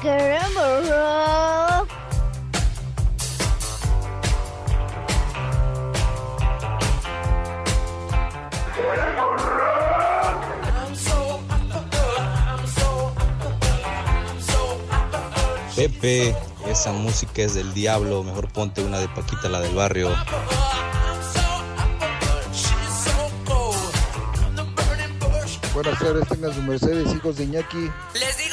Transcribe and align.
Queremos 0.00 0.88
rock. 0.88 1.88
Pepe, 15.76 16.36
esa 16.66 16.92
música 16.92 17.42
es 17.42 17.54
del 17.54 17.72
diablo, 17.74 18.22
mejor 18.22 18.50
ponte 18.52 18.82
una 18.82 18.98
de 18.98 19.08
Paquita, 19.08 19.48
la 19.48 19.60
del 19.60 19.74
barrio. 19.74 20.10
Buenas 25.72 25.98
tardes, 25.98 26.28
tengan 26.28 26.54
su 26.54 26.62
Mercedes, 26.62 27.14
hijos 27.14 27.36
de 27.36 27.44
Iñaki. 27.44 27.90
Les 28.14 28.36
digo 28.36 28.49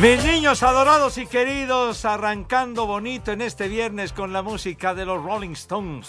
Mis 0.00 0.24
niños 0.24 0.62
adorados 0.62 1.18
y 1.18 1.26
queridos, 1.26 2.06
arrancando 2.06 2.86
bonito 2.86 3.32
en 3.32 3.42
este 3.42 3.68
viernes 3.68 4.14
con 4.14 4.32
la 4.32 4.40
música 4.40 4.94
de 4.94 5.04
los 5.04 5.22
Rolling 5.22 5.50
Stones. 5.50 6.08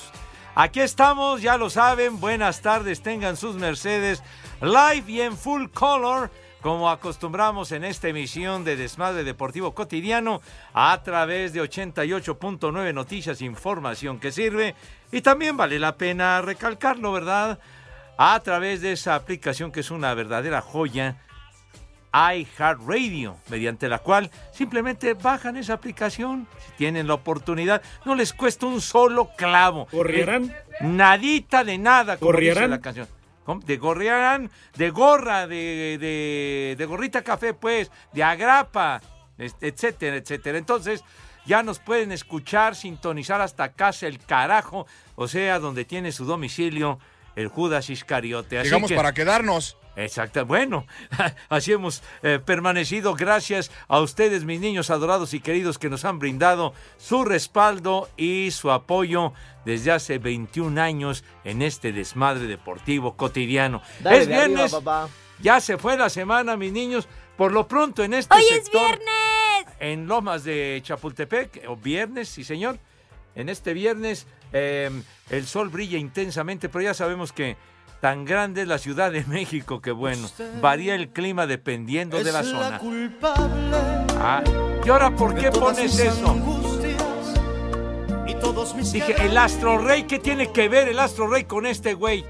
Aquí 0.56 0.80
estamos, 0.80 1.42
ya 1.42 1.58
lo 1.58 1.70
saben, 1.70 2.22
buenas 2.22 2.62
tardes, 2.62 3.02
tengan 3.02 3.36
sus 3.36 3.58
Mercedes 3.58 4.24
live 4.62 5.04
y 5.08 5.20
en 5.20 5.36
full 5.36 5.66
color, 5.74 6.32
como 6.62 6.90
acostumbramos 6.90 7.74
en 7.74 7.84
esta 7.84 8.08
emisión 8.08 8.64
de 8.64 8.78
Desmadre 8.78 9.26
Deportivo 9.26 9.74
Cotidiano, 9.74 10.42
a 10.74 11.04
través 11.04 11.52
de 11.52 11.62
88.9 11.62 12.94
Noticias, 12.94 13.42
información 13.42 14.22
que 14.22 14.32
sirve, 14.32 14.74
y 15.12 15.20
también 15.20 15.58
vale 15.58 15.80
la 15.80 15.98
pena 15.98 16.42
recalcarlo, 16.42 17.12
¿verdad? 17.12 17.60
A 18.18 18.40
través 18.40 18.80
de 18.80 18.94
esa 18.94 19.16
aplicación 19.16 19.70
que 19.70 19.82
es 19.82 19.92
una 19.92 20.14
verdadera 20.14 20.62
joya, 20.62 21.18
iHeartRadio, 22.14 23.38
mediante 23.50 23.88
la 23.90 24.00
cual 24.00 24.30
simplemente 24.52 25.14
bajan 25.14 25.56
esa 25.58 25.74
aplicación 25.74 26.48
si 26.66 26.72
tienen 26.78 27.08
la 27.08 27.14
oportunidad. 27.16 27.82
No 28.06 28.16
les 28.16 28.34
cuesta 28.34 28.66
un 28.66 28.82
solo 28.82 29.30
clavo. 29.38 29.88
¿Corrierán? 29.88 30.46
Eh, 30.46 30.56
nadita 30.82 31.64
de 31.64 31.78
nada, 31.78 32.18
como 32.18 32.32
¿Corrierán? 32.32 32.56
dice 32.64 32.68
la 32.70 32.82
canción. 32.82 33.08
De 33.66 33.78
gorriarán, 33.78 34.50
de 34.78 34.90
gorra, 34.92 35.48
de, 35.48 35.98
de, 36.00 36.76
de 36.78 36.86
gorrita 36.86 37.22
café, 37.24 37.54
pues, 37.54 37.92
de 38.14 38.24
agrapa, 38.24 39.02
etcétera, 39.38 40.16
etcétera. 40.18 40.58
Entonces, 40.58 41.04
ya 41.46 41.64
nos 41.64 41.80
pueden 41.80 42.12
escuchar, 42.12 42.76
sintonizar 42.76 43.42
hasta 43.42 43.74
casa 43.74 44.08
el 44.08 44.20
carajo, 44.20 44.86
o 45.16 45.28
sea, 45.28 45.60
donde 45.60 45.86
tiene 45.86 46.12
su 46.12 46.24
domicilio 46.26 47.00
el 47.36 47.48
Judas 47.48 47.90
Iscariote. 47.90 48.60
Así 48.60 48.70
Llegamos 48.70 48.90
que- 48.92 48.96
para 48.96 49.14
quedarnos. 49.14 49.76
Exacto, 49.96 50.46
bueno, 50.46 50.86
así 51.50 51.74
hemos 51.74 52.02
eh, 52.24 52.40
permanecido 52.44 53.14
gracias 53.14 53.72
a 53.88 54.00
ustedes, 54.00 54.46
mis 54.46 54.62
niños 54.62 54.90
adorados 54.90 55.34
y 55.34 55.42
queridos, 55.42 55.78
que 55.78 55.90
nos 55.90 56.06
han 56.06 56.18
brindado 56.18 56.74
su 56.98 57.26
respaldo 57.26 58.10
y 58.16 58.52
su 58.52 58.72
apoyo 58.72 59.34
desde 59.66 59.92
hace 59.92 60.18
21 60.18 60.82
años 60.82 61.24
en 61.44 61.62
este 61.62 61.92
desmadre 61.92 62.48
deportivo 62.48 63.18
cotidiano. 63.18 63.82
Dale 64.00 64.18
es 64.18 64.28
arriba, 64.28 64.46
viernes, 64.46 64.72
papá. 64.72 65.10
ya 65.42 65.60
se 65.60 65.78
fue 65.78 65.98
la 65.98 66.10
semana, 66.10 66.56
mis 66.56 66.72
niños. 66.72 67.08
Por 67.38 67.52
lo 67.52 67.68
pronto 67.68 68.04
en 68.04 68.14
este 68.14 68.36
¡Hoy 68.36 68.44
es 68.44 68.64
sector, 68.66 68.82
viernes! 68.82 69.76
en 69.80 70.08
Lomas 70.08 70.44
de 70.44 70.80
Chapultepec, 70.84 71.64
o 71.68 71.76
viernes, 71.76 72.30
sí 72.30 72.44
señor. 72.44 72.78
En 73.36 73.50
este 73.50 73.74
viernes 73.74 74.28
eh, 74.54 74.90
el 75.30 75.48
sol 75.48 75.70
brilla 75.70 75.98
intensamente, 75.98 76.70
pero 76.70 76.84
ya 76.84 76.94
sabemos 76.94 77.32
que 77.32 77.58
tan 78.02 78.26
grande 78.26 78.64
es 78.64 78.68
la 78.68 78.80
Ciudad 78.80 79.12
de 79.12 79.24
México 79.26 79.80
que 79.80 79.92
bueno, 79.92 80.28
varía 80.60 80.96
el 80.96 81.10
clima 81.10 81.46
dependiendo 81.46 82.22
de 82.22 82.32
la 82.32 82.44
zona. 82.44 82.82
Ah, 84.18 84.44
¿Y 84.84 84.90
ahora 84.90 85.16
por 85.16 85.36
qué 85.36 85.52
pones 85.52 85.98
eso? 86.00 86.36
Dije, 88.92 89.16
el 89.24 89.38
Astro 89.38 89.78
Rey, 89.78 90.04
¿qué 90.04 90.18
tiene 90.18 90.52
que 90.52 90.68
ver 90.68 90.90
el 90.90 90.98
Astro 90.98 91.28
Rey 91.28 91.44
con 91.44 91.66
este 91.68 91.94
güey? 91.94 92.26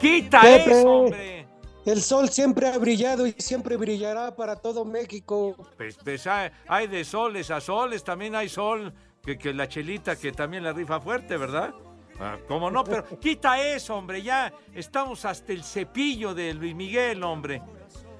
Quita 0.00 0.40
Pepe. 0.40 0.78
eso, 0.80 0.90
hombre. 0.90 1.46
El 1.84 2.02
sol 2.02 2.30
siempre 2.30 2.68
ha 2.68 2.78
brillado 2.78 3.26
y 3.26 3.32
siempre 3.38 3.76
brillará 3.76 4.34
para 4.34 4.56
todo 4.56 4.84
México. 4.86 5.54
Pues, 5.76 5.96
pues, 6.02 6.26
hay, 6.26 6.50
hay 6.66 6.86
de 6.86 7.04
soles 7.04 7.50
a 7.50 7.60
soles, 7.60 8.04
también 8.04 8.34
hay 8.34 8.48
sol, 8.48 8.92
que, 9.22 9.36
que 9.36 9.52
la 9.52 9.68
chelita 9.68 10.16
que 10.16 10.32
también 10.32 10.62
la 10.62 10.72
rifa 10.72 11.00
fuerte, 11.00 11.36
¿verdad? 11.36 11.74
Ah, 12.20 12.36
¿Cómo 12.46 12.70
no? 12.70 12.84
Pero 12.84 13.18
quita 13.18 13.58
eso, 13.60 13.96
hombre, 13.96 14.22
ya 14.22 14.52
estamos 14.74 15.24
hasta 15.24 15.52
el 15.52 15.64
cepillo 15.64 16.34
de 16.34 16.52
Luis 16.52 16.74
Miguel, 16.74 17.22
hombre. 17.22 17.62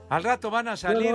Al 0.08 0.24
rato 0.24 0.50
van 0.50 0.66
a 0.66 0.76
salir 0.76 1.14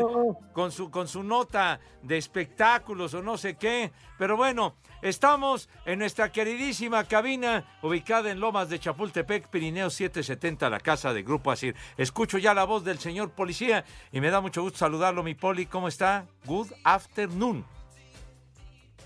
con 0.53 0.71
su, 0.71 0.89
con 0.89 1.09
su 1.09 1.21
nota 1.21 1.81
de 2.01 2.17
espectáculos 2.17 3.13
o 3.13 3.21
no 3.21 3.37
sé 3.37 3.57
qué. 3.57 3.91
Pero 4.17 4.37
bueno, 4.37 4.75
estamos 5.01 5.67
en 5.85 5.99
nuestra 5.99 6.31
queridísima 6.31 7.03
cabina 7.03 7.65
ubicada 7.81 8.31
en 8.31 8.39
Lomas 8.39 8.69
de 8.69 8.79
Chapultepec, 8.79 9.49
Pirineo 9.49 9.89
770, 9.89 10.69
la 10.69 10.79
casa 10.79 11.11
de 11.11 11.23
Grupo 11.23 11.51
Asir. 11.51 11.75
Escucho 11.97 12.37
ya 12.37 12.53
la 12.53 12.63
voz 12.63 12.85
del 12.85 12.99
señor 12.99 13.31
policía 13.31 13.83
y 14.13 14.21
me 14.21 14.29
da 14.29 14.39
mucho 14.39 14.61
gusto 14.61 14.77
saludarlo, 14.77 15.23
mi 15.23 15.35
poli. 15.35 15.65
¿Cómo 15.65 15.89
está? 15.89 16.27
Good 16.45 16.71
afternoon. 16.85 17.74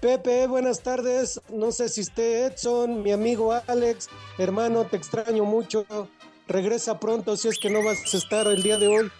Pepe, 0.01 0.47
buenas 0.47 0.81
tardes. 0.81 1.41
No 1.49 1.71
sé 1.71 1.89
si 1.89 2.01
esté 2.01 2.45
Edson, 2.45 3.03
mi 3.03 3.11
amigo 3.11 3.53
Alex. 3.67 4.07
Hermano, 4.37 4.85
te 4.85 4.95
extraño 4.95 5.43
mucho. 5.43 5.85
Regresa 6.47 6.99
pronto 6.99 7.35
si 7.35 7.49
es 7.49 7.59
que 7.59 7.69
no 7.69 7.83
vas 7.83 7.97
a 8.13 8.17
estar 8.17 8.47
el 8.47 8.63
día 8.63 8.77
de 8.77 8.87
hoy. 8.87 9.11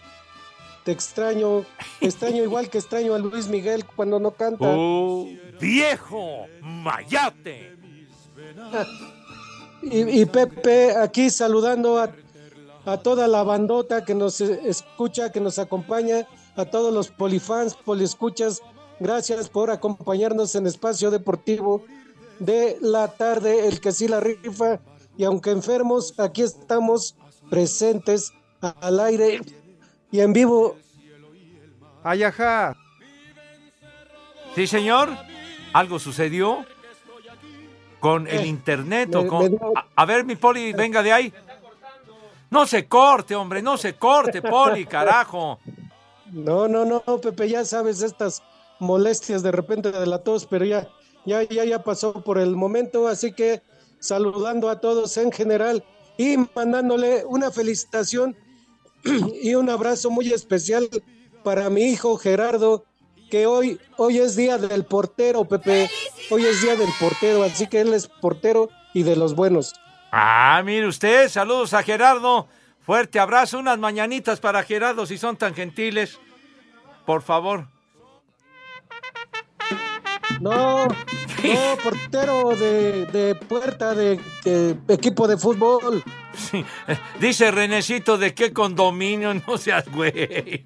Te 0.84 0.92
extraño, 0.92 1.66
te 2.00 2.06
extraño 2.06 2.42
igual 2.42 2.70
que 2.70 2.78
extraño 2.78 3.14
a 3.14 3.18
Luis 3.18 3.48
Miguel 3.48 3.84
cuando 3.84 4.18
no 4.18 4.30
canta. 4.30 4.64
¡Oh, 4.66 5.26
viejo 5.60 6.46
mayate! 6.62 7.76
Y, 9.82 10.20
y 10.20 10.26
Pepe, 10.26 10.94
aquí 10.94 11.30
saludando 11.30 11.98
a, 11.98 12.12
a 12.84 12.98
toda 12.98 13.28
la 13.28 13.42
bandota 13.42 14.04
que 14.04 14.14
nos 14.14 14.42
escucha, 14.42 15.32
que 15.32 15.40
nos 15.40 15.58
acompaña, 15.58 16.28
a 16.54 16.66
todos 16.66 16.92
los 16.92 17.08
polifans, 17.08 17.76
poliescuchas. 17.76 18.60
Gracias 19.00 19.48
por 19.48 19.70
acompañarnos 19.70 20.54
en 20.54 20.66
Espacio 20.66 21.10
Deportivo 21.10 21.84
de 22.38 22.76
la 22.82 23.08
tarde, 23.08 23.66
el 23.66 23.80
que 23.80 23.92
sí 23.92 24.06
la 24.08 24.20
rifa. 24.20 24.78
Y 25.16 25.24
aunque 25.24 25.50
enfermos, 25.50 26.14
aquí 26.18 26.42
estamos 26.42 27.14
presentes 27.48 28.32
al 28.60 29.00
aire 29.00 29.40
y 30.12 30.20
en 30.20 30.32
vivo. 30.32 30.76
Ay, 32.04 32.22
ajá. 32.22 32.76
Sí, 34.54 34.66
señor. 34.66 35.08
¿Algo 35.72 35.98
sucedió? 35.98 36.64
¿Con 38.00 38.26
el 38.26 38.40
Eh, 38.40 38.46
internet 38.46 39.10
me- 39.10 39.16
o 39.16 39.26
con...? 39.26 39.42
me 39.44 39.48
dio- 39.50 39.72
A, 39.76 39.86
a 39.94 40.04
ver, 40.04 40.24
mi 40.24 40.36
poli, 40.36 40.72
venga 40.72 41.02
de 41.02 41.12
ahí. 41.12 41.32
No 42.50 42.66
se 42.66 42.86
corte, 42.88 43.34
hombre, 43.36 43.62
no 43.62 43.76
se 43.78 43.94
corte, 43.94 44.42
poli, 44.42 44.84
carajo. 44.86 45.58
No, 46.32 46.66
no, 46.66 46.84
no, 46.84 47.00
Pepe, 47.20 47.48
ya 47.48 47.64
sabes 47.64 48.02
estas 48.02 48.42
molestias 48.80 49.42
de 49.42 49.52
repente 49.52 49.92
de 49.92 50.06
la 50.06 50.18
tos, 50.18 50.46
pero 50.46 50.64
ya, 50.64 50.88
ya, 51.24 51.42
ya, 51.42 51.64
ya 51.64 51.82
pasó 51.82 52.24
por 52.24 52.38
el 52.38 52.56
momento, 52.56 53.06
así 53.06 53.32
que 53.32 53.62
saludando 53.98 54.68
a 54.68 54.80
todos 54.80 55.16
en 55.16 55.30
general 55.30 55.84
y 56.16 56.36
mandándole 56.54 57.24
una 57.26 57.50
felicitación 57.50 58.36
y 59.42 59.54
un 59.54 59.70
abrazo 59.70 60.10
muy 60.10 60.32
especial 60.32 60.88
para 61.44 61.70
mi 61.70 61.82
hijo 61.82 62.16
Gerardo, 62.16 62.84
que 63.30 63.46
hoy, 63.46 63.78
hoy 63.96 64.18
es 64.18 64.36
día 64.36 64.58
del 64.58 64.84
portero, 64.84 65.44
Pepe, 65.44 65.88
hoy 66.30 66.44
es 66.44 66.62
día 66.62 66.76
del 66.76 66.90
portero, 66.98 67.44
así 67.44 67.66
que 67.68 67.80
él 67.80 67.94
es 67.94 68.08
portero 68.08 68.68
y 68.92 69.04
de 69.04 69.16
los 69.16 69.34
buenos. 69.34 69.74
Ah, 70.10 70.60
mire 70.64 70.86
usted, 70.86 71.28
saludos 71.28 71.72
a 71.72 71.82
Gerardo. 71.82 72.48
Fuerte 72.80 73.20
abrazo, 73.20 73.58
unas 73.58 73.78
mañanitas 73.78 74.40
para 74.40 74.64
Gerardo 74.64 75.06
si 75.06 75.16
son 75.16 75.36
tan 75.36 75.54
gentiles. 75.54 76.18
Por 77.06 77.22
favor. 77.22 77.68
No, 80.40 80.86
no, 80.86 81.76
portero 81.82 82.50
de, 82.56 83.06
de 83.06 83.34
puerta 83.34 83.94
de, 83.94 84.20
de 84.44 84.76
equipo 84.88 85.26
de 85.26 85.36
fútbol. 85.36 86.02
Sí, 86.34 86.64
Dice 87.20 87.50
Renecito 87.50 88.16
de 88.18 88.34
qué 88.34 88.52
condominio, 88.52 89.34
no 89.46 89.58
seas 89.58 89.90
güey. 89.90 90.64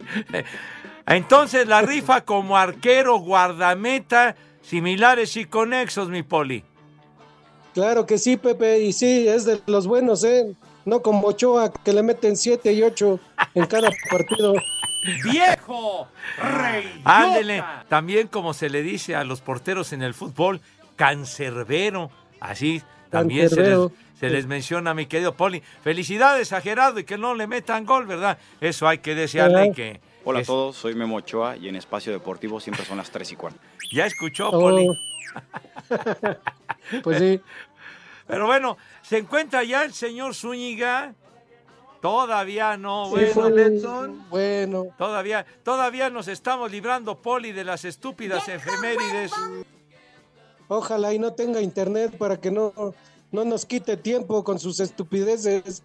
Entonces 1.06 1.66
la 1.66 1.82
rifa 1.82 2.24
como 2.24 2.56
arquero, 2.56 3.18
guardameta, 3.18 4.36
similares 4.62 5.36
y 5.36 5.44
conexos, 5.44 6.08
mi 6.08 6.22
poli. 6.22 6.64
Claro 7.74 8.06
que 8.06 8.18
sí, 8.18 8.36
Pepe, 8.36 8.80
y 8.80 8.92
sí, 8.92 9.26
es 9.26 9.44
de 9.44 9.60
los 9.66 9.86
buenos, 9.86 10.22
¿eh? 10.22 10.54
No 10.84 11.00
como 11.02 11.28
Ochoa, 11.28 11.72
que 11.72 11.92
le 11.92 12.02
meten 12.02 12.36
7 12.36 12.72
y 12.72 12.82
8 12.82 13.20
en 13.54 13.66
cada 13.66 13.90
partido. 14.10 14.54
¡Viejo! 15.30 16.08
¡Rey! 16.38 17.00
Ándele, 17.04 17.62
también 17.88 18.28
como 18.28 18.54
se 18.54 18.68
le 18.70 18.82
dice 18.82 19.14
a 19.16 19.24
los 19.24 19.40
porteros 19.40 19.92
en 19.92 20.02
el 20.02 20.14
fútbol, 20.14 20.60
cancerbero. 20.96 22.10
Así 22.40 22.82
también 23.10 23.48
se 23.48 23.56
les, 23.56 23.64
Cancerbero. 23.68 23.92
se 24.18 24.30
les 24.30 24.46
menciona, 24.46 24.94
mi 24.94 25.06
querido 25.06 25.34
Poli. 25.34 25.62
Felicidades 25.82 26.52
a 26.52 26.60
Gerardo 26.60 27.00
y 27.00 27.04
que 27.04 27.16
no 27.18 27.34
le 27.34 27.46
metan 27.46 27.84
gol, 27.86 28.06
¿verdad? 28.06 28.38
Eso 28.60 28.86
hay 28.88 28.98
que 28.98 29.14
desearle 29.14 29.66
y 29.68 29.72
que... 29.72 30.00
Hola 30.26 30.40
a 30.40 30.44
todos, 30.44 30.76
soy 30.76 30.94
Memo 30.94 31.16
Ochoa 31.16 31.56
y 31.58 31.68
en 31.68 31.76
Espacio 31.76 32.10
Deportivo 32.10 32.58
siempre 32.58 32.84
son 32.86 32.96
las 32.96 33.10
3 33.10 33.32
y 33.32 33.36
cuarto. 33.36 33.58
Ya 33.92 34.06
escuchó, 34.06 34.48
Oh. 34.50 34.60
Poli. 34.60 34.88
Pues 37.02 37.18
sí. 37.18 37.40
Pero 38.26 38.46
bueno, 38.46 38.76
¿se 39.02 39.18
encuentra 39.18 39.64
ya 39.64 39.84
el 39.84 39.92
señor 39.92 40.34
Zúñiga? 40.34 41.14
Todavía 42.00 42.76
no, 42.76 43.10
Sí, 43.16 43.26
bueno. 43.34 44.26
Bueno, 44.28 44.86
Todavía, 44.98 45.46
todavía 45.62 46.10
nos 46.10 46.28
estamos 46.28 46.70
librando, 46.70 47.16
Poli, 47.16 47.52
de 47.52 47.64
las 47.64 47.84
estúpidas 47.84 48.46
efemérides. 48.48 49.32
ojalá 50.68 51.14
y 51.14 51.18
no 51.18 51.32
tenga 51.32 51.60
internet 51.62 52.16
para 52.18 52.38
que 52.38 52.50
no, 52.50 52.72
no 53.32 53.44
nos 53.44 53.64
quite 53.64 53.96
tiempo 53.96 54.44
con 54.44 54.58
sus 54.58 54.80
estupideces. 54.80 55.82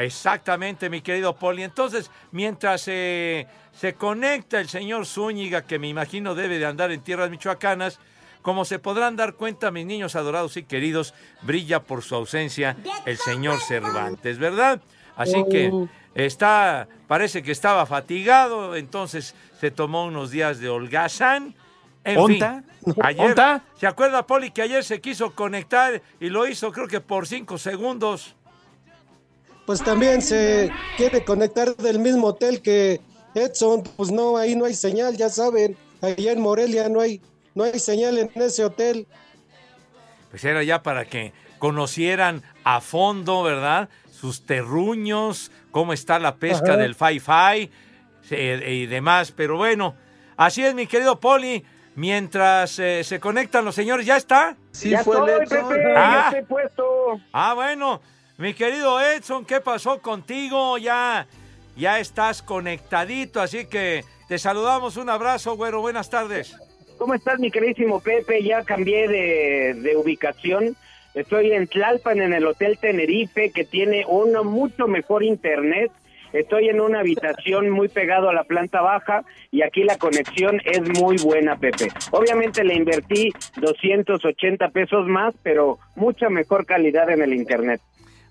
Exactamente, 0.00 0.90
mi 0.90 1.00
querido 1.00 1.36
Poli. 1.36 1.62
Entonces, 1.62 2.10
mientras 2.32 2.84
eh, 2.88 3.46
se 3.72 3.94
conecta 3.94 4.58
el 4.58 4.68
señor 4.68 5.06
Zúñiga, 5.06 5.62
que 5.62 5.78
me 5.78 5.88
imagino 5.88 6.34
debe 6.34 6.58
de 6.58 6.66
andar 6.66 6.90
en 6.90 7.02
tierras 7.02 7.30
michoacanas, 7.30 7.98
como 8.46 8.64
se 8.64 8.78
podrán 8.78 9.16
dar 9.16 9.34
cuenta, 9.34 9.72
mis 9.72 9.84
niños 9.86 10.14
adorados 10.14 10.56
y 10.56 10.62
queridos, 10.62 11.14
brilla 11.42 11.82
por 11.82 12.04
su 12.04 12.14
ausencia 12.14 12.76
el 13.04 13.18
señor 13.18 13.58
Cervantes, 13.60 14.38
¿verdad? 14.38 14.80
Así 15.16 15.42
que 15.50 15.68
Oh. 15.72 15.88
está, 16.14 16.86
parece 17.08 17.42
que 17.42 17.50
estaba 17.50 17.86
fatigado, 17.86 18.76
entonces 18.76 19.34
se 19.60 19.72
tomó 19.72 20.04
unos 20.04 20.30
días 20.30 20.60
de 20.60 20.68
holgazán. 20.68 21.56
En 22.04 22.18
¿Onta? 22.20 22.62
fin, 22.84 22.94
ayer, 23.02 23.30
¿Onta? 23.30 23.64
¿se 23.80 23.88
acuerda, 23.88 24.24
Poli, 24.24 24.52
que 24.52 24.62
ayer 24.62 24.84
se 24.84 25.00
quiso 25.00 25.34
conectar 25.34 26.00
y 26.20 26.28
lo 26.28 26.46
hizo 26.46 26.70
creo 26.70 26.86
que 26.86 27.00
por 27.00 27.26
cinco 27.26 27.58
segundos? 27.58 28.36
Pues 29.66 29.82
también 29.82 30.22
se 30.22 30.70
quiere 30.96 31.24
conectar 31.24 31.74
del 31.74 31.98
mismo 31.98 32.28
hotel 32.28 32.62
que 32.62 33.00
Edson. 33.34 33.82
Pues 33.96 34.12
no, 34.12 34.36
ahí 34.36 34.54
no 34.54 34.66
hay 34.66 34.74
señal, 34.74 35.16
ya 35.16 35.30
saben. 35.30 35.76
Allá 36.00 36.30
en 36.30 36.40
Morelia 36.40 36.88
no 36.88 37.00
hay, 37.00 37.20
no 37.56 37.64
hay 37.64 37.80
señal 37.80 38.18
en 38.18 38.30
ese 38.34 38.64
hotel. 38.64 39.08
Pues 40.30 40.44
era 40.44 40.62
ya 40.62 40.82
para 40.82 41.06
que 41.06 41.32
conocieran 41.58 42.42
a 42.64 42.82
fondo, 42.82 43.42
¿verdad? 43.42 43.88
Sus 44.12 44.44
terruños, 44.44 45.50
cómo 45.70 45.94
está 45.94 46.18
la 46.18 46.36
pesca 46.36 46.72
Ajá. 46.72 46.76
del 46.76 46.94
Fi-Fi 46.94 47.70
eh, 48.30 48.72
y 48.72 48.86
demás. 48.86 49.32
Pero 49.32 49.56
bueno, 49.56 49.96
así 50.36 50.62
es, 50.62 50.74
mi 50.74 50.86
querido 50.86 51.18
Poli. 51.18 51.64
Mientras 51.94 52.78
eh, 52.78 53.02
se 53.04 53.18
conectan 53.20 53.64
los 53.64 53.74
señores, 53.74 54.04
¿ya 54.04 54.18
está? 54.18 54.54
Sí, 54.70 54.94
fue 55.02 55.16
el 55.16 55.42
Edson. 55.42 55.64
Ah. 55.96 56.26
estoy 56.28 56.44
puesto. 56.44 57.18
Ah, 57.32 57.54
bueno, 57.54 58.02
mi 58.36 58.52
querido 58.52 59.00
Edson, 59.00 59.46
¿qué 59.46 59.62
pasó 59.62 60.02
contigo? 60.02 60.76
Ya, 60.76 61.26
ya 61.74 61.98
estás 61.98 62.42
conectadito, 62.42 63.40
así 63.40 63.64
que 63.64 64.04
te 64.28 64.38
saludamos. 64.38 64.98
Un 64.98 65.08
abrazo, 65.08 65.56
güero. 65.56 65.80
Buenas 65.80 66.10
tardes. 66.10 66.54
¿Cómo 66.98 67.14
estás, 67.14 67.38
mi 67.38 67.50
queridísimo 67.50 68.00
Pepe? 68.00 68.42
Ya 68.42 68.64
cambié 68.64 69.08
de, 69.08 69.74
de 69.74 69.96
ubicación. 69.96 70.76
Estoy 71.14 71.52
en 71.52 71.66
Tlalpan, 71.66 72.20
en 72.20 72.32
el 72.32 72.46
Hotel 72.46 72.78
Tenerife, 72.78 73.50
que 73.50 73.64
tiene 73.64 74.04
uno 74.08 74.44
mucho 74.44 74.86
mejor 74.86 75.22
internet. 75.22 75.90
Estoy 76.32 76.68
en 76.68 76.80
una 76.80 77.00
habitación 77.00 77.70
muy 77.78 77.88
pegado 77.88 78.28
a 78.28 78.34
la 78.34 78.44
planta 78.44 78.80
baja 78.80 79.24
y 79.50 79.62
aquí 79.62 79.84
la 79.84 79.98
conexión 79.98 80.60
es 80.64 80.82
muy 81.00 81.16
buena, 81.18 81.56
Pepe. 81.56 81.88
Obviamente 82.10 82.64
le 82.64 82.74
invertí 82.74 83.32
280 83.56 84.68
pesos 84.70 85.06
más, 85.06 85.34
pero 85.42 85.78
mucha 85.94 86.28
mejor 86.28 86.66
calidad 86.66 87.10
en 87.10 87.22
el 87.22 87.34
internet. 87.34 87.80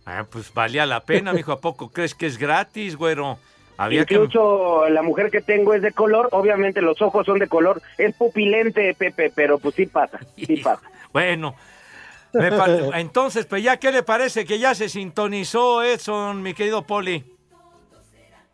Ah, 0.06 0.26
pues 0.30 0.54
valía 0.54 0.86
la 0.86 1.02
pena, 1.02 1.34
mijo. 1.34 1.52
¿A 1.52 1.62
poco 1.62 1.90
crees 1.90 2.14
que 2.14 2.28
es 2.28 2.38
gratis, 2.38 2.96
güero? 2.96 3.40
Había 3.78 4.06
que... 4.06 4.16
Incluso 4.16 4.88
la 4.90 5.02
mujer 5.02 5.30
que 5.32 5.42
tengo 5.42 5.74
es 5.74 5.82
de 5.82 5.92
color, 5.92 6.30
obviamente 6.32 6.82
los 6.82 7.02
ojos 7.02 7.26
son 7.26 7.40
de 7.40 7.48
color, 7.48 7.82
es 7.98 8.16
pupilente, 8.16 8.94
Pepe, 8.94 9.32
pero 9.36 9.60
pues 9.60 9.76
sí 9.76 9.86
pasa, 9.86 10.20
sí 10.36 10.58
pasa. 10.64 10.82
Bueno, 11.12 11.56
me 12.34 12.52
pa- 12.52 12.68
entonces, 13.00 13.46
pues 13.46 13.64
ya, 13.64 13.78
¿qué 13.78 13.92
le 13.92 14.04
parece 14.04 14.46
que 14.46 14.60
ya 14.60 14.74
se 14.76 14.90
sintonizó 14.90 15.84
Edson, 15.84 16.42
mi 16.42 16.54
querido 16.54 16.86
Poli? 16.86 17.24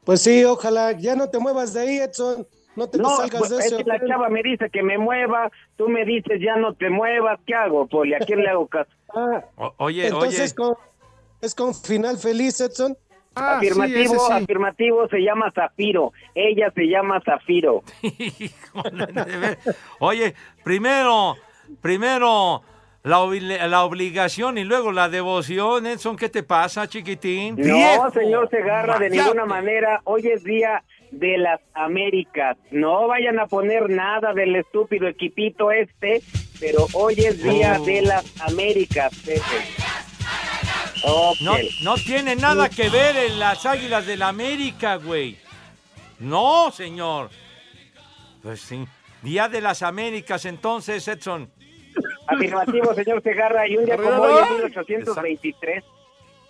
Pues 0.03 0.21
sí, 0.23 0.43
ojalá. 0.43 0.93
Ya 0.93 1.15
no 1.15 1.29
te 1.29 1.37
muevas 1.37 1.73
de 1.73 1.81
ahí, 1.81 1.97
Edson. 1.99 2.47
No 2.75 2.87
te 2.89 2.97
No, 2.97 3.09
salgas 3.17 3.37
pues, 3.39 3.49
de 3.51 3.57
es 3.59 3.65
ese 3.67 3.77
que 3.77 3.83
la 3.83 3.99
chava 4.07 4.29
me 4.29 4.41
dice 4.41 4.69
que 4.71 4.81
me 4.81 4.97
mueva, 4.97 5.51
tú 5.75 5.89
me 5.89 6.05
dices 6.05 6.39
ya 6.41 6.55
no 6.55 6.73
te 6.73 6.89
muevas, 6.89 7.37
¿qué 7.45 7.53
hago, 7.53 7.85
Poli? 7.85 8.13
¿A 8.13 8.19
quién 8.19 8.39
le 8.41 8.49
hago 8.49 8.65
caso? 8.67 8.89
Ah, 9.13 9.43
O- 9.57 9.73
oye, 9.77 10.07
entonces 10.07 10.51
oye, 10.51 10.55
con- 10.55 10.75
es 11.41 11.53
con 11.53 11.75
final 11.75 12.17
feliz, 12.17 12.59
Edson. 12.61 12.97
Ah, 13.35 13.57
afirmativo, 13.57 14.27
sí. 14.27 14.33
afirmativo 14.33 15.07
se 15.07 15.19
llama 15.19 15.51
Zafiro, 15.55 16.11
ella 16.35 16.71
se 16.75 16.83
llama 16.83 17.21
Zafiro. 17.23 17.81
híjole, 18.01 19.57
oye, 19.99 20.35
primero, 20.63 21.35
primero 21.81 22.61
la, 23.03 23.19
la 23.67 23.83
obligación 23.85 24.57
y 24.57 24.63
luego 24.65 24.91
la 24.91 25.07
devoción, 25.07 25.85
Edson, 25.87 26.17
¿qué 26.17 26.27
te 26.29 26.43
pasa, 26.43 26.87
chiquitín? 26.87 27.55
No, 27.57 28.11
señor 28.11 28.49
Segarra, 28.49 28.99
de 28.99 29.09
ninguna 29.09 29.45
manera. 29.45 30.01
Hoy 30.03 30.27
es 30.27 30.43
día 30.43 30.83
de 31.11 31.37
las 31.37 31.59
Américas. 31.73 32.57
No 32.69 33.07
vayan 33.07 33.39
a 33.39 33.47
poner 33.47 33.89
nada 33.89 34.33
del 34.33 34.55
estúpido 34.57 35.07
equipito 35.07 35.71
este, 35.71 36.21
pero 36.59 36.85
hoy 36.93 37.13
es 37.15 37.41
día 37.41 37.77
Oh. 37.79 37.85
de 37.85 38.01
las 38.01 38.41
Américas, 38.41 39.11
Pepe. 39.25 39.41
No, 41.41 41.55
no 41.83 41.95
tiene 41.95 42.35
nada 42.35 42.69
que 42.69 42.89
ver 42.89 43.15
en 43.15 43.39
las 43.39 43.65
Águilas 43.65 44.05
del 44.05 44.19
la 44.19 44.29
América, 44.29 44.95
güey. 44.97 45.37
No, 46.19 46.71
señor. 46.71 47.29
Pues 48.43 48.61
sí. 48.61 48.85
Día 49.21 49.49
de 49.49 49.61
las 49.61 49.81
Américas, 49.81 50.45
entonces, 50.45 51.07
Edson. 51.07 51.49
Afirmativo, 52.27 52.93
señor 52.93 53.21
Segarra. 53.23 53.67
Y 53.67 53.77
un 53.77 53.85
día 53.85 53.97
como 53.97 54.21
hoy, 54.21 54.43
en 54.47 54.53
1823, 54.57 55.83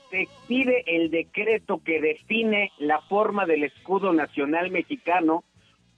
se 0.10 0.22
expide 0.22 0.84
el 0.86 1.10
decreto 1.10 1.82
que 1.84 2.02
define 2.02 2.72
la 2.78 3.02
forma 3.02 3.46
del 3.46 3.64
escudo 3.64 4.14
nacional 4.14 4.72
mexicano 4.72 5.44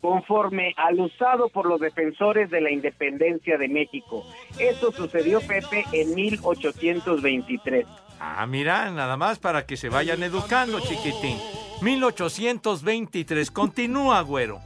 conforme 0.04 0.74
al 0.76 1.00
usado 1.00 1.48
por 1.48 1.66
los 1.66 1.80
defensores 1.80 2.50
de 2.50 2.60
la 2.60 2.70
independencia 2.70 3.58
de 3.58 3.70
México. 3.70 4.26
Esto 4.60 4.92
sucedió, 4.92 5.40
Pepe, 5.40 5.86
en 5.94 6.14
1823. 6.14 7.86
Ah, 8.20 8.46
mira, 8.46 8.92
nada 8.92 9.16
más 9.16 9.40
para 9.40 9.66
que 9.66 9.78
se 9.78 9.88
vayan 9.88 10.22
educando, 10.22 10.82
chiquitín. 10.82 11.38
1823. 11.82 13.50
Continúa, 13.50 14.20
güero. 14.24 14.60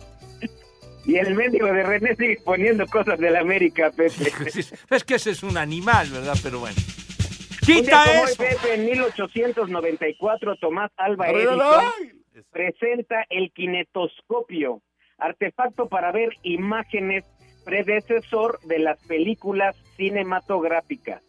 Y 1.05 1.17
el 1.17 1.35
médico 1.35 1.67
de 1.67 1.83
René 1.83 2.15
sigue 2.15 2.39
poniendo 2.43 2.87
cosas 2.87 3.19
de 3.19 3.29
la 3.29 3.41
América, 3.41 3.91
Pepe. 3.91 4.33
Es 4.89 5.03
que 5.03 5.15
ese 5.15 5.29
es 5.29 5.43
un 5.43 5.55
animal, 5.55 6.09
¿verdad? 6.09 6.35
Pero 6.41 6.61
bueno. 6.61 6.75
Un 6.75 7.67
día 7.67 7.81
¡Quita 7.83 8.03
como 8.05 8.21
hoy, 8.23 8.31
eso! 8.31 8.43
Pepe, 8.43 8.73
en 8.73 8.85
1894, 8.85 10.55
Tomás 10.55 10.91
Alba 10.97 11.29
Edison 11.29 12.17
presenta 12.51 13.25
el 13.29 13.51
kinetoscopio, 13.51 14.81
artefacto 15.17 15.87
para 15.87 16.11
ver 16.11 16.29
imágenes 16.43 17.25
predecesor 17.65 18.59
de 18.61 18.79
las 18.79 18.97
películas 19.07 19.75
cinematográficas. 19.97 21.21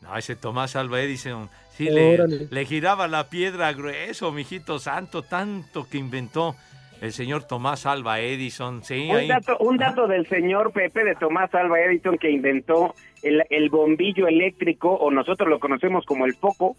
No, 0.00 0.16
ese 0.16 0.34
Tomás 0.34 0.74
Alba 0.74 1.00
Edison, 1.00 1.48
sí, 1.70 1.88
le, 1.88 2.18
le 2.50 2.64
giraba 2.64 3.06
la 3.06 3.28
piedra 3.30 3.72
grueso, 3.72 4.32
mijito 4.32 4.80
santo, 4.80 5.22
tanto 5.22 5.88
que 5.88 5.98
inventó 5.98 6.56
el 7.00 7.12
señor 7.12 7.44
Tomás 7.44 7.86
Alba 7.86 8.18
Edison. 8.18 8.82
Sí, 8.82 9.08
Un 9.08 9.16
ahí. 9.16 9.28
dato, 9.28 9.56
un 9.58 9.76
dato 9.76 10.08
del 10.08 10.26
señor 10.26 10.72
Pepe 10.72 11.04
de 11.04 11.14
Tomás 11.14 11.54
Alba 11.54 11.80
Edison 11.80 12.18
que 12.18 12.30
inventó 12.30 12.94
el, 13.22 13.44
el 13.50 13.70
bombillo 13.70 14.26
eléctrico, 14.26 14.92
o 14.92 15.12
nosotros 15.12 15.48
lo 15.48 15.60
conocemos 15.60 16.04
como 16.04 16.26
el 16.26 16.34
foco. 16.34 16.76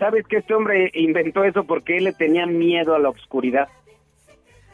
¿Sabes 0.00 0.26
que 0.26 0.38
este 0.38 0.54
hombre 0.54 0.90
inventó 0.94 1.44
eso 1.44 1.62
porque 1.64 1.96
él 1.98 2.04
le 2.04 2.12
tenía 2.12 2.46
miedo 2.46 2.94
a 2.96 2.98
la 2.98 3.08
oscuridad? 3.10 3.68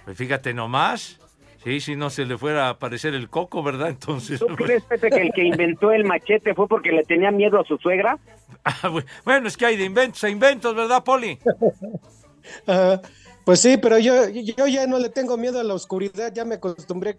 Pues 0.08 0.16
fíjate 0.16 0.54
nomás. 0.54 1.20
Sí, 1.62 1.80
si 1.80 1.94
no 1.94 2.08
se 2.08 2.24
le 2.24 2.38
fuera 2.38 2.68
a 2.68 2.70
aparecer 2.70 3.12
el 3.12 3.28
coco, 3.28 3.62
¿verdad? 3.62 3.90
Entonces. 3.90 4.40
¿Tú 4.40 4.46
crees, 4.56 4.82
Pepe, 4.84 5.10
que 5.10 5.20
el 5.20 5.32
que 5.34 5.44
inventó 5.44 5.92
el 5.92 6.04
machete 6.04 6.54
fue 6.54 6.66
porque 6.66 6.92
le 6.92 7.02
tenía 7.02 7.30
miedo 7.30 7.60
a 7.60 7.64
su 7.64 7.76
suegra? 7.76 8.18
Ah, 8.64 8.90
bueno, 9.26 9.48
es 9.48 9.58
que 9.58 9.66
hay 9.66 9.76
de 9.76 9.84
inventos 9.84 10.24
a 10.24 10.30
inventos, 10.30 10.74
¿verdad, 10.74 11.04
Poli? 11.04 11.38
Ah, 12.66 12.98
pues 13.44 13.60
sí, 13.60 13.76
pero 13.76 13.98
yo, 13.98 14.26
yo 14.30 14.66
ya 14.66 14.86
no 14.86 14.98
le 14.98 15.10
tengo 15.10 15.36
miedo 15.36 15.60
a 15.60 15.62
la 15.62 15.74
oscuridad, 15.74 16.32
ya 16.32 16.46
me 16.46 16.54
acostumbré. 16.54 17.18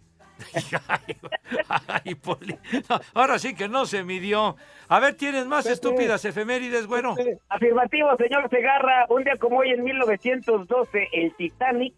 Ay, 1.87 2.15
Poli. 2.15 2.57
No, 2.89 2.99
ahora 3.13 3.37
sí 3.37 3.53
que 3.53 3.69
no 3.69 3.85
se 3.85 4.03
midió. 4.03 4.55
A 4.87 4.99
ver, 4.99 5.13
¿tienes 5.13 5.45
más 5.45 5.67
estúpidas 5.67 6.25
efemérides, 6.25 6.87
bueno? 6.87 7.15
Afirmativo, 7.49 8.17
señor 8.17 8.49
Segarra. 8.49 9.05
Un 9.09 9.23
día 9.23 9.35
como 9.37 9.59
hoy, 9.59 9.69
en 9.69 9.83
1912, 9.83 11.09
el 11.13 11.35
Titanic 11.35 11.93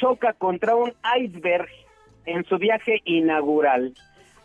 choca 0.00 0.32
contra 0.32 0.74
un 0.74 0.92
iceberg 1.18 1.68
en 2.26 2.44
su 2.44 2.58
viaje 2.58 3.00
inaugural. 3.04 3.94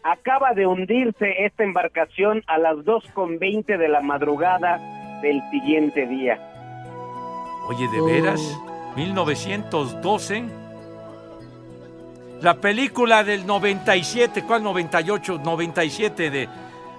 Acaba 0.04 0.54
de 0.54 0.68
hundirse 0.68 1.46
esta 1.46 1.64
embarcación 1.64 2.44
a 2.48 2.58
las 2.60 2.78
2.20 2.78 3.78
de 3.78 3.88
la 3.88 4.02
madrugada 4.02 4.78
del 5.22 5.42
siguiente 5.50 6.06
día. 6.06 6.40
Oye, 7.68 7.88
¿de 7.88 8.02
veras? 8.02 8.42
1912. 8.96 10.44
La 12.42 12.56
película 12.56 13.24
del 13.24 13.48
97, 13.48 14.44
¿cuál 14.44 14.62
98? 14.62 15.42
97 15.44 16.30
de, 16.30 16.48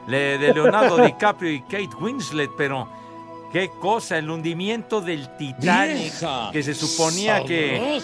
de 0.09 0.55
Leonardo 0.55 0.97
DiCaprio 1.05 1.53
y 1.53 1.61
Kate 1.61 1.95
Winslet, 2.01 2.51
pero 2.57 2.89
qué 3.53 3.71
cosa, 3.81 4.19
el 4.19 4.29
hundimiento 4.29 5.01
del 5.01 5.37
Titanic, 5.37 6.13
que 6.53 6.63
se 6.63 6.75
suponía 6.75 7.45
que. 7.45 8.01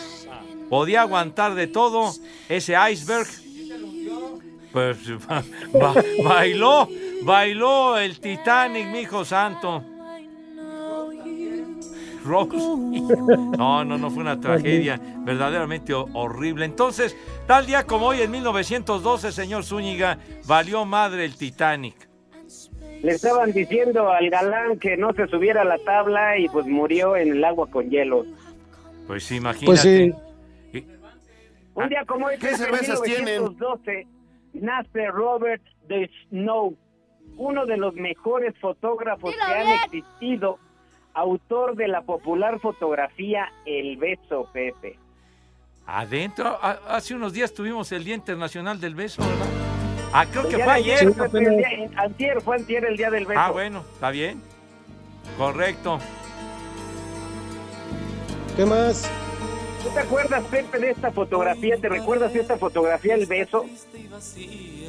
Podía 0.73 1.03
aguantar 1.03 1.55
de 1.55 1.67
todo, 1.67 2.15
ese 2.49 2.75
iceberg, 2.91 3.27
pues 4.73 4.97
ba- 5.29 5.45
ba- 5.79 6.03
bailó, 6.25 6.89
bailó 7.25 7.99
el 7.99 8.19
Titanic, 8.19 8.87
mi 8.87 9.01
hijo 9.01 9.23
santo. 9.23 9.85
Rose. 12.25 12.57
No, 13.59 13.85
no, 13.85 13.99
no 13.99 14.11
fue 14.11 14.23
una 14.23 14.41
tragedia 14.41 14.99
verdaderamente 15.19 15.93
ho- 15.93 16.09
horrible. 16.15 16.65
Entonces, 16.65 17.15
tal 17.47 17.67
día 17.67 17.85
como 17.87 18.07
hoy, 18.07 18.23
en 18.23 18.31
1912, 18.31 19.31
señor 19.31 19.65
Zúñiga, 19.65 20.17
valió 20.47 20.87
madre 20.87 21.27
el 21.27 21.37
Titanic. 21.37 22.09
Le 23.03 23.13
estaban 23.13 23.53
diciendo 23.53 24.11
al 24.11 24.31
galán 24.31 24.79
que 24.79 24.97
no 24.97 25.13
se 25.13 25.27
subiera 25.27 25.61
a 25.63 25.65
la 25.65 25.77
tabla 25.85 26.39
y 26.39 26.49
pues 26.49 26.65
murió 26.67 27.15
en 27.15 27.33
el 27.33 27.45
agua 27.45 27.67
con 27.69 27.91
hielo. 27.91 28.25
Pues 29.07 29.31
imagínate. 29.33 29.67
Pues 29.67 29.81
sí. 29.83 30.13
Un 31.75 31.89
día 31.89 32.05
como 32.07 32.27
hoy, 32.27 32.37
¿Qué 32.39 32.51
en 32.51 32.57
cervezas 32.59 33.01
tienen? 33.03 33.43
1912, 33.43 34.07
nace 34.55 35.07
Robert 35.09 35.63
de 35.89 36.11
Snow, 36.29 36.77
uno 37.37 37.65
de 37.67 37.77
los 37.79 37.95
mejores 37.95 38.55
fotógrafos 38.61 39.35
que 39.35 39.53
han 39.53 39.69
existido, 39.85 40.59
autor 41.15 41.77
de 41.77 41.89
la 41.89 42.03
popular 42.03 42.59
fotografía 42.61 43.51
El 43.65 43.97
Beso, 43.97 44.49
Pepe. 44.53 44.99
Adentro, 45.87 46.59
hace 46.63 47.15
unos 47.15 47.33
días 47.33 47.53
tuvimos 47.55 47.91
el 47.93 48.05
Día 48.05 48.15
Internacional 48.15 48.81
del 48.81 48.95
Beso, 48.95 49.23
¿verdad? 49.23 49.47
Ah, 50.15 50.27
creo 50.31 50.43
que 50.49 50.57
día 50.57 50.65
fue 50.65 50.75
ayer. 50.75 51.13
Pepe, 51.15 51.39
el 51.39 51.57
día- 51.57 51.91
antier, 52.03 52.41
fue 52.43 52.57
antier 52.57 52.85
el 52.85 52.97
día 52.99 53.11
del 53.11 53.25
beso. 53.27 53.41
Ah, 53.41 53.51
bueno, 53.51 53.81
está 53.95 54.11
bien. 54.11 54.41
Correcto. 55.39 55.99
¿Qué 58.57 58.67
más? 58.67 59.11
¿Tú 59.83 59.89
te 59.95 60.01
acuerdas, 60.01 60.45
Pepe, 60.45 60.79
de 60.79 60.91
esta 60.91 61.11
fotografía? 61.11 61.77
¿Te 61.77 61.89
recuerdas 61.89 62.33
de 62.33 62.41
esta 62.41 62.57
fotografía, 62.57 63.15
El 63.15 63.27
Beso? 63.27 63.65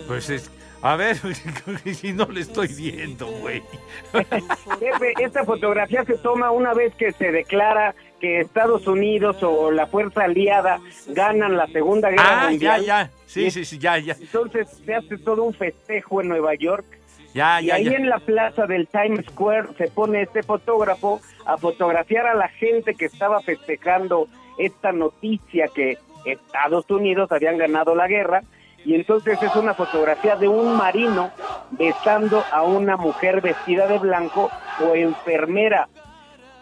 Pues 0.07 0.29
es, 0.29 0.51
a 0.81 0.95
ver, 0.95 1.17
si 1.95 2.13
no 2.13 2.25
le 2.25 2.41
estoy 2.41 2.67
viendo, 2.67 3.27
güey. 3.27 3.63
Pepe, 4.11 5.13
esta 5.19 5.43
fotografía 5.45 6.03
se 6.05 6.17
toma 6.17 6.51
una 6.51 6.73
vez 6.73 6.93
que 6.95 7.11
se 7.13 7.31
declara 7.31 7.95
que 8.19 8.41
Estados 8.41 8.87
Unidos 8.87 9.41
o 9.41 9.71
la 9.71 9.87
fuerza 9.87 10.23
aliada 10.25 10.79
ganan 11.07 11.57
la 11.57 11.67
Segunda 11.67 12.09
Guerra 12.09 12.23
Ah, 12.25 12.43
ya, 12.45 12.49
Mundial. 12.49 12.85
ya. 12.85 13.11
Sí, 13.25 13.49
sí, 13.51 13.65
sí, 13.65 13.79
ya, 13.79 13.97
ya. 13.97 14.13
Entonces 14.19 14.69
se 14.85 14.93
hace 14.93 15.17
todo 15.17 15.43
un 15.43 15.53
festejo 15.53 16.21
en 16.21 16.29
Nueva 16.29 16.53
York. 16.55 16.85
Ya, 17.33 17.59
y 17.61 17.65
ya, 17.65 17.75
ahí 17.75 17.85
ya. 17.85 17.93
en 17.93 18.07
la 18.09 18.19
plaza 18.19 18.67
del 18.67 18.87
Times 18.87 19.25
Square 19.31 19.69
se 19.77 19.87
pone 19.87 20.21
este 20.21 20.43
fotógrafo 20.43 21.19
a 21.45 21.57
fotografiar 21.57 22.27
a 22.27 22.35
la 22.35 22.47
gente 22.47 22.93
que 22.93 23.05
estaba 23.05 23.41
festejando 23.41 24.27
esta 24.57 24.91
noticia 24.91 25.67
que 25.73 25.97
Estados 26.25 26.89
Unidos 26.89 27.31
habían 27.31 27.57
ganado 27.57 27.95
la 27.95 28.07
guerra. 28.07 28.41
Y 28.85 28.95
entonces 28.95 29.41
es 29.41 29.55
una 29.55 29.73
fotografía 29.73 30.35
de 30.35 30.47
un 30.47 30.75
marino 30.75 31.31
besando 31.71 32.43
a 32.51 32.63
una 32.63 32.97
mujer 32.97 33.39
vestida 33.41 33.87
de 33.87 33.97
blanco 33.97 34.49
o 34.81 34.95
enfermera. 34.95 35.87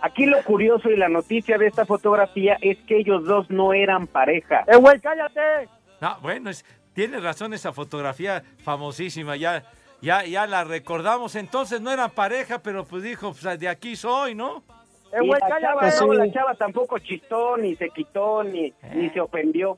Aquí 0.02 0.26
lo 0.26 0.42
curioso 0.44 0.90
y 0.90 0.98
la 0.98 1.10
noticia 1.10 1.58
de 1.58 1.68
esta 1.68 1.86
fotografía 1.86 2.58
es 2.62 2.78
que 2.88 2.98
ellos 2.98 3.24
dos 3.26 3.50
no 3.50 3.74
eran 3.74 4.08
pareja. 4.08 4.64
¡Eh, 4.68 4.76
güey, 4.76 5.00
cállate! 5.00 5.70
No, 6.00 6.18
bueno, 6.22 6.50
es, 6.50 6.66
tiene 6.94 7.20
razón 7.20 7.54
esa 7.54 7.72
fotografía 7.72 8.44
famosísima, 8.64 9.36
ya, 9.36 9.64
ya, 10.02 10.26
ya 10.26 10.48
la 10.48 10.64
recordamos. 10.64 11.36
Entonces 11.36 11.82
no 11.82 11.92
eran 11.92 12.12
pareja, 12.12 12.60
pero 12.60 12.84
pues 12.86 13.04
dijo, 13.04 13.34
pues 13.34 13.60
de 13.60 13.70
aquí 13.70 13.96
soy, 13.96 14.36
¿no? 14.36 14.64
¡Eh, 15.14 15.18
Y 15.24 15.28
güey, 15.28 15.40
la, 15.42 15.48
chava, 15.60 15.82
cállate! 15.82 16.06
no, 16.06 16.14
la 16.14 16.32
chava 16.32 16.56
tampoco 16.56 17.00
chistó, 17.00 17.58
ni 17.58 17.76
se 17.76 17.90
quitó, 17.90 18.44
ni, 18.44 18.74
ni 18.94 19.10
se 19.10 19.20
ofendió. 19.20 19.78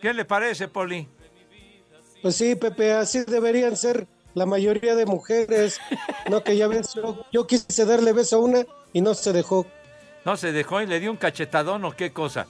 ¿Qué 0.00 0.14
le 0.14 0.24
parece, 0.24 0.68
Poli? 0.68 1.08
Pues 2.22 2.36
sí, 2.36 2.54
Pepe, 2.56 2.92
así 2.92 3.24
deberían 3.24 3.76
ser 3.76 4.06
la 4.34 4.46
mayoría 4.46 4.94
de 4.94 5.06
mujeres. 5.06 5.80
No, 6.30 6.42
que 6.42 6.56
ya 6.56 6.68
ves, 6.68 6.94
yo, 6.94 7.24
yo 7.32 7.46
quise 7.46 7.84
darle 7.84 8.12
beso 8.12 8.36
a 8.36 8.40
una 8.40 8.64
y 8.92 9.00
no 9.00 9.14
se 9.14 9.32
dejó. 9.32 9.66
No 10.24 10.36
se 10.36 10.52
dejó 10.52 10.80
y 10.82 10.86
le 10.86 11.00
dio 11.00 11.10
un 11.10 11.16
cachetadón 11.16 11.84
o 11.84 11.92
qué 11.92 12.12
cosa. 12.12 12.46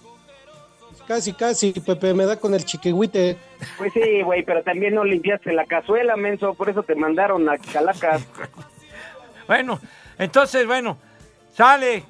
Casi, 1.06 1.32
casi, 1.32 1.72
Pepe, 1.72 2.14
me 2.14 2.24
da 2.24 2.36
con 2.36 2.54
el 2.54 2.64
chiquihuite. 2.64 3.36
Pues 3.78 3.92
sí, 3.92 4.22
güey, 4.22 4.44
pero 4.44 4.62
también 4.62 4.94
no 4.94 5.04
limpiaste 5.04 5.52
la 5.52 5.66
cazuela, 5.66 6.16
menso, 6.16 6.54
por 6.54 6.68
eso 6.68 6.82
te 6.84 6.94
mandaron 6.94 7.48
a 7.48 7.58
Calacas. 7.58 8.24
Bueno, 9.46 9.80
entonces, 10.16 10.64
bueno, 10.64 10.96
sale. 11.60 12.04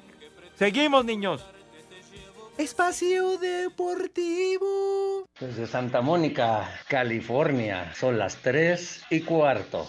Seguimos, 0.55 1.03
niños. 1.03 1.45
Espacio 2.57 3.37
Deportivo. 3.37 5.25
Desde 5.37 5.67
Santa 5.67 5.99
Mónica, 5.99 6.69
California, 6.87 7.93
son 7.93 8.17
las 8.17 8.37
3 8.37 9.07
y 9.09 9.19
cuarto. 9.21 9.85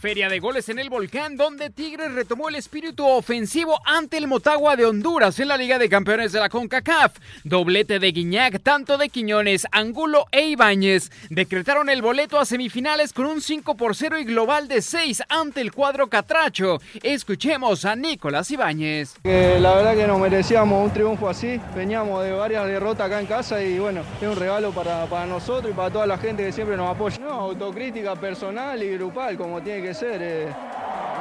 Feria 0.00 0.28
de 0.28 0.40
goles 0.40 0.68
en 0.68 0.78
el 0.78 0.90
volcán, 0.90 1.38
donde 1.38 1.70
Tigres 1.70 2.12
retomó 2.12 2.50
el 2.50 2.56
espíritu 2.56 3.06
ofensivo 3.06 3.80
ante 3.86 4.18
el 4.18 4.28
Motagua 4.28 4.76
de 4.76 4.84
Honduras 4.84 5.40
en 5.40 5.48
la 5.48 5.56
Liga 5.56 5.78
de 5.78 5.88
Campeones 5.88 6.32
de 6.32 6.40
la 6.40 6.50
CONCACAF. 6.50 7.16
Doblete 7.44 7.98
de 7.98 8.12
Guiñac, 8.12 8.62
tanto 8.62 8.98
de 8.98 9.08
Quiñones, 9.08 9.66
Angulo 9.72 10.26
e 10.32 10.48
Ibáñez 10.48 11.10
decretaron 11.30 11.88
el 11.88 12.02
boleto 12.02 12.38
a 12.38 12.44
semifinales 12.44 13.14
con 13.14 13.24
un 13.24 13.40
5 13.40 13.74
por 13.76 13.96
0 13.96 14.18
y 14.18 14.24
global 14.24 14.68
de 14.68 14.82
6 14.82 15.22
ante 15.30 15.62
el 15.62 15.72
cuadro 15.72 16.08
Catracho. 16.08 16.78
Escuchemos 17.02 17.86
a 17.86 17.96
Nicolás 17.96 18.50
Ibáñez. 18.50 19.14
La 19.24 19.74
verdad 19.74 19.96
que 19.96 20.06
nos 20.06 20.20
merecíamos 20.20 20.84
un 20.84 20.92
triunfo 20.92 21.26
así, 21.26 21.58
veníamos 21.74 22.22
de 22.22 22.32
varias 22.32 22.66
derrotas 22.66 23.06
acá 23.06 23.18
en 23.18 23.26
casa 23.26 23.62
y 23.62 23.78
bueno, 23.78 24.02
es 24.20 24.28
un 24.28 24.36
regalo 24.36 24.72
para, 24.72 25.06
para 25.06 25.24
nosotros 25.24 25.72
y 25.72 25.74
para 25.74 25.90
toda 25.90 26.06
la 26.06 26.18
gente 26.18 26.44
que 26.44 26.52
siempre 26.52 26.76
nos 26.76 26.94
apoya. 26.94 27.16
Autocrítica 27.26 28.14
personal 28.14 28.82
y 28.82 28.90
grupal 28.90 29.38
como 29.38 29.62
tiene 29.62 29.82
que 29.82 29.85
ser. 29.94 30.20
eh, 30.22 30.48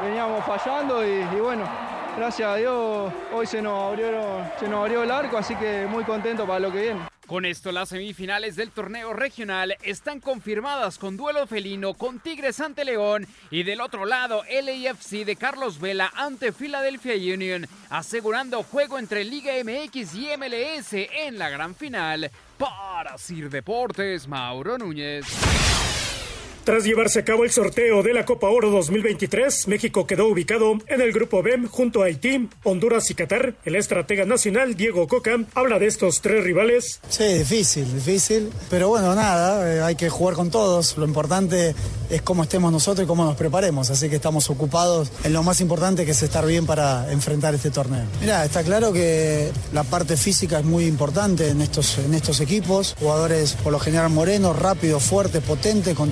veníamos 0.03 0.43
fallando 0.45 1.05
y, 1.05 1.23
bueno, 1.39 1.67
gracias 2.17 2.49
a 2.49 2.55
Dios 2.55 3.13
hoy 3.33 3.45
se 3.45 3.61
nos, 3.61 3.91
abrió, 3.91 4.09
se 4.59 4.67
nos 4.67 4.81
abrió 4.81 5.03
el 5.03 5.11
arco, 5.11 5.37
así 5.37 5.55
que 5.55 5.85
muy 5.89 6.03
contento 6.03 6.45
para 6.45 6.59
lo 6.59 6.71
que 6.71 6.81
viene. 6.81 7.01
Con 7.27 7.43
esto, 7.43 7.71
las 7.71 7.89
semifinales 7.89 8.55
del 8.55 8.69
torneo 8.69 9.11
regional 9.13 9.75
están 9.81 10.19
confirmadas 10.19 10.99
con 10.99 11.17
duelo 11.17 11.47
felino 11.47 11.95
con 11.95 12.19
Tigres 12.19 12.59
ante 12.59 12.85
León 12.85 13.25
y 13.49 13.63
del 13.63 13.81
otro 13.81 14.05
lado 14.05 14.43
LAFC 14.43 15.25
de 15.25 15.35
Carlos 15.35 15.79
Vela 15.79 16.11
ante 16.15 16.51
Philadelphia 16.51 17.15
Union, 17.15 17.65
asegurando 17.89 18.61
juego 18.61 18.99
entre 18.99 19.23
Liga 19.23 19.53
MX 19.63 20.13
y 20.13 20.27
MLS 20.37 20.93
en 20.93 21.39
la 21.39 21.49
gran 21.49 21.73
final. 21.73 22.29
Para 22.59 23.17
Sir 23.17 23.49
Deportes, 23.49 24.27
Mauro 24.27 24.77
Núñez. 24.77 25.25
Tras 26.65 26.83
llevarse 26.83 27.19
a 27.19 27.23
cabo 27.23 27.43
el 27.43 27.51
sorteo 27.51 28.01
de 28.01 28.11
la 28.11 28.25
Copa 28.25 28.49
Oro 28.49 28.71
2023, 28.71 29.67
México 29.67 30.07
quedó 30.07 30.27
ubicado 30.27 30.73
en 30.87 30.99
el 30.99 31.13
grupo 31.13 31.43
B 31.43 31.67
junto 31.69 32.01
a 32.01 32.05
Haití, 32.05 32.49
Honduras 32.63 33.07
y 33.11 33.13
Qatar. 33.13 33.53
El 33.65 33.75
estratega 33.75 34.25
nacional 34.25 34.73
Diego 34.73 35.07
Coca 35.07 35.37
habla 35.53 35.77
de 35.77 35.85
estos 35.85 36.21
tres 36.21 36.43
rivales. 36.43 37.01
Sí, 37.07 37.23
difícil, 37.23 37.93
difícil, 37.93 38.49
pero 38.71 38.89
bueno, 38.89 39.13
nada, 39.13 39.75
eh, 39.75 39.81
hay 39.83 39.95
que 39.95 40.09
jugar 40.09 40.33
con 40.33 40.49
todos. 40.49 40.97
Lo 40.97 41.05
importante 41.05 41.75
es 42.09 42.23
cómo 42.23 42.41
estemos 42.41 42.71
nosotros 42.71 43.05
y 43.05 43.07
cómo 43.07 43.25
nos 43.25 43.35
preparemos, 43.35 43.91
así 43.91 44.09
que 44.09 44.15
estamos 44.15 44.49
ocupados 44.49 45.11
en 45.23 45.33
lo 45.33 45.43
más 45.43 45.61
importante 45.61 46.03
que 46.03 46.11
es 46.11 46.23
estar 46.23 46.47
bien 46.47 46.65
para 46.65 47.11
enfrentar 47.11 47.53
este 47.53 47.69
torneo. 47.69 48.05
Mira, 48.21 48.43
está 48.43 48.63
claro 48.63 48.91
que 48.91 49.51
la 49.71 49.83
parte 49.83 50.17
física 50.17 50.57
es 50.57 50.65
muy 50.65 50.85
importante 50.85 51.47
en 51.49 51.61
estos, 51.61 51.99
en 51.99 52.15
estos 52.15 52.39
equipos, 52.39 52.95
jugadores 52.99 53.53
por 53.53 53.71
lo 53.71 53.79
general 53.79 54.09
morenos, 54.09 54.57
rápidos, 54.57 55.03
fuertes, 55.03 55.43
potentes, 55.43 55.93
con 55.93 56.09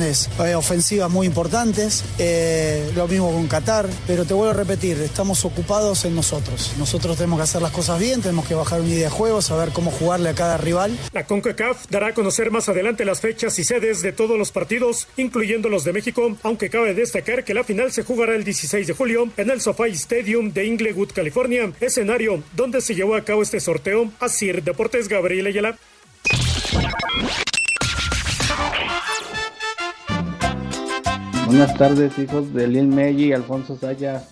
eh, 0.00 0.54
ofensivas 0.54 1.10
muy 1.10 1.26
importantes, 1.26 2.04
eh, 2.18 2.90
lo 2.94 3.06
mismo 3.08 3.32
con 3.32 3.46
Qatar, 3.46 3.88
pero 4.06 4.24
te 4.24 4.34
vuelvo 4.34 4.52
a 4.52 4.54
repetir, 4.54 4.98
estamos 5.00 5.44
ocupados 5.44 6.04
en 6.04 6.14
nosotros. 6.14 6.72
Nosotros 6.78 7.16
tenemos 7.16 7.38
que 7.38 7.44
hacer 7.44 7.62
las 7.62 7.72
cosas 7.72 7.98
bien, 7.98 8.22
tenemos 8.22 8.46
que 8.46 8.54
bajar 8.54 8.80
una 8.80 8.90
idea 8.90 9.08
de 9.08 9.14
juego, 9.14 9.42
saber 9.42 9.70
cómo 9.70 9.90
jugarle 9.90 10.30
a 10.30 10.34
cada 10.34 10.56
rival. 10.56 10.96
La 11.12 11.26
CONCACAF 11.26 11.88
dará 11.90 12.08
a 12.08 12.14
conocer 12.14 12.50
más 12.50 12.68
adelante 12.68 13.04
las 13.04 13.20
fechas 13.20 13.58
y 13.58 13.64
sedes 13.64 14.02
de 14.02 14.12
todos 14.12 14.38
los 14.38 14.50
partidos, 14.52 15.08
incluyendo 15.16 15.68
los 15.68 15.84
de 15.84 15.92
México, 15.92 16.36
aunque 16.42 16.70
cabe 16.70 16.94
destacar 16.94 17.44
que 17.44 17.54
la 17.54 17.64
final 17.64 17.92
se 17.92 18.04
jugará 18.04 18.34
el 18.34 18.44
16 18.44 18.86
de 18.86 18.94
julio 18.94 19.28
en 19.36 19.50
el 19.50 19.60
SoFi 19.60 19.90
Stadium 19.90 20.52
de 20.52 20.66
Inglewood, 20.66 21.12
California, 21.12 21.70
escenario 21.80 22.42
donde 22.56 22.80
se 22.80 22.94
llevó 22.94 23.14
a 23.14 23.24
cabo 23.24 23.42
este 23.42 23.60
sorteo. 23.60 24.10
Asir 24.20 24.62
Deportes 24.62 25.08
Gabriel 25.08 25.46
Ayala. 25.46 25.76
Buenas 31.52 31.76
tardes, 31.76 32.18
hijos 32.18 32.54
de 32.54 32.66
Lil 32.66 32.86
Meji 32.86 33.26
y 33.26 33.32
Alfonso 33.34 33.76
Saya. 33.76 34.24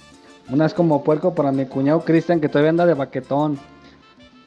Unas 0.48 0.72
como 0.72 1.04
puerco 1.04 1.34
para 1.34 1.52
mi 1.52 1.66
cuñado 1.66 2.02
Cristian, 2.02 2.40
que 2.40 2.48
todavía 2.48 2.70
anda 2.70 2.86
de 2.86 2.94
baquetón. 2.94 3.58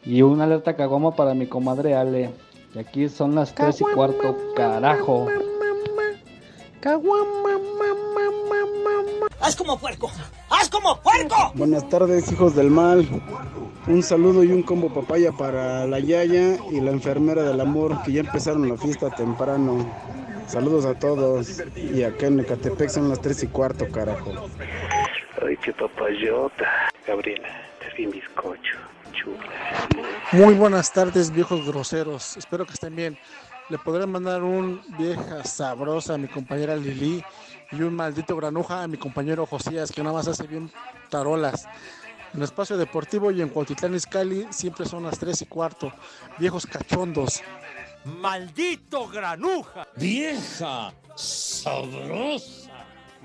Y 0.04 0.24
una 0.24 0.46
alerta 0.46 0.76
cagoma 0.76 1.16
para 1.16 1.36
mi 1.36 1.46
comadre 1.46 1.94
Ale. 1.94 2.32
Y 2.74 2.80
aquí 2.80 3.10
son 3.10 3.36
las 3.36 3.54
tres 3.54 3.80
y 3.80 3.84
cuarto, 3.94 4.36
carajo. 4.56 5.28
¡Haz 9.40 9.56
como 9.56 9.78
puerco! 9.78 10.10
¡Haz 10.50 10.68
como 10.68 11.00
puerco! 11.00 11.52
Buenas 11.54 11.88
tardes, 11.90 12.32
hijos 12.32 12.56
del 12.56 12.72
mal. 12.72 13.08
Un 13.88 14.02
saludo 14.02 14.44
y 14.44 14.52
un 14.52 14.64
combo 14.64 14.92
papaya 14.92 15.32
para 15.32 15.86
la 15.86 16.00
Yaya 16.00 16.58
y 16.72 16.82
la 16.82 16.90
enfermera 16.90 17.44
del 17.44 17.62
amor 17.62 18.02
que 18.02 18.14
ya 18.14 18.22
empezaron 18.22 18.68
la 18.68 18.78
fiesta 18.78 19.12
temprano. 19.12 19.86
Saludos 20.48 20.86
a 20.86 20.94
todos. 20.94 21.62
Y 21.76 22.04
acá 22.04 22.28
en 22.28 22.40
Ecatepec 22.40 22.90
son 22.90 23.10
las 23.10 23.22
3 23.22 23.44
y 23.44 23.48
cuarto, 23.48 23.88
carajo. 23.90 24.50
Ay, 25.46 25.58
qué 25.58 25.74
papayota. 25.74 26.90
Gabriela, 27.08 27.50
te 27.80 27.96
vi 27.98 28.06
bizcocho. 28.08 28.78
Chula. 29.12 29.88
Muy 30.32 30.54
buenas 30.56 30.92
tardes, 30.92 31.32
viejos 31.32 31.66
groseros. 31.68 32.38
Espero 32.38 32.66
que 32.66 32.74
estén 32.74 32.96
bien. 32.96 33.18
Le 33.70 33.78
podré 33.78 34.06
mandar 34.06 34.44
un 34.44 34.82
vieja 34.98 35.44
sabrosa 35.44 36.16
a 36.16 36.18
mi 36.18 36.28
compañera 36.28 36.76
Lili 36.76 37.24
y 37.72 37.82
un 37.82 37.96
maldito 37.96 38.36
granuja 38.36 38.84
a 38.84 38.88
mi 38.88 38.98
compañero 38.98 39.46
Josías, 39.46 39.92
que 39.92 40.04
nada 40.04 40.16
más 40.16 40.28
hace 40.28 40.46
bien 40.48 40.72
tarolas. 41.10 41.66
En 42.34 42.40
el 42.40 42.44
espacio 42.44 42.78
deportivo 42.78 43.32
y 43.32 43.42
en 43.42 43.50
Cuautitlán 43.50 43.94
Izcalli 43.94 44.48
siempre 44.50 44.86
son 44.86 45.04
las 45.04 45.20
3 45.20 45.44
y 45.44 45.46
cuarto. 45.46 45.92
Viejos 46.40 46.66
cachondos. 46.66 47.42
¡Maldito 48.06 49.08
granuja! 49.08 49.88
¡Vieja! 49.96 50.92
¡Sabrosa! 51.16 52.72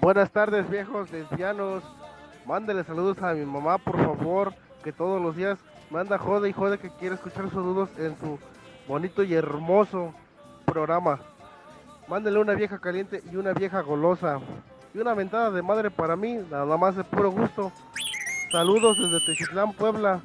Buenas 0.01 0.31
tardes, 0.31 0.71
viejos 0.71 1.11
lesbianos. 1.11 1.83
Mándele 2.47 2.85
saludos 2.85 3.21
a 3.21 3.35
mi 3.35 3.45
mamá, 3.45 3.79
por 3.79 3.97
favor, 3.97 4.55
que 4.85 4.93
todos 4.93 5.21
los 5.21 5.35
días 5.35 5.59
manda 5.91 6.17
jode 6.17 6.49
y 6.49 6.53
jode 6.53 6.79
que 6.79 6.91
quiere 6.91 7.17
escuchar 7.17 7.45
sus 7.45 7.55
saludos 7.55 7.91
en 7.99 8.17
su 8.19 8.39
bonito 8.87 9.25
y 9.25 9.35
hermoso 9.35 10.15
programa. 10.65 11.19
Mándele 12.07 12.39
una 12.39 12.55
vieja 12.55 12.79
caliente 12.79 13.23
y 13.33 13.37
una 13.37 13.53
vieja 13.53 13.81
golosa. 13.81 14.39
Y 14.95 14.99
una 14.99 15.13
ventada 15.15 15.51
de 15.51 15.61
madre 15.61 15.91
para 15.91 16.15
mí, 16.15 16.39
nada 16.51 16.77
más 16.77 16.95
de 16.95 17.05
puro 17.05 17.31
gusto. 17.31 17.73
Saludos 18.53 18.97
desde 18.97 19.27
Techitlán, 19.27 19.73
Puebla, 19.73 20.21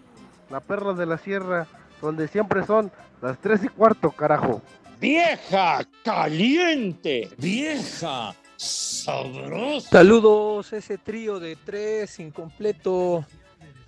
la 0.49 0.59
perla 0.59 0.93
de 0.93 1.05
la 1.05 1.17
sierra, 1.17 1.67
donde 2.01 2.27
siempre 2.27 2.65
son 2.65 2.91
las 3.21 3.39
tres 3.39 3.63
y 3.63 3.69
cuarto, 3.69 4.11
carajo. 4.11 4.61
¡Vieja 4.99 5.85
caliente! 6.03 7.29
¡Vieja 7.37 8.33
sabrosa! 8.57 9.89
Saludos, 9.89 10.71
ese 10.73 10.97
trío 10.97 11.39
de 11.39 11.57
tres 11.57 12.19
incompleto. 12.19 13.25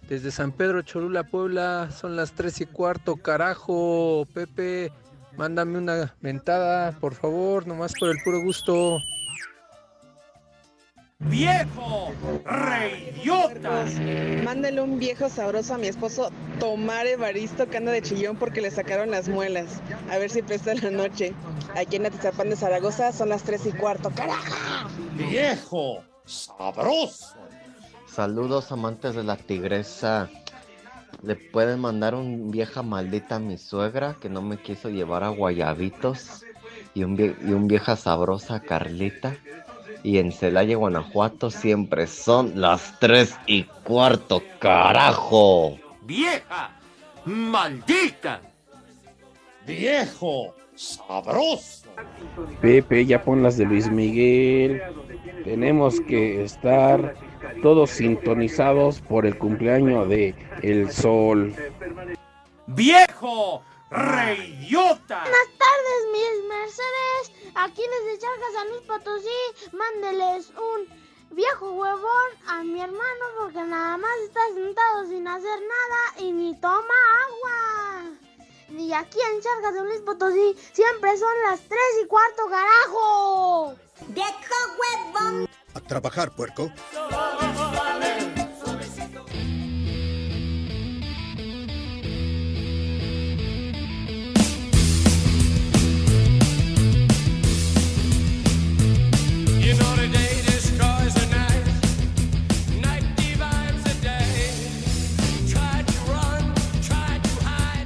Desde 0.09 0.29
San 0.29 0.51
Pedro 0.51 0.81
Cholula, 0.83 1.23
Puebla, 1.23 1.89
son 1.91 2.15
las 2.15 2.33
tres 2.33 2.61
y 2.61 2.65
cuarto, 2.65 3.15
carajo. 3.15 4.27
Pepe, 4.33 4.91
mándame 5.35 5.77
una 5.77 6.13
mentada, 6.21 6.91
por 6.91 7.15
favor, 7.15 7.65
nomás 7.65 7.93
por 7.99 8.09
el 8.09 8.17
puro 8.23 8.41
gusto. 8.41 8.99
¡Viejo! 11.25 12.11
¡Reyota! 12.45 13.85
Mándale 14.43 14.81
un 14.81 14.99
viejo 14.99 15.29
sabroso 15.29 15.73
a 15.73 15.77
mi 15.77 15.87
esposo 15.87 16.31
Tomar 16.59 17.07
Evaristo 17.07 17.67
que 17.67 17.77
anda 17.77 17.91
de 17.91 18.01
chillón 18.01 18.35
porque 18.37 18.61
le 18.61 18.71
sacaron 18.71 19.11
las 19.11 19.27
muelas. 19.27 19.81
A 20.11 20.17
ver 20.17 20.29
si 20.29 20.41
presta 20.41 20.73
la 20.75 20.91
noche. 20.91 21.33
Aquí 21.75 21.97
en 21.97 22.05
Atizapán 22.05 22.49
de 22.49 22.55
Zaragoza 22.55 23.11
son 23.11 23.29
las 23.29 23.43
3 23.43 23.65
y 23.67 23.71
cuarto. 23.73 24.11
¡Carajo! 24.11 24.87
¡Viejo! 25.15 26.03
¡Sabroso! 26.25 27.35
Saludos 28.07 28.71
amantes 28.71 29.15
de 29.15 29.23
la 29.23 29.35
tigresa. 29.35 30.29
Le 31.21 31.35
pueden 31.35 31.79
mandar 31.79 32.13
un 32.15 32.51
vieja 32.51 32.81
maldita 32.83 33.35
a 33.35 33.39
mi 33.39 33.57
suegra 33.57 34.15
que 34.21 34.29
no 34.29 34.41
me 34.41 34.57
quiso 34.57 34.89
llevar 34.89 35.23
a 35.23 35.29
Guayabitos. 35.29 36.43
Y 36.93 37.03
un, 37.03 37.17
vie- 37.17 37.35
y 37.45 37.51
un 37.51 37.67
vieja 37.67 37.95
sabrosa 37.97 38.55
a 38.55 38.59
Carlita. 38.61 39.35
Y 40.05 40.19
en 40.19 40.31
Celaya, 40.31 40.77
Guanajuato 40.77 41.49
siempre 41.49 42.05
son 42.05 42.61
las 42.61 42.93
3 42.99 43.39
y 43.47 43.63
cuarto, 43.63 44.43
carajo. 44.59 45.79
¡Vieja! 46.03 46.79
¡Maldita! 47.25 48.39
¡Viejo! 49.65 50.53
¡Sabroso! 50.75 51.87
Pepe, 52.61 53.07
ya 53.07 53.23
pon 53.23 53.41
las 53.41 53.57
de 53.57 53.65
Luis 53.65 53.89
Miguel. 53.89 54.79
Tenemos 55.43 55.99
que 56.01 56.43
estar 56.43 57.15
todos 57.63 57.89
sintonizados 57.89 59.01
por 59.01 59.25
el 59.25 59.35
cumpleaños 59.39 60.07
de 60.07 60.35
El 60.61 60.91
Sol. 60.91 61.51
¡Viejo! 62.67 63.63
¡Reyota! 63.95 65.21
Buenas 65.21 65.49
tardes, 65.57 65.99
mis 66.11 66.43
Mercedes. 66.49 67.51
Aquí 67.55 67.81
desde 67.81 68.19
Charcas 68.19 68.53
San 68.53 68.69
Luis 68.69 68.81
Potosí, 68.81 69.71
mándeles 69.71 70.49
un 70.49 70.89
viejo 71.33 71.71
huevón 71.71 72.29
a 72.45 72.61
mi 72.63 72.81
hermano 72.81 73.25
porque 73.39 73.61
nada 73.63 73.95
más 73.97 74.11
está 74.25 74.41
sentado 74.53 75.07
sin 75.07 75.25
hacer 75.25 75.59
nada 75.61 76.19
y 76.19 76.33
ni 76.33 76.59
toma 76.59 76.93
agua. 77.25 78.11
Y 78.77 78.91
aquí 78.91 79.17
en 79.31 79.41
Charcas 79.41 79.75
San 79.75 79.85
Luis 79.85 80.01
Potosí 80.01 80.57
siempre 80.73 81.17
son 81.17 81.33
las 81.49 81.61
3 81.61 81.79
y 82.03 82.07
cuarto, 82.07 82.47
carajo. 82.49 83.75
¡Viejo 84.09 84.55
huevón! 84.77 85.47
A 85.73 85.79
trabajar, 85.79 86.35
puerco. 86.35 86.69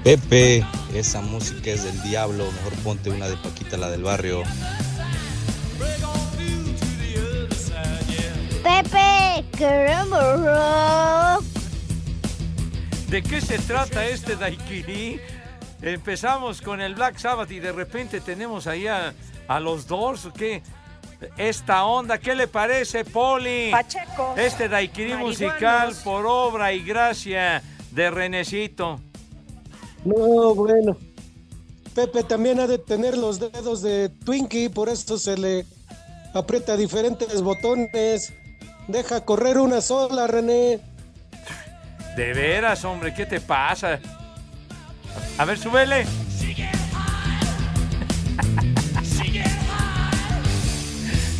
Pepe, 0.09 0.65
esa 0.95 1.21
música 1.21 1.69
es 1.69 1.83
del 1.83 2.01
diablo. 2.01 2.51
Mejor 2.51 2.73
ponte 2.83 3.11
una 3.11 3.29
de 3.29 3.37
Paquita, 3.37 3.77
la 3.77 3.91
del 3.91 4.01
barrio. 4.01 4.41
Pepe, 8.63 9.45
queremos 9.55 10.19
rock. 10.19 11.43
¿De 13.09 13.21
qué 13.21 13.39
se 13.39 13.59
trata 13.59 14.03
este 14.07 14.35
daiquiri? 14.35 15.21
Empezamos 15.83 16.59
con 16.63 16.81
el 16.81 16.95
Black 16.95 17.19
Sabbath 17.19 17.51
y 17.51 17.59
de 17.59 17.71
repente 17.71 18.19
tenemos 18.19 18.65
ahí 18.65 18.87
a, 18.87 19.13
a 19.47 19.59
los 19.59 19.85
Doors, 19.85 20.25
¿o 20.25 20.33
qué? 20.33 20.63
Esta 21.37 21.83
onda, 21.85 22.17
¿qué 22.17 22.33
le 22.33 22.47
parece, 22.47 23.05
Poli? 23.05 23.69
Pacheco. 23.69 24.33
Este 24.35 24.69
daiquiri 24.69 25.11
Marihuanos. 25.13 25.39
musical 25.39 25.93
por 26.03 26.25
obra 26.25 26.73
y 26.73 26.83
gracia 26.83 27.61
de 27.91 28.09
Renecito. 28.09 28.99
No, 30.05 30.55
bueno. 30.55 30.97
Pepe 31.93 32.23
también 32.23 32.59
ha 32.59 32.67
de 32.67 32.77
tener 32.77 33.17
los 33.17 33.39
dedos 33.39 33.81
de 33.81 34.09
Twinkie, 34.09 34.69
por 34.69 34.89
eso 34.89 35.17
se 35.17 35.37
le 35.37 35.65
aprieta 36.33 36.77
diferentes 36.77 37.41
botones. 37.41 38.33
Deja 38.87 39.25
correr 39.25 39.57
una 39.57 39.81
sola, 39.81 40.27
René. 40.27 40.79
De 42.15 42.33
veras, 42.33 42.85
hombre, 42.85 43.13
¿qué 43.13 43.25
te 43.25 43.41
pasa? 43.41 43.99
A 45.37 45.45
ver, 45.45 45.57
súbele. 45.57 46.05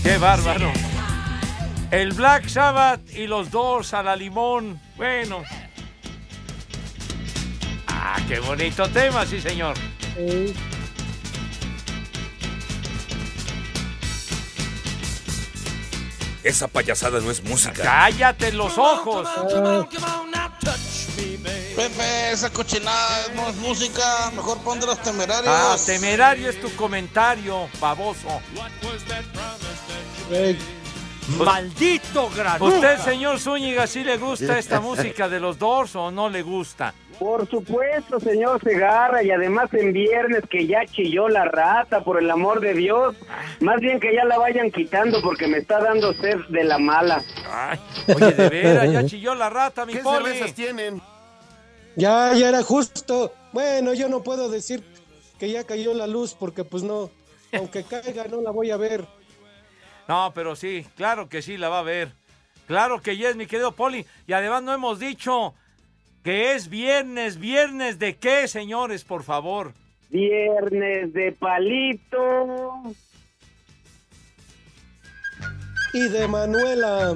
Qué 0.03 0.17
bárbaro. 0.17 0.71
El 1.91 2.13
Black 2.13 2.47
Sabbath 2.47 3.01
y 3.13 3.27
los 3.27 3.51
dos 3.51 3.93
a 3.93 4.01
la 4.01 4.15
limón. 4.15 4.79
Bueno. 4.95 5.43
Qué 8.29 8.39
bonito 8.39 8.87
tema, 8.89 9.25
sí, 9.25 9.41
señor. 9.41 9.75
Esa 16.43 16.67
payasada 16.67 17.21
no 17.21 17.31
es 17.31 17.43
música. 17.43 17.81
Cállate 17.81 18.51
los 18.51 18.77
ojos. 18.77 19.27
Pepe, 21.75 22.31
esa 22.31 22.51
cochinada 22.51 23.29
no 23.35 23.49
es 23.49 23.55
música. 23.55 24.29
Mejor 24.35 24.59
pon 24.59 24.79
de 24.79 24.85
los 24.85 25.01
temerarios. 25.01 25.47
Ah, 25.47 25.75
temerario 25.83 26.51
es 26.51 26.61
tu 26.61 26.71
comentario, 26.75 27.67
baboso. 27.81 28.41
Maldito 31.37 32.29
granuja. 32.35 32.73
¿Usted, 32.75 32.97
señor 32.99 33.39
Zúñiga, 33.39 33.87
sí 33.87 34.03
le 34.03 34.17
gusta 34.17 34.57
esta 34.57 34.79
música 34.81 35.29
de 35.29 35.39
los 35.39 35.57
Doors 35.59 35.95
o 35.95 36.11
no 36.11 36.29
le 36.29 36.41
gusta? 36.41 36.93
Por 37.19 37.49
supuesto, 37.49 38.19
señor 38.19 38.63
Segarra, 38.63 39.21
y 39.21 39.29
además 39.31 39.73
en 39.73 39.91
viernes 39.91 40.43
que 40.49 40.65
ya 40.65 40.85
chilló 40.85 41.27
la 41.27 41.43
rata, 41.45 42.01
por 42.01 42.17
el 42.21 42.31
amor 42.31 42.61
de 42.61 42.73
Dios. 42.73 43.15
Más 43.59 43.79
bien 43.81 43.99
que 43.99 44.13
ya 44.15 44.23
la 44.23 44.37
vayan 44.37 44.71
quitando 44.71 45.21
porque 45.21 45.47
me 45.47 45.57
está 45.57 45.81
dando 45.81 46.13
sed 46.13 46.37
de 46.49 46.63
la 46.63 46.77
mala. 46.77 47.21
Ay, 47.51 47.79
oye, 48.07 48.31
de 48.31 48.49
veras, 48.49 48.91
ya 48.91 49.05
chilló 49.05 49.35
la 49.35 49.49
rata, 49.49 49.85
mi 49.85 49.93
¿Qué 49.93 49.99
poli. 49.99 50.25
cervezas 50.25 50.53
tienen? 50.53 51.01
Ya, 51.95 52.33
ya 52.33 52.47
era 52.49 52.63
justo. 52.63 53.33
Bueno, 53.51 53.93
yo 53.93 54.07
no 54.07 54.23
puedo 54.23 54.49
decir 54.49 54.81
que 55.37 55.49
ya 55.51 55.65
cayó 55.65 55.93
la 55.93 56.07
luz 56.07 56.33
porque 56.39 56.63
pues 56.63 56.83
no, 56.83 57.09
aunque 57.51 57.83
caiga 57.83 58.25
no 58.29 58.41
la 58.41 58.51
voy 58.51 58.71
a 58.71 58.77
ver. 58.77 59.05
No, 60.09 60.31
pero 60.33 60.55
sí, 60.55 60.87
claro 60.97 61.29
que 61.29 61.43
sí 61.43 61.55
la 61.55 61.69
va 61.69 61.79
a 61.79 61.83
ver. 61.83 62.11
Claro 62.65 62.99
que 62.99 63.15
yes, 63.15 63.35
mi 63.35 63.45
querido 63.45 63.73
Poli. 63.73 64.07
Y 64.25 64.33
además 64.33 64.63
no 64.63 64.73
hemos 64.73 64.99
dicho 64.99 65.53
que 66.23 66.53
es 66.53 66.67
viernes. 66.67 67.37
¿Viernes 67.37 67.99
de 67.99 68.15
qué, 68.15 68.47
señores, 68.47 69.03
por 69.03 69.21
favor? 69.21 69.71
Viernes 70.09 71.13
de 71.13 71.31
palito. 71.31 72.81
Y 75.93 76.07
de 76.09 76.27
Manuela. 76.27 77.15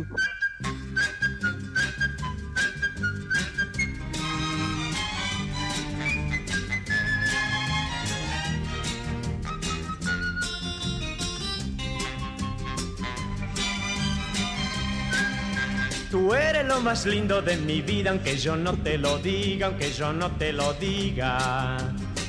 Lo 16.67 16.80
más 16.80 17.06
lindo 17.06 17.41
de 17.41 17.58
mi 17.58 17.82
vida, 17.82 18.10
aunque 18.12 18.38
yo 18.38 18.56
no 18.56 18.73
te 18.73 18.97
lo 18.97 19.17
diga, 19.19 19.67
aunque 19.67 19.91
yo 19.91 20.12
no 20.13 20.32
te 20.32 20.54
lo 20.54 20.73
diga. 20.73 21.78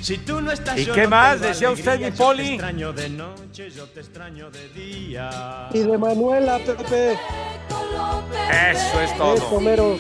Si 0.03 0.19
tú 0.19 0.41
no 0.41 0.51
estás, 0.53 0.79
¿Y 0.79 0.85
yo 0.85 0.93
qué 0.95 1.05
no 1.05 1.11
más 1.11 1.41
decía 1.41 1.71
usted, 1.71 1.99
mi 1.99 2.05
Yo 2.07 2.11
te 2.11 2.17
Poli? 2.19 2.49
extraño 2.51 2.93
de 2.93 3.09
noche, 3.09 3.71
yo 3.71 3.85
te 3.87 4.01
extraño 4.01 4.51
de 4.51 4.69
día. 4.71 5.69
Y 5.73 5.79
de 5.79 5.97
Manuela, 5.99 6.59
Pepe. 6.59 7.13
Eso 7.13 9.01
es 9.01 9.11
Eso, 9.13 9.17
todo. 9.17 9.61
mero. 9.61 9.97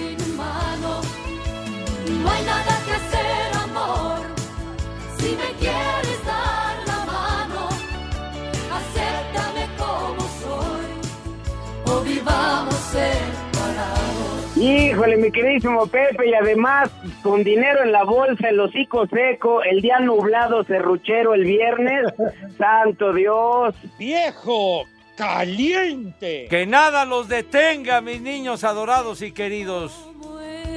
Híjole, 14.74 15.16
mi 15.18 15.30
queridísimo 15.30 15.86
Pepe, 15.86 16.30
y 16.30 16.34
además 16.34 16.90
con 17.22 17.44
dinero 17.44 17.84
en 17.84 17.92
la 17.92 18.02
bolsa, 18.02 18.48
el 18.48 18.58
hocico 18.58 19.06
seco, 19.06 19.62
el 19.62 19.80
día 19.80 20.00
nublado, 20.00 20.64
serruchero 20.64 21.34
el 21.34 21.44
viernes. 21.44 22.12
Santo 22.58 23.12
Dios. 23.12 23.76
¡Viejo! 23.98 24.84
¡Caliente! 25.16 26.48
Que 26.50 26.66
nada 26.66 27.04
los 27.04 27.28
detenga, 27.28 28.00
mis 28.00 28.20
niños 28.20 28.64
adorados 28.64 29.22
y 29.22 29.30
queridos. 29.30 29.92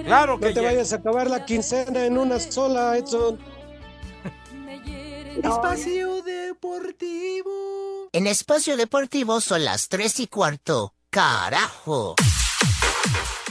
Claro 0.05 0.39
que 0.39 0.49
No 0.49 0.53
te 0.53 0.61
vayas 0.61 0.93
a 0.93 0.97
acabar 0.97 1.27
la 1.27 1.43
quincena 1.43 2.05
en 2.05 2.19
una 2.19 2.39
sola, 2.39 2.95
Edson. 2.97 3.39
Espacio 5.43 6.21
Deportivo. 6.21 8.09
En 8.13 8.27
Espacio 8.27 8.77
Deportivo 8.77 9.41
son 9.41 9.65
las 9.65 9.89
3 9.89 10.19
y 10.19 10.27
cuarto. 10.27 10.93
¡Carajo! 11.09 12.15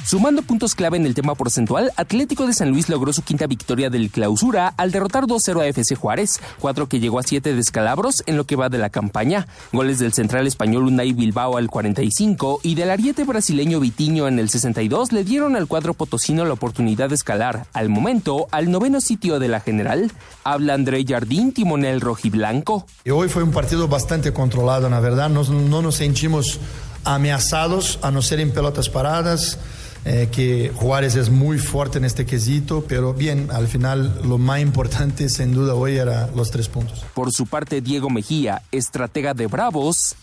Sumando 0.05 0.42
puntos 0.42 0.77
clave 0.77 0.97
en 0.99 1.05
el 1.05 1.14
tema 1.14 1.35
porcentual, 1.35 1.90
Atlético 1.97 2.47
de 2.47 2.53
San 2.55 2.71
Luis 2.71 2.88
logró 2.88 3.12
su 3.12 3.23
quinta 3.23 3.49
victoria 3.49 3.90
del 3.90 4.09
clausura 4.11 4.69
al 4.77 4.92
derrotar 4.92 5.25
2-0 5.25 5.61
a 5.62 5.66
FC 5.66 5.97
Juárez, 5.97 6.38
cuatro 6.61 6.88
que 6.88 7.01
llegó 7.01 7.19
a 7.19 7.25
siete 7.25 7.55
descalabros 7.55 8.23
en 8.27 8.37
lo 8.37 8.45
que 8.45 8.55
va 8.55 8.69
de 8.69 8.79
la 8.79 8.88
campaña. 8.90 9.49
Goles 9.73 9.99
del 9.99 10.12
central 10.12 10.47
español 10.47 10.85
Unai 10.85 11.12
Bilbao 11.12 11.57
al 11.57 11.69
45 11.69 12.61
y 12.62 12.77
del 12.77 12.90
ariete 12.90 13.25
brasileño 13.25 13.81
Vitiño 13.81 14.29
en 14.29 14.38
el 14.38 14.49
62 14.49 15.11
le 15.11 15.25
dieron 15.25 15.57
al 15.57 15.66
cuadro 15.66 15.92
potosino 15.92 16.45
la 16.45 16.53
oportunidad 16.53 17.09
de 17.09 17.16
escalar, 17.16 17.66
al 17.73 17.88
momento, 17.88 18.47
al 18.53 18.71
noveno 18.71 19.01
sitio 19.01 19.40
de 19.40 19.49
la 19.49 19.59
general. 19.59 20.12
Habla 20.45 20.75
André 20.75 21.05
Jardín, 21.05 21.51
timonel 21.53 22.01
rojiblanco. 22.01 22.87
Y 23.05 23.11
hoy 23.11 23.29
fue 23.29 23.42
un 23.42 23.51
partido 23.51 23.88
bastante 23.88 24.33
controlado, 24.33 24.88
la 24.88 25.01
verdad. 25.01 25.29
Nos- 25.31 25.51
no 25.51 25.83
nos 25.83 25.97
sentimos 25.97 26.61
ameaçados, 27.07 27.99
a 28.03 28.11
no 28.11 28.21
ser 28.23 28.40
en 28.40 28.51
pelotas 28.53 28.88
paradas, 28.88 29.59
eh, 30.05 30.29
que 30.31 30.71
Juárez 30.75 31.16
es 31.16 31.31
muy 31.31 31.59
fuerte 31.59 31.99
en 31.99 32.05
este 32.05 32.27
quesito, 32.27 32.85
pero 32.87 33.12
bien, 33.14 33.49
al 33.53 33.66
final 33.66 34.21
lo 34.25 34.38
más 34.38 34.61
importante 34.61 35.29
sin 35.29 35.53
duda 35.53 35.75
hoy 35.75 35.97
era 35.97 36.29
los 36.37 36.51
tres 36.51 36.69
puntos. 36.69 37.05
Por 37.14 37.33
su 37.33 37.47
parte, 37.47 37.81
Diego 37.81 38.09
Mejía, 38.11 38.62
estratega 38.71 39.35
de 39.35 39.47
Bravos, 39.47 40.14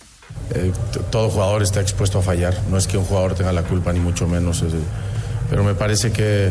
Eh, 0.56 0.72
todo 1.12 1.30
jugador 1.30 1.62
está 1.62 1.80
expuesto 1.82 2.18
a 2.20 2.22
fallar. 2.22 2.56
No 2.72 2.78
es 2.78 2.88
que 2.88 2.98
un 2.98 3.04
jugador 3.06 3.36
tenga 3.36 3.52
la 3.52 3.64
culpa, 3.64 3.92
ni 3.94 4.00
mucho 4.00 4.26
menos. 4.28 4.62
es- 4.62 4.74
pero 5.50 5.64
me 5.64 5.76
parece 5.76 6.12
que, 6.12 6.50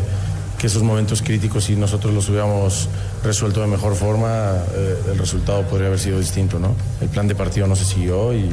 que 0.57 0.67
esos 0.67 0.83
momentos 0.83 1.21
críticos, 1.21 1.65
si 1.65 1.75
nosotros 1.75 2.13
los 2.13 2.29
hubiéramos 2.29 2.87
resuelto 3.23 3.59
de 3.61 3.67
mejor 3.67 3.95
forma, 3.95 4.53
eh, 4.73 4.97
el 5.11 5.17
resultado 5.17 5.63
podría 5.63 5.87
haber 5.87 5.99
sido 5.99 6.19
distinto. 6.19 6.59
¿no? 6.59 6.75
El 7.01 7.09
plan 7.09 7.27
de 7.27 7.35
partido 7.35 7.67
no 7.67 7.75
se 7.75 7.83
siguió 7.83 8.33
y, 8.33 8.47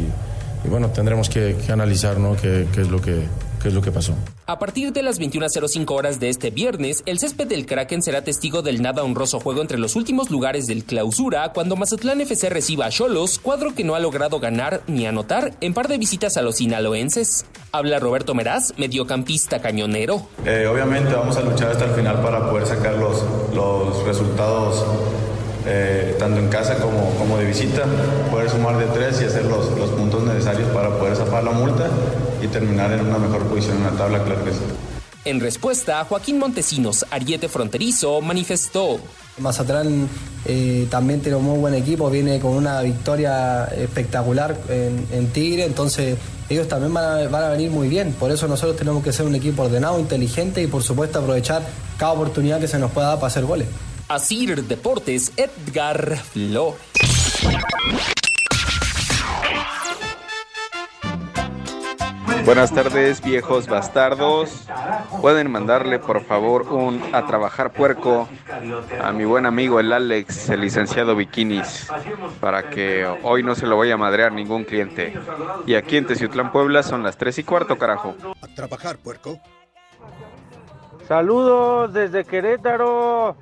y 0.64 0.68
bueno, 0.68 0.90
tendremos 0.90 1.29
que, 1.29 1.57
que 1.64 1.73
analizar 1.73 2.18
¿no? 2.18 2.37
qué, 2.37 2.66
qué 2.73 2.83
es 2.83 2.88
lo 2.88 3.01
que, 3.01 3.27
qué 3.62 3.68
es 3.68 3.75
lo 3.75 3.83
que 3.83 3.92
pasó. 3.92 4.14
A 4.46 4.59
partir 4.59 4.92
de 4.92 5.03
las 5.03 5.20
21.05 5.20 5.90
horas 5.92 6.18
de 6.18 6.29
este 6.29 6.51
viernes, 6.51 7.03
el 7.07 7.18
césped 7.18 7.46
del 7.46 7.66
Kraken 7.66 8.03
será 8.03 8.23
testigo 8.23 8.62
del 8.62 8.83
nada 8.83 9.05
honroso 9.05 9.38
juego 9.38 9.61
entre 9.61 9.79
los 9.79 9.94
últimos 9.94 10.31
lugares 10.31 10.66
del 10.66 10.85
clausura 10.85 11.53
cuando 11.53 11.77
Mazatlán 11.77 12.20
FC 12.20 12.51
reciba 12.51 12.87
a 12.87 12.90
Cholos, 12.90 13.38
cuadro 13.38 13.75
que 13.75 13.85
no 13.85 13.94
ha 13.94 14.01
logrado 14.01 14.40
ganar 14.40 14.83
ni 14.87 15.07
anotar 15.07 15.55
en 15.61 15.73
par 15.73 15.88
de 15.88 15.99
visitas 15.99 16.37
a 16.37 16.42
los 16.42 16.57
sinaloenses. 16.57 17.46
Habla 17.73 18.01
Roberto 18.01 18.35
Meraz, 18.35 18.75
mediocampista 18.77 19.61
cañonero. 19.61 20.27
Eh, 20.44 20.66
obviamente 20.66 21.14
vamos 21.14 21.37
a 21.37 21.42
luchar 21.42 21.70
hasta 21.70 21.85
el 21.85 21.92
final 21.92 22.20
para 22.20 22.51
poder 22.51 22.66
sacar 22.66 22.94
los, 22.94 23.25
los 23.55 24.05
resultados 24.05 24.85
eh, 25.66 26.16
tanto 26.18 26.38
en 26.38 26.49
casa 26.49 26.77
como, 26.77 27.11
como 27.18 27.38
de 27.38 27.44
visita, 27.44 27.85
poder 28.31 28.51
sumar 28.51 28.79
de 28.79 28.87
tres 28.87 29.20
y 29.20 29.25
hacer 29.25 29.44
los, 29.44 29.70
los 29.79 29.90
puntos 29.90 30.23
necesarios 30.23 30.68
para 30.70 30.90
poder 30.99 31.16
zafar 31.16 31.44
la 31.44 31.53
multa 31.53 31.88
y 32.42 32.46
terminar 32.49 32.92
en 32.92 33.01
una 33.07 33.18
mejor 33.18 33.44
posición 33.44 33.79
en 33.79 33.85
la 33.85 33.90
tabla, 33.90 34.23
claro 34.23 34.44
que 34.44 34.53
sí. 34.53 34.61
En 35.25 35.38
respuesta, 35.38 36.03
Joaquín 36.05 36.38
Montesinos, 36.38 37.05
ariete 37.11 37.49
fronterizo, 37.49 38.23
manifestó. 38.23 39.01
Mazatlán 39.37 40.09
eh, 40.46 40.87
también 40.90 41.20
tiene 41.20 41.37
un 41.37 41.44
muy 41.44 41.59
buen 41.59 41.75
equipo, 41.75 42.09
viene 42.09 42.40
con 42.40 42.53
una 42.53 42.81
victoria 42.81 43.66
espectacular 43.66 44.57
en, 44.68 45.07
en 45.12 45.27
Tigre, 45.29 45.64
entonces 45.64 46.16
ellos 46.49 46.66
también 46.68 46.92
van 46.92 47.05
a, 47.05 47.29
van 47.29 47.44
a 47.44 47.49
venir 47.51 47.70
muy 47.70 47.88
bien. 47.88 48.12
Por 48.12 48.31
eso 48.31 48.49
nosotros 48.49 48.77
tenemos 48.77 49.05
que 49.05 49.12
ser 49.12 49.27
un 49.27 49.35
equipo 49.35 49.62
ordenado, 49.62 49.99
inteligente 50.01 50.62
y 50.62 50.66
por 50.66 50.83
supuesto 50.83 51.18
aprovechar 51.18 51.62
cada 51.99 52.12
oportunidad 52.12 52.59
que 52.59 52.68
se 52.68 52.79
nos 52.79 52.90
pueda 52.90 53.09
dar 53.09 53.16
para 53.16 53.29
hacer 53.29 53.44
goles. 53.44 53.68
Asir 54.11 54.64
Deportes, 54.64 55.33
Edgar 55.37 56.16
Flores. 56.16 56.81
Buenas 62.44 62.75
tardes, 62.75 63.23
viejos 63.23 63.68
bastardos. 63.68 64.66
Pueden 65.20 65.49
mandarle 65.53 66.01
por 66.01 66.25
favor 66.25 66.62
un 66.73 67.01
a 67.12 67.25
trabajar 67.25 67.73
puerco 67.73 68.29
a 69.01 69.12
mi 69.12 69.25
buen 69.25 69.46
amigo 69.46 69.79
el 69.79 69.92
Alex, 69.92 70.51
el 70.51 70.62
licenciado 70.62 71.14
Bikinis, 71.14 71.88
para 72.40 72.68
que 72.68 73.07
hoy 73.23 73.44
no 73.44 73.55
se 73.55 73.68
lo 73.68 73.79
vaya 73.79 73.94
a 73.94 73.96
madrear 73.96 74.33
ningún 74.33 74.64
cliente. 74.64 75.16
Y 75.66 75.77
aquí 75.77 75.96
en 75.96 76.09
Teciutlán, 76.09 76.51
Puebla 76.51 76.83
son 76.83 77.05
las 77.05 77.16
3 77.16 77.38
y 77.38 77.44
cuarto, 77.44 77.79
carajo. 77.79 78.16
A 78.42 78.49
trabajar, 78.57 78.99
puerco. 78.99 79.38
Saludos 81.07 81.92
desde 81.92 82.25
Querétaro 82.25 83.37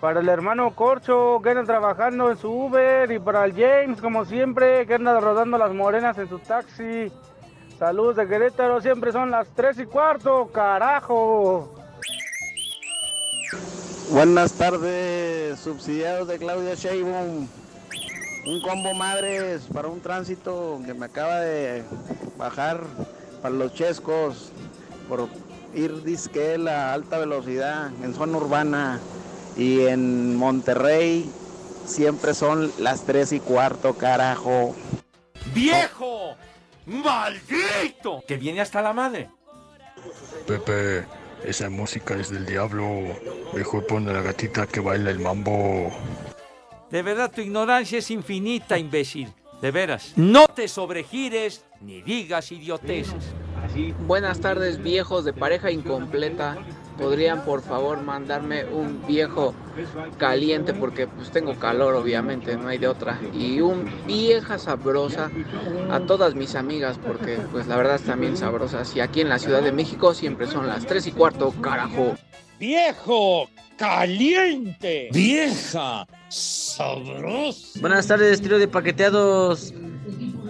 para 0.00 0.20
el 0.20 0.28
hermano 0.28 0.74
Corcho 0.74 1.40
que 1.42 1.50
anda 1.50 1.64
trabajando 1.64 2.30
en 2.30 2.38
su 2.38 2.50
Uber 2.50 3.10
y 3.12 3.18
para 3.18 3.44
el 3.44 3.52
James 3.52 4.00
como 4.00 4.24
siempre 4.24 4.86
que 4.86 4.94
anda 4.94 5.20
rodando 5.20 5.58
las 5.58 5.72
morenas 5.74 6.16
en 6.18 6.28
su 6.28 6.38
taxi. 6.38 7.12
Saludos 7.78 8.16
de 8.16 8.26
Querétaro, 8.26 8.80
siempre 8.80 9.12
son 9.12 9.30
las 9.30 9.48
3 9.54 9.80
y 9.80 9.86
cuarto, 9.86 10.50
carajo. 10.52 11.74
Buenas 14.10 14.52
tardes, 14.54 15.58
subsidiados 15.60 16.28
de 16.28 16.38
Claudia 16.38 16.74
Sheinbaum. 16.74 17.46
Un 18.46 18.62
combo 18.62 18.94
madres 18.94 19.66
para 19.72 19.88
un 19.88 20.00
tránsito 20.00 20.80
que 20.84 20.94
me 20.94 21.06
acaba 21.06 21.40
de 21.40 21.84
bajar 22.38 22.80
para 23.42 23.54
los 23.54 23.74
chescos 23.74 24.50
por 25.08 25.28
ir 25.74 26.02
disque 26.02 26.56
a 26.68 26.92
alta 26.94 27.18
velocidad 27.18 27.90
en 28.02 28.14
zona 28.14 28.38
urbana 28.38 28.98
y 29.56 29.86
en 29.86 30.36
Monterrey 30.36 31.30
siempre 31.84 32.34
son 32.34 32.72
las 32.78 33.04
3 33.04 33.32
y 33.32 33.40
cuarto, 33.40 33.94
carajo. 33.94 34.74
¡Viejo! 35.54 36.36
¡Maldito! 36.86 38.22
Que 38.26 38.36
viene 38.36 38.60
hasta 38.60 38.82
la 38.82 38.92
madre. 38.92 39.28
Pepe, 40.46 41.04
esa 41.44 41.70
música 41.70 42.14
es 42.14 42.30
del 42.30 42.46
diablo. 42.46 42.84
Mejor 43.54 43.86
pon 43.86 44.08
a 44.08 44.12
la 44.12 44.22
gatita 44.22 44.66
que 44.66 44.80
baila 44.80 45.10
el 45.10 45.18
mambo. 45.18 45.90
De 46.90 47.02
verdad, 47.02 47.30
tu 47.30 47.40
ignorancia 47.40 47.98
es 47.98 48.10
infinita, 48.10 48.78
imbécil. 48.78 49.32
De 49.60 49.70
veras. 49.70 50.12
No 50.16 50.48
te 50.48 50.68
sobregires 50.68 51.64
ni 51.80 52.00
digas 52.02 52.50
idioteces. 52.50 53.24
Buenas 54.06 54.40
tardes, 54.40 54.82
viejos 54.82 55.24
de 55.24 55.32
pareja 55.32 55.70
incompleta. 55.70 56.56
¿Podrían 57.00 57.44
por 57.44 57.62
favor 57.62 58.02
mandarme 58.02 58.64
un 58.66 59.04
viejo 59.06 59.54
caliente? 60.18 60.74
Porque 60.74 61.06
pues 61.06 61.30
tengo 61.30 61.54
calor, 61.58 61.94
obviamente, 61.94 62.56
no 62.56 62.68
hay 62.68 62.76
de 62.76 62.88
otra. 62.88 63.18
Y 63.32 63.60
un 63.60 63.90
vieja 64.06 64.58
sabrosa 64.58 65.30
a 65.90 66.00
todas 66.00 66.34
mis 66.34 66.54
amigas, 66.54 66.98
porque 66.98 67.38
pues 67.50 67.66
la 67.66 67.76
verdad 67.76 67.94
están 67.94 68.20
bien 68.20 68.36
sabrosas. 68.36 68.94
Y 68.94 69.00
aquí 69.00 69.22
en 69.22 69.30
la 69.30 69.38
Ciudad 69.38 69.62
de 69.62 69.72
México 69.72 70.12
siempre 70.12 70.46
son 70.46 70.66
las 70.66 70.86
3 70.86 71.06
y 71.06 71.12
cuarto, 71.12 71.54
carajo. 71.62 72.16
Viejo 72.58 73.48
caliente. 73.78 75.08
Vieja 75.10 76.06
sabrosa. 76.28 77.80
Buenas 77.80 78.06
tardes, 78.06 78.42
trío 78.42 78.58
de 78.58 78.68
paqueteados. 78.68 79.72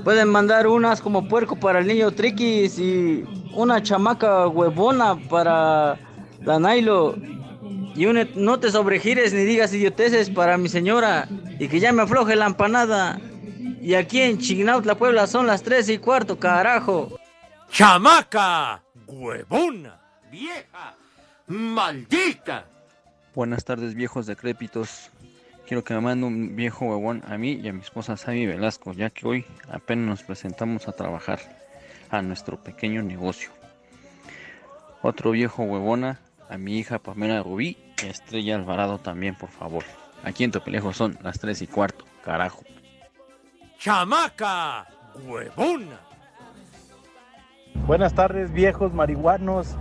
Pueden 0.03 0.29
mandar 0.29 0.67
unas 0.67 1.01
como 1.01 1.29
puerco 1.29 1.55
para 1.55 1.79
el 1.79 1.87
niño 1.87 2.11
Triquis 2.11 2.79
y 2.79 3.23
una 3.55 3.81
chamaca 3.83 4.49
huevona 4.49 5.17
para 5.29 5.97
la 6.41 6.59
Nailo. 6.59 7.17
Y 7.95 8.07
no 8.37 8.61
te 8.61 8.71
sobregires 8.71 9.33
ni 9.33 9.45
digas 9.45 9.75
idioteces 9.75 10.31
para 10.31 10.57
mi 10.57 10.69
señora 10.69 11.29
y 11.59 11.69
que 11.69 11.81
ya 11.81 11.93
me 11.93 12.03
afloje 12.03 12.37
la 12.37 12.47
empanada. 12.47 13.21
Y 13.81 13.95
aquí 13.95 14.21
en 14.21 14.39
Chignautla, 14.39 14.95
Puebla 14.95 15.27
son 15.27 15.47
las 15.47 15.63
3 15.63 15.89
y 15.91 15.99
cuarto, 15.99 16.39
carajo. 16.39 17.19
¡Chamaca! 17.71 18.83
¡Huevona! 19.07 20.01
¡Vieja! 20.31 20.95
¡Maldita! 21.47 22.65
Buenas 23.35 23.65
tardes, 23.65 23.95
viejos 23.95 24.27
decrépitos. 24.27 25.11
Quiero 25.67 25.85
que 25.85 25.95
me 25.95 26.01
mande 26.01 26.27
un 26.27 26.57
viejo 26.57 26.87
huevón 26.87 27.23
a 27.29 27.39
mí 27.39 27.53
y 27.53 27.69
a 27.69 27.73
mi 27.73 27.81
esposa 27.81 28.17
Sammy 28.17 28.47
Velasco, 28.47 28.93
ya 28.93 29.11
que 29.11 29.27
hoy 29.27 29.47
apenas 29.71 30.07
nos 30.07 30.23
presentamos 30.23 30.89
a 30.89 30.93
trabajar 30.93 31.39
a 32.11 32.23
nuestro 32.23 32.63
pequeño 32.63 33.03
negocio. 33.03 33.51
Otro 35.03 35.31
viejo 35.31 35.63
huevona 35.63 36.19
a 36.51 36.59
mi 36.59 36.77
hija 36.79 36.99
Pamela 36.99 37.43
Rubí 37.43 37.79
y 38.03 38.07
a 38.07 38.11
Estrella 38.11 38.57
Alvarado 38.57 38.99
también, 38.99 39.37
por 39.37 39.51
favor. 39.51 39.85
Aquí 40.25 40.45
en 40.45 40.51
Topelejo 40.51 40.93
son 40.93 41.17
las 41.23 41.39
3 41.39 41.63
y 41.63 41.67
cuarto, 41.69 42.05
carajo. 42.25 42.63
¡Chamaca! 43.79 44.87
¡Huevona! 45.25 46.01
Buenas 47.87 48.15
tardes, 48.15 48.53
viejos 48.53 48.93
marihuanos. 48.93 49.77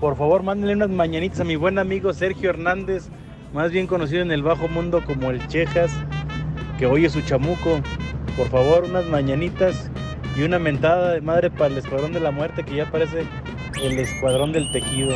Por 0.00 0.16
favor, 0.16 0.42
mándenle 0.42 0.74
unas 0.74 0.90
mañanitas 0.90 1.40
a 1.40 1.44
mi 1.44 1.54
buen 1.54 1.78
amigo 1.78 2.12
Sergio 2.12 2.50
Hernández, 2.50 3.08
más 3.54 3.70
bien 3.70 3.86
conocido 3.86 4.22
en 4.22 4.32
el 4.32 4.42
bajo 4.42 4.66
mundo 4.66 5.04
como 5.06 5.30
el 5.30 5.46
Chejas, 5.46 5.92
que 6.78 6.86
hoy 6.86 7.04
es 7.04 7.12
su 7.12 7.22
chamuco. 7.22 7.80
Por 8.36 8.48
favor, 8.48 8.84
unas 8.84 9.06
mañanitas 9.06 9.90
y 10.36 10.42
una 10.42 10.58
mentada 10.58 11.12
de 11.12 11.20
madre 11.20 11.50
para 11.50 11.66
el 11.66 11.78
Escuadrón 11.78 12.12
de 12.12 12.20
la 12.20 12.32
Muerte, 12.32 12.64
que 12.64 12.74
ya 12.74 12.90
parece 12.90 13.24
el 13.80 13.98
Escuadrón 13.98 14.52
del 14.52 14.72
Tejido. 14.72 15.14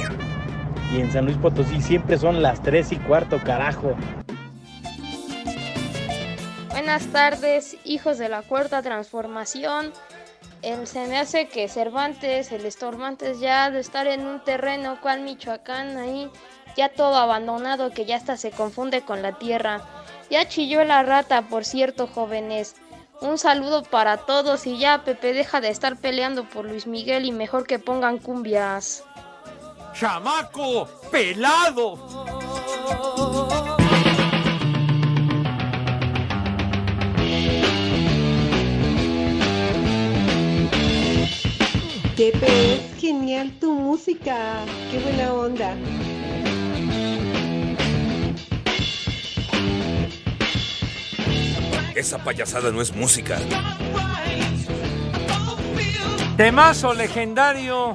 Y 0.92 1.00
en 1.00 1.10
San 1.10 1.24
Luis 1.24 1.36
Potosí 1.38 1.80
siempre 1.80 2.18
son 2.18 2.42
las 2.42 2.62
3 2.62 2.92
y 2.92 2.96
cuarto, 2.96 3.40
carajo. 3.42 3.96
Buenas 6.70 7.06
tardes, 7.06 7.76
hijos 7.84 8.18
de 8.18 8.28
la 8.28 8.42
cuarta 8.42 8.82
transformación. 8.82 9.92
El, 10.62 10.86
se 10.86 11.06
me 11.06 11.18
hace 11.18 11.48
que 11.48 11.68
Cervantes, 11.68 12.52
el 12.52 12.64
Estorbantes, 12.64 13.40
ya 13.40 13.70
de 13.70 13.80
estar 13.80 14.06
en 14.06 14.26
un 14.26 14.42
terreno, 14.44 15.00
cual 15.00 15.22
Michoacán, 15.22 15.96
ahí, 15.96 16.30
ya 16.76 16.88
todo 16.88 17.16
abandonado, 17.16 17.90
que 17.90 18.04
ya 18.04 18.16
hasta 18.16 18.36
se 18.36 18.50
confunde 18.50 19.00
con 19.02 19.22
la 19.22 19.32
tierra. 19.32 19.82
Ya 20.30 20.46
chilló 20.48 20.84
la 20.84 21.02
rata, 21.02 21.42
por 21.42 21.64
cierto, 21.64 22.06
jóvenes. 22.06 22.76
Un 23.20 23.38
saludo 23.38 23.82
para 23.82 24.18
todos 24.18 24.66
y 24.66 24.78
ya, 24.78 25.02
Pepe, 25.02 25.32
deja 25.32 25.60
de 25.60 25.70
estar 25.70 25.96
peleando 25.96 26.44
por 26.44 26.66
Luis 26.66 26.86
Miguel 26.86 27.24
y 27.24 27.32
mejor 27.32 27.66
que 27.66 27.78
pongan 27.78 28.18
cumbias. 28.18 29.05
¡Chamaco! 29.98 30.86
¡Pelado! 31.10 31.96
Pepe, 42.14 42.74
es 42.74 43.00
genial 43.00 43.52
tu 43.58 43.72
música. 43.72 44.66
Qué 44.90 44.98
buena 44.98 45.32
onda. 45.32 45.74
Esa 51.94 52.18
payasada 52.18 52.70
no 52.70 52.82
es 52.82 52.94
música. 52.94 53.38
Temazo 56.36 56.92
legendario 56.92 57.94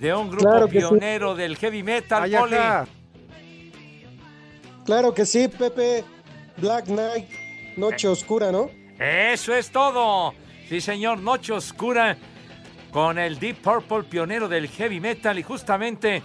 de 0.00 0.14
un 0.14 0.30
grupo 0.30 0.48
Claro 0.48 0.68
que 0.68 0.80
sí. 0.80 0.86
pionero 0.86 1.34
del 1.34 1.56
heavy 1.56 1.82
metal, 1.82 2.22
Ay, 2.24 2.34
Poli. 2.36 2.56
Claro 4.84 5.14
que 5.14 5.26
sí, 5.26 5.48
Pepe. 5.48 6.04
Black 6.58 6.86
Knight, 6.86 7.28
Noche 7.76 8.08
Oscura, 8.08 8.50
¿no? 8.50 8.70
Eso 8.98 9.54
es 9.54 9.70
todo. 9.70 10.34
Sí, 10.68 10.80
señor, 10.80 11.18
Noche 11.18 11.52
Oscura 11.52 12.16
con 12.90 13.18
el 13.18 13.38
Deep 13.38 13.56
Purple, 13.60 14.04
pionero 14.04 14.48
del 14.48 14.68
heavy 14.68 15.00
metal 15.00 15.38
y 15.38 15.42
justamente 15.42 16.22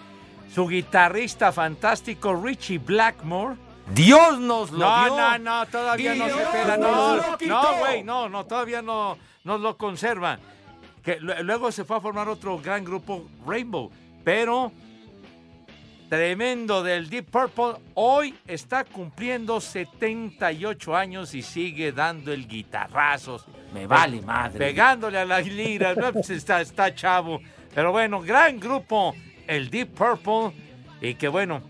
su 0.53 0.67
guitarrista 0.67 1.51
fantástico 1.51 2.33
Richie 2.33 2.77
Blackmore. 2.77 3.57
Dios 3.93 4.39
nos 4.39 4.71
lo 4.71 4.79
no, 4.79 5.03
dio. 5.03 5.17
No, 5.17 5.37
no, 5.39 5.65
todavía 5.65 6.15
no 6.15 6.29
se 6.29 6.77
nos 6.77 6.79
No, 6.79 7.37
no, 7.47 7.77
güey, 7.79 8.03
no, 8.03 8.29
no, 8.29 8.45
todavía 8.45 8.81
no 8.81 9.17
nos 9.43 9.59
lo 9.59 9.77
conserva. 9.77 10.39
Que 11.03 11.19
lu- 11.19 11.33
luego 11.43 11.71
se 11.71 11.83
fue 11.83 11.97
a 11.97 12.01
formar 12.01 12.27
otro 12.29 12.59
gran 12.59 12.83
grupo, 12.83 13.27
Rainbow. 13.45 13.89
Pero 14.23 14.71
tremendo 16.09 16.83
del 16.83 17.09
Deep 17.09 17.25
Purple, 17.31 17.81
hoy 17.93 18.35
está 18.45 18.83
cumpliendo 18.83 19.61
78 19.61 20.95
años 20.95 21.33
y 21.33 21.41
sigue 21.41 21.91
dando 21.91 22.33
el 22.33 22.47
guitarrazo. 22.47 23.43
Me 23.73 23.87
vale 23.87 24.21
madre. 24.21 24.59
Pegándole 24.59 25.17
a 25.19 25.25
la 25.25 25.39
lira, 25.39 25.95
pues 26.11 26.29
está, 26.29 26.61
está 26.61 26.93
chavo. 26.93 27.39
Pero 27.73 27.91
bueno, 27.93 28.19
gran 28.21 28.59
grupo, 28.59 29.15
el 29.47 29.69
Deep 29.69 29.89
Purple, 29.95 30.51
y 31.01 31.15
que 31.15 31.29
bueno, 31.29 31.61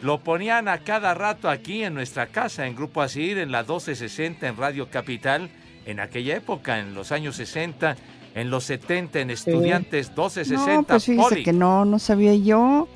lo 0.00 0.18
ponían 0.20 0.66
a 0.68 0.78
cada 0.78 1.12
rato 1.12 1.48
aquí 1.50 1.84
en 1.84 1.92
nuestra 1.94 2.26
casa, 2.28 2.66
en 2.66 2.74
Grupo 2.74 3.02
Asir, 3.02 3.36
en 3.38 3.52
la 3.52 3.58
1260 3.60 4.48
en 4.48 4.56
Radio 4.56 4.88
Capital, 4.90 5.50
en 5.84 6.00
aquella 6.00 6.36
época, 6.36 6.78
en 6.78 6.94
los 6.94 7.12
años 7.12 7.36
60, 7.36 7.96
en 8.34 8.50
los 8.50 8.64
70 8.64 9.20
en 9.20 9.30
Estudiantes 9.30 10.08
1260. 10.08 10.74
No, 10.74 10.82
pues 10.84 11.04
fíjese 11.04 11.42
que 11.42 11.52
no, 11.52 11.84
no 11.84 11.98
sabía 11.98 12.34
yo. 12.34 12.88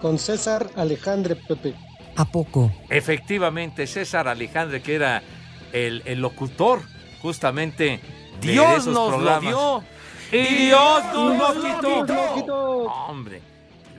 Con 0.00 0.18
César 0.18 0.68
Alejandre, 0.76 1.36
Pepe. 1.36 1.74
¿A 2.16 2.24
poco? 2.24 2.70
Efectivamente, 2.88 3.86
César 3.86 4.28
Alejandre, 4.28 4.80
que 4.82 4.94
era 4.94 5.22
el, 5.72 6.02
el 6.04 6.20
locutor 6.20 6.80
justamente 7.20 8.00
de 8.40 8.52
Dios 8.52 8.78
esos 8.78 8.94
nos 8.94 9.10
lo 9.10 9.16
programas. 9.16 9.42
dio. 9.42 9.84
Y 10.30 10.44
Dios 10.66 11.02
no 11.14 11.34
Y 11.34 11.38
lo 11.38 11.54
quitó. 11.54 12.04
lo 12.04 12.34
quitó. 12.34 12.78
Hombre, 13.08 13.40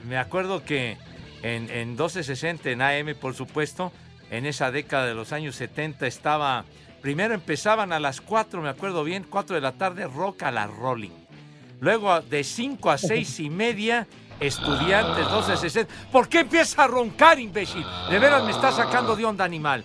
me 0.08 0.16
acuerdo 0.16 0.64
que 0.64 0.96
en, 1.42 1.68
en 1.70 1.88
1260 1.90 2.70
en 2.70 2.82
AM, 2.82 3.14
por 3.20 3.34
supuesto, 3.34 3.92
en 4.30 4.46
esa 4.46 4.70
década 4.70 5.06
de 5.06 5.14
los 5.14 5.32
años 5.32 5.56
70 5.56 6.06
estaba... 6.06 6.64
Primero 7.00 7.34
empezaban 7.34 7.92
a 7.92 8.00
las 8.00 8.20
4, 8.20 8.60
me 8.60 8.68
acuerdo 8.68 9.04
bien, 9.04 9.26
4 9.28 9.54
de 9.54 9.62
la 9.62 9.72
tarde, 9.72 10.06
rock 10.06 10.42
a 10.42 10.50
la 10.50 10.66
rolling. 10.66 11.10
Luego 11.80 12.20
de 12.20 12.44
5 12.44 12.90
a 12.90 12.98
6 12.98 13.40
y 13.40 13.50
media, 13.50 14.06
estudiantes 14.38 15.24
1260. 15.24 15.92
¿Por 16.12 16.28
qué 16.28 16.40
empieza 16.40 16.84
a 16.84 16.86
roncar, 16.86 17.40
imbécil? 17.40 17.84
De 18.10 18.18
veras 18.18 18.44
me 18.44 18.50
está 18.50 18.70
sacando 18.70 19.16
de 19.16 19.24
onda 19.24 19.44
animal. 19.44 19.84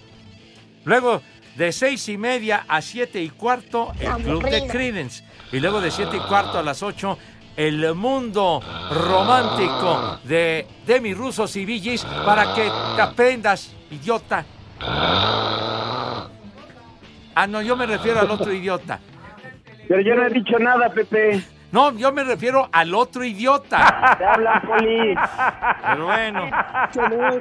Luego 0.84 1.22
de 1.56 1.72
6 1.72 2.10
y 2.10 2.18
media 2.18 2.66
a 2.68 2.82
7 2.82 3.22
y 3.22 3.30
cuarto, 3.30 3.94
el 4.00 4.12
club 4.24 4.44
de 4.44 4.68
Credence. 4.68 5.24
Y 5.54 5.60
luego 5.62 5.80
de 5.80 5.92
7 5.92 6.18
y 6.18 6.20
cuarto 6.28 6.60
a 6.60 6.64
las 6.64 6.84
8, 6.84 7.18
el 7.56 7.96
mundo 7.96 8.62
romántico 8.92 10.20
de 10.26 10.68
Demi 10.86 11.14
Rusos 11.14 11.56
y 11.56 11.64
Villis 11.64 12.04
para 12.04 12.54
que 12.54 12.70
te 12.96 13.02
aprendas, 13.02 13.72
idiota. 13.90 14.46
Ah, 17.36 17.48
no, 17.48 17.62
yo 17.62 17.76
me 17.76 17.86
refiero 17.86 18.20
al 18.22 18.32
otro 18.32 18.52
idiota. 18.54 19.00
Pero 19.88 20.02
yo 20.02 20.16
no 20.16 20.26
he 20.26 20.30
dicho 20.30 20.58
nada, 20.58 20.90
Pepe. 20.90 21.44
No, 21.72 21.92
yo 21.98 22.12
me 22.12 22.24
refiero 22.24 22.70
al 22.72 22.94
otro 22.96 23.24
idiota. 23.24 24.16
Te 24.18 24.26
hablan, 24.26 24.62
Poli. 24.62 25.16
Pero 25.84 26.06
bueno. 26.06 26.50
Yo 26.94 27.10
no, 27.10 27.40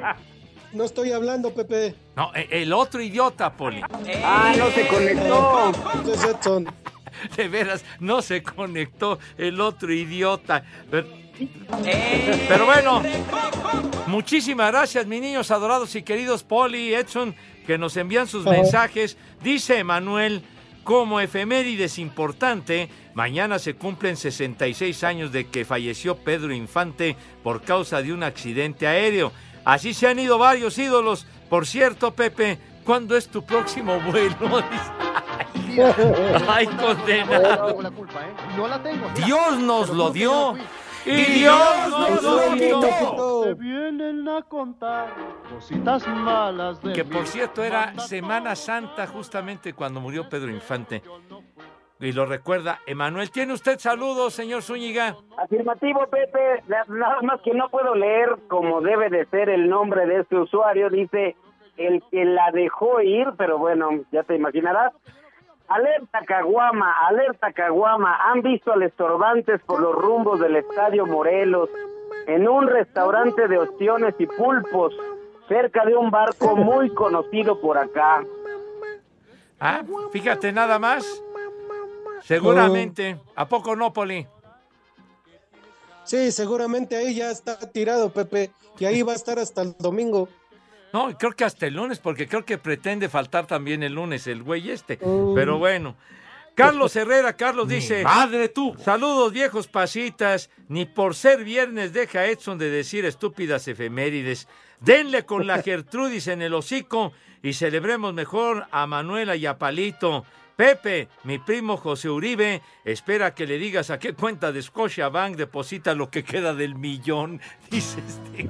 no 0.73 0.83
estoy 0.83 1.11
hablando, 1.13 1.53
Pepe. 1.53 1.95
No, 2.15 2.31
e- 2.35 2.47
el 2.61 2.73
otro 2.73 3.01
idiota, 3.01 3.53
Poli. 3.53 3.81
Ah, 4.23 4.53
no 4.57 4.67
se 4.71 4.87
conectó. 4.87 5.71
De 7.37 7.47
veras, 7.47 7.85
no 8.01 8.21
se 8.21 8.43
conectó 8.43 9.19
el 9.37 9.61
otro 9.61 9.91
idiota. 9.93 10.63
Pero, 10.91 11.07
pero 12.47 12.65
bueno, 12.65 13.01
muchísimas 14.07 14.71
gracias, 14.71 15.05
mis 15.05 15.21
niños 15.21 15.51
adorados 15.51 15.95
y 15.95 16.03
queridos 16.03 16.43
Poli, 16.43 16.93
Edson, 16.93 17.35
que 17.65 17.77
nos 17.77 17.97
envían 17.97 18.27
sus 18.27 18.45
mensajes. 18.45 19.17
Dice 19.43 19.79
Emanuel, 19.79 20.43
como 20.83 21.19
efemérides 21.19 21.97
importante, 21.99 22.89
mañana 23.13 23.59
se 23.59 23.75
cumplen 23.75 24.17
66 24.17 25.03
años 25.03 25.31
de 25.31 25.47
que 25.47 25.65
falleció 25.65 26.15
Pedro 26.17 26.53
Infante 26.53 27.15
por 27.43 27.63
causa 27.63 28.01
de 28.01 28.13
un 28.13 28.23
accidente 28.23 28.87
aéreo. 28.87 29.31
Así 29.65 29.93
se 29.93 30.07
han 30.07 30.19
ido 30.19 30.37
varios 30.37 30.77
ídolos. 30.77 31.25
Por 31.49 31.65
cierto, 31.65 32.13
Pepe, 32.13 32.59
¿cuándo 32.83 33.17
es 33.17 33.27
tu 33.27 33.43
próximo 33.43 33.99
vuelo? 33.99 34.63
Ay, 36.47 36.67
condenado. 36.67 37.81
No 38.55 38.67
la 38.67 38.81
tengo. 38.81 39.09
Dios 39.25 39.59
nos 39.59 39.89
lo 39.89 40.11
dio. 40.11 40.55
Y 41.05 41.39
Dios 41.39 41.89
nos 41.89 42.23
lo 42.23 42.53
quitó. 42.53 43.41
Te 43.43 43.53
vienen 43.53 44.27
a 44.27 44.41
contar 44.41 45.09
cositas 45.49 46.07
malas 46.07 46.81
de 46.81 46.93
Que 46.93 47.05
por 47.05 47.27
cierto 47.27 47.63
era 47.63 47.93
Semana 47.99 48.55
Santa 48.55 49.05
justamente 49.05 49.73
cuando 49.73 50.01
murió 50.01 50.27
Pedro 50.27 50.49
Infante. 50.49 51.03
Y 51.99 52.11
lo 52.11 52.25
recuerda 52.25 52.79
Emanuel. 52.85 53.31
¿Tiene 53.31 53.53
usted 53.53 53.79
saludos, 53.79 54.33
señor 54.33 54.63
Zúñiga? 54.63 55.15
Afirmativo, 55.37 56.05
Pepe. 56.07 56.63
Nada 56.67 57.21
más 57.21 57.39
que 57.41 57.53
no 57.53 57.69
puedo 57.69 57.95
leer 57.95 58.35
como 58.49 58.81
debe 58.81 59.09
de 59.09 59.25
ser 59.27 59.49
el 59.49 59.69
nombre 59.69 60.05
de 60.05 60.21
este 60.21 60.35
usuario. 60.35 60.89
Dice 60.89 61.35
el 61.77 62.03
que 62.11 62.25
la 62.25 62.51
dejó 62.51 62.99
ir, 63.01 63.27
pero 63.37 63.57
bueno, 63.57 63.89
ya 64.11 64.23
te 64.23 64.35
imaginarás. 64.35 64.93
Alerta 65.67 66.23
Caguama, 66.25 66.93
alerta 67.07 67.51
Caguama. 67.51 68.17
Han 68.29 68.41
visto 68.41 68.71
al 68.71 68.83
estorbantes 68.83 69.61
por 69.63 69.81
los 69.81 69.95
rumbos 69.95 70.39
del 70.39 70.55
Estadio 70.57 71.05
Morelos 71.05 71.69
en 72.27 72.47
un 72.47 72.67
restaurante 72.67 73.47
de 73.47 73.57
ostiones 73.57 74.15
y 74.19 74.27
pulpos 74.27 74.93
cerca 75.47 75.85
de 75.85 75.95
un 75.95 76.11
barco 76.11 76.55
muy 76.55 76.93
conocido 76.93 77.59
por 77.59 77.77
acá. 77.77 78.23
Ah, 79.59 79.83
fíjate 80.11 80.51
nada 80.51 80.79
más. 80.79 81.21
Seguramente. 82.21 83.19
¿A 83.35 83.47
poco 83.47 83.75
no, 83.75 83.93
Poli? 83.93 84.27
Sí, 86.03 86.31
seguramente 86.31 86.95
ahí 86.95 87.15
ya 87.15 87.31
está 87.31 87.57
tirado, 87.71 88.11
Pepe. 88.11 88.51
Y 88.77 88.85
ahí 88.85 89.01
va 89.01 89.13
a 89.13 89.15
estar 89.15 89.39
hasta 89.39 89.63
el 89.63 89.75
domingo. 89.79 90.27
No, 90.95 91.17
creo 91.17 91.33
que 91.33 91.43
hasta 91.43 91.67
el 91.67 91.73
lunes, 91.73 91.99
porque 91.99 92.25
creo 92.25 92.45
que 92.45 92.57
pretende 92.57 93.09
faltar 93.09 93.47
también 93.47 93.83
el 93.83 93.95
lunes 93.95 94.27
el 94.27 94.43
güey 94.43 94.71
este. 94.71 94.97
Pero 95.35 95.57
bueno. 95.57 95.97
Carlos 96.53 96.95
Herrera, 96.95 97.35
Carlos 97.35 97.67
dice. 97.67 98.01
Madre 98.05 98.47
tú. 98.47 98.77
Saludos, 98.81 99.33
viejos 99.33 99.67
pasitas. 99.67 100.49
Ni 100.69 100.85
por 100.85 101.13
ser 101.13 101.43
viernes 101.43 101.91
deja 101.91 102.27
Edson 102.27 102.57
de 102.57 102.69
decir 102.69 103.03
estúpidas 103.03 103.67
efemérides. 103.67 104.47
Denle 104.79 105.25
con 105.25 105.45
la 105.47 105.61
Gertrudis 105.63 106.27
en 106.27 106.41
el 106.41 106.53
hocico 106.53 107.11
y 107.43 107.51
celebremos 107.51 108.13
mejor 108.13 108.65
a 108.71 108.87
Manuela 108.87 109.35
y 109.35 109.47
a 109.47 109.57
Palito. 109.57 110.23
Pepe, 110.55 111.09
mi 111.25 111.37
primo 111.37 111.75
José 111.75 112.09
Uribe, 112.09 112.61
espera 112.85 113.33
que 113.35 113.45
le 113.45 113.57
digas 113.57 113.89
a 113.89 113.99
qué 113.99 114.13
cuenta 114.13 114.51
de 114.53 114.61
Scotiabank 114.61 115.35
deposita 115.35 115.93
lo 115.93 116.09
que 116.09 116.23
queda 116.23 116.53
del 116.53 116.75
millón. 116.75 117.41
Dice 117.69 117.99
este. 118.07 118.49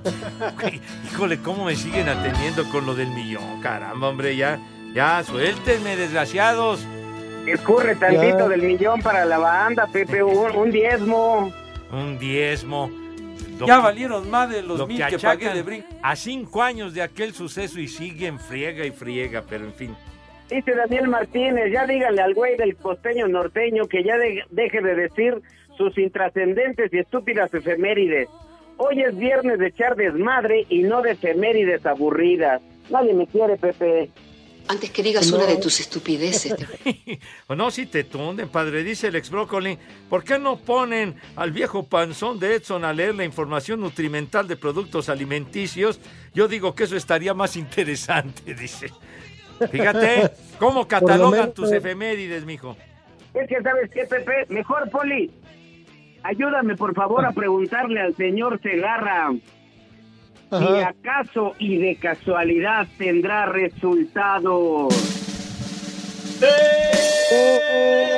Güey, 0.62 0.82
Híjole, 1.12 1.39
cómo 1.39 1.65
me 1.65 1.76
siguen 1.76 2.08
atendiendo 2.08 2.70
con 2.70 2.86
lo 2.86 2.94
del 2.94 3.08
millón. 3.10 3.60
Caramba, 3.62 4.10
hombre, 4.10 4.36
ya, 4.36 4.60
ya, 4.94 5.24
suéltenme, 5.24 5.96
desgraciados. 5.96 6.86
Escurre 7.48 7.96
tantito 7.96 8.39
Ya. 8.39 8.48
del 8.50 8.62
millón 8.62 9.02
para 9.02 9.26
la 9.26 9.38
banda, 9.39 9.88
Pepe, 9.91 10.22
un, 10.24 10.56
un 10.56 10.72
diezmo. 10.72 11.52
Un 11.91 12.20
diezmo. 12.20 12.91
Lo 13.60 13.65
Ya 13.68 13.78
que- 13.78 13.82
valieron 13.84 14.30
más 14.30 14.50
de 14.50 14.62
los 14.62 14.78
lo 14.78 14.86
mil 14.86 14.98
que 15.04 15.12
que, 15.15 15.20
pagué 15.20 15.50
de 15.54 15.63
brinco. 15.63 15.88
A 16.04 16.15
cinco 16.15 16.62
años 16.62 16.94
de 16.94 17.02
aquel 17.02 17.34
suceso 17.34 17.80
y 17.80 17.88
siguen 17.88 18.39
friega 18.39 18.86
y 18.86 18.91
friega, 18.91 19.44
pero 19.48 19.65
en 19.65 19.74
fin. 19.74 19.96
Dice 20.49 20.75
Daniel 20.75 21.08
Martínez, 21.08 21.71
ya 21.71 21.88
dígale 21.88 22.21
al 22.21 22.34
güey 22.36 22.55
del 22.55 22.75
costeño 22.75 23.27
norteño 23.27 23.88
que 23.88 24.03
ya 24.03 24.17
de- 24.17 24.43
deje 24.51 24.81
de 24.81 24.95
decir 24.95 25.41
sus 25.77 25.97
intrascendentes 25.97 26.93
y 26.93 26.99
estúpidas 26.99 27.53
efemérides. 27.53 28.29
Hoy 28.77 29.01
es 29.01 29.17
viernes 29.17 29.58
de 29.60 29.67
echar 29.67 29.95
desmadre 29.95 30.65
y 30.69 30.84
no 30.84 31.01
de 31.01 31.12
efemérides 31.12 31.86
aburridas. 31.86 32.62
Nadie 32.89 33.13
me 33.13 33.25
quiere, 33.25 33.58
Pepe. 33.58 34.10
Antes 34.67 34.89
que 34.91 35.03
digas 35.03 35.29
No. 35.31 35.38
una 35.38 35.45
de 35.47 35.58
tus 35.58 35.79
estupideces. 35.79 36.55
O 37.47 37.55
no, 37.55 37.69
si 37.71 37.86
te 37.86 38.03
tunden, 38.03 38.49
padre, 38.49 38.84
dice 38.84 39.08
el 39.08 39.15
ex 39.15 39.29
brócoli. 39.29 39.77
¿Por 40.10 40.23
qué 40.23 40.38
no 40.39 40.58
ponen 40.58 41.15
al 41.36 41.51
viejo 41.51 41.84
panzón 41.88 42.39
de 42.39 42.55
Edson 42.55 42.84
a 42.84 42.91
leer 42.93 43.15
la 43.15 43.23
información 43.25 43.79
nutrimental 43.79 44.47
de 44.47 44.55
productos 44.58 45.08
alimenticios? 45.10 45.99
Yo 46.34 46.47
digo 46.47 46.73
que 46.75 46.84
eso 46.86 46.95
estaría 46.97 47.34
más 47.34 47.55
interesante, 47.58 48.53
dice. 48.55 48.88
Fíjate, 49.72 50.32
¿cómo 50.60 50.88
catalogan 50.88 51.32
menos- 51.41 51.54
tus 51.54 51.72
efemérides, 51.72 52.46
mijo? 52.46 52.76
Es 53.34 53.48
que, 53.50 53.62
¿sabes 53.62 53.89
qué, 53.91 54.06
Pepe? 54.06 54.46
Mejor, 54.50 54.89
Poli, 54.89 55.32
ayúdame, 56.24 56.76
por 56.76 56.94
favor, 56.96 57.26
a 57.26 57.32
preguntarle 57.32 58.02
al 58.02 58.15
señor 58.15 58.60
Segarra 58.62 59.32
si 60.52 60.65
acaso 60.82 61.54
y 61.60 61.78
de 61.80 61.96
casualidad 61.98 62.88
tendrá 62.98 63.46
resultados. 63.48 64.94
¡Ay, 66.41 68.14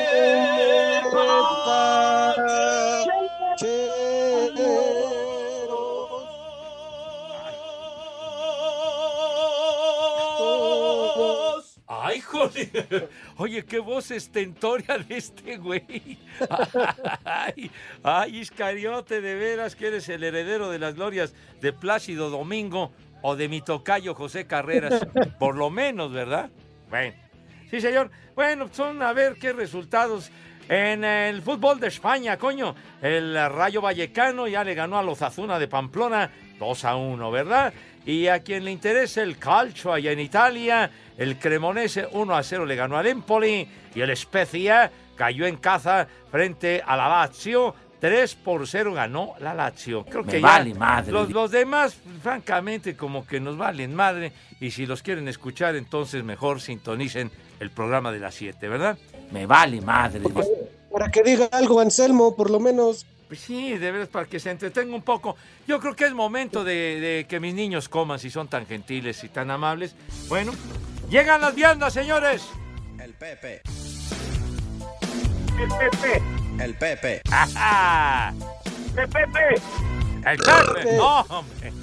Oye, 13.38 13.66
qué 13.66 13.80
voz 13.80 14.12
estentoria 14.12 14.98
de 14.98 15.18
este 15.18 15.58
güey. 15.58 16.18
¡Ay, 17.26 17.72
ay, 18.04 18.38
Iscariote, 18.38 19.22
de 19.22 19.36
veras 19.36 19.76
que 19.76 19.88
eres 19.88 20.10
el 20.10 20.24
heredero 20.24 20.70
de 20.70 20.80
las 20.80 20.96
glorias 20.96 21.34
de 21.62 21.74
Plácido 21.74 22.30
Domingo 22.30 22.92
o 23.22 23.36
de 23.36 23.50
mi 23.50 23.62
tocayo 23.62 24.14
José 24.16 24.46
Carreras. 24.46 25.06
Por 25.40 25.56
lo 25.56 25.70
menos, 25.70 26.12
¿verdad? 26.12 26.50
Bueno. 26.90 27.16
Sí, 27.70 27.82
señor. 27.82 28.10
Bueno, 28.36 28.70
son 28.72 29.02
a 29.02 29.14
ver 29.14 29.36
qué 29.36 29.54
resultados. 29.54 30.32
En 30.70 31.06
el 31.06 31.42
fútbol 31.42 31.80
de 31.80 31.88
España, 31.88 32.38
coño, 32.38 32.76
el 33.02 33.34
Rayo 33.36 33.82
Vallecano 33.82 34.48
ya 34.48 34.66
le 34.66 34.76
ganó 34.76 34.98
a 34.98 35.04
los 35.04 35.22
Azuna 35.22 35.58
de 35.60 35.70
Pamplona 35.70 36.30
2 36.60 36.86
a 36.86 36.96
1, 36.98 37.32
¿verdad? 37.32 37.74
Y 38.08 38.30
a 38.30 38.40
quien 38.40 38.64
le 38.64 38.72
interese 38.72 39.22
el 39.22 39.38
calcio 39.38 39.92
allá 39.92 40.14
en 40.14 40.22
Italia, 40.22 40.90
el 41.18 41.38
Cremonese 41.38 42.08
1 42.10 42.36
a 42.38 42.42
0 42.42 42.66
le 42.66 42.78
ganó 42.78 42.98
al 42.98 43.06
Empoli 43.06 43.68
y 43.94 44.00
el 44.00 44.16
Spezia 44.16 44.90
cayó 45.18 45.46
en 45.46 45.58
caza 45.58 46.08
frente 46.32 46.82
a 46.88 46.96
la 46.96 47.10
Lazio. 47.10 47.76
3 48.00 48.36
por 48.36 48.66
0 48.66 48.94
ganó 48.94 49.34
la 49.42 49.54
Lazio. 49.54 50.06
Creo 50.06 50.24
Me 50.24 50.32
que 50.32 50.40
ya 50.40 50.48
vale 50.48 50.74
madre. 50.74 51.12
Los, 51.12 51.32
los 51.32 51.52
demás, 51.52 51.98
francamente, 52.24 52.96
como 52.96 53.28
que 53.28 53.42
nos 53.42 53.58
valen 53.58 53.94
madre. 53.94 54.32
Y 54.62 54.72
si 54.72 54.86
los 54.86 55.04
quieren 55.04 55.28
escuchar, 55.28 55.76
entonces 55.76 56.24
mejor 56.24 56.62
sintonicen 56.62 57.30
el 57.60 57.72
programa 57.72 58.14
de 58.14 58.20
las 58.20 58.36
7, 58.36 58.70
¿verdad? 58.70 58.98
Me 59.32 59.46
vale 59.46 59.82
madre. 59.82 60.22
para 60.90 61.12
que 61.12 61.24
diga 61.24 61.50
algo 61.52 61.82
Anselmo, 61.82 62.38
por 62.38 62.52
lo 62.52 62.62
menos. 62.62 63.06
Pues 63.28 63.42
sí, 63.42 63.78
de 63.78 63.92
veras, 63.92 64.08
para 64.08 64.26
que 64.26 64.40
se 64.40 64.50
entretenga 64.52 64.96
un 64.96 65.02
poco. 65.02 65.36
Yo 65.68 65.80
creo 65.80 65.96
que 65.96 66.06
es 66.06 66.14
momento 66.14 66.64
de, 66.64 67.00
de 67.00 67.26
que 67.28 67.40
mis 67.40 67.54
niños 67.54 67.90
coman 67.90 68.20
si 68.20 68.30
son 68.30 68.48
tan 68.48 68.66
gentiles 68.66 69.24
y 69.24 69.30
tan 69.30 69.52
amables. 69.52 69.96
Bueno, 70.30 70.54
llegan 71.10 71.42
las 71.42 71.54
viandas, 71.54 71.94
señores. 71.94 72.48
El 73.02 73.14
Pepe. 73.14 73.62
El 75.60 75.70
Pepe. 75.70 76.64
El 76.64 76.76
Pepe. 76.76 77.22
¡Ajá! 77.32 78.34
El 78.96 79.10
Pepe. 79.10 79.62
¡El 80.26 80.38
Pepe! 80.38 80.98
No, 80.98 81.22
hombre. 81.22 81.74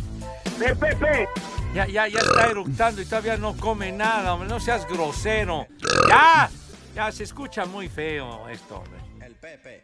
El 0.64 0.76
Pepe. 0.76 1.28
Ya, 1.74 1.86
ya, 1.86 2.08
ya 2.08 2.20
está 2.20 2.46
eructando 2.46 3.02
y 3.02 3.04
todavía 3.04 3.36
no 3.36 3.56
come 3.56 3.92
nada, 3.92 4.32
hombre. 4.34 4.48
No 4.48 4.60
seas 4.60 4.86
grosero. 4.88 5.66
¡Ya! 6.08 6.48
Ya 6.94 7.12
se 7.12 7.24
escucha 7.24 7.66
muy 7.66 7.88
feo 7.88 8.48
esto, 8.48 8.76
hombre. 8.76 9.00
El 9.26 9.34
Pepe. 9.34 9.82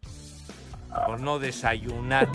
Por 1.07 1.21
no 1.21 1.39
desayunar. 1.39 2.29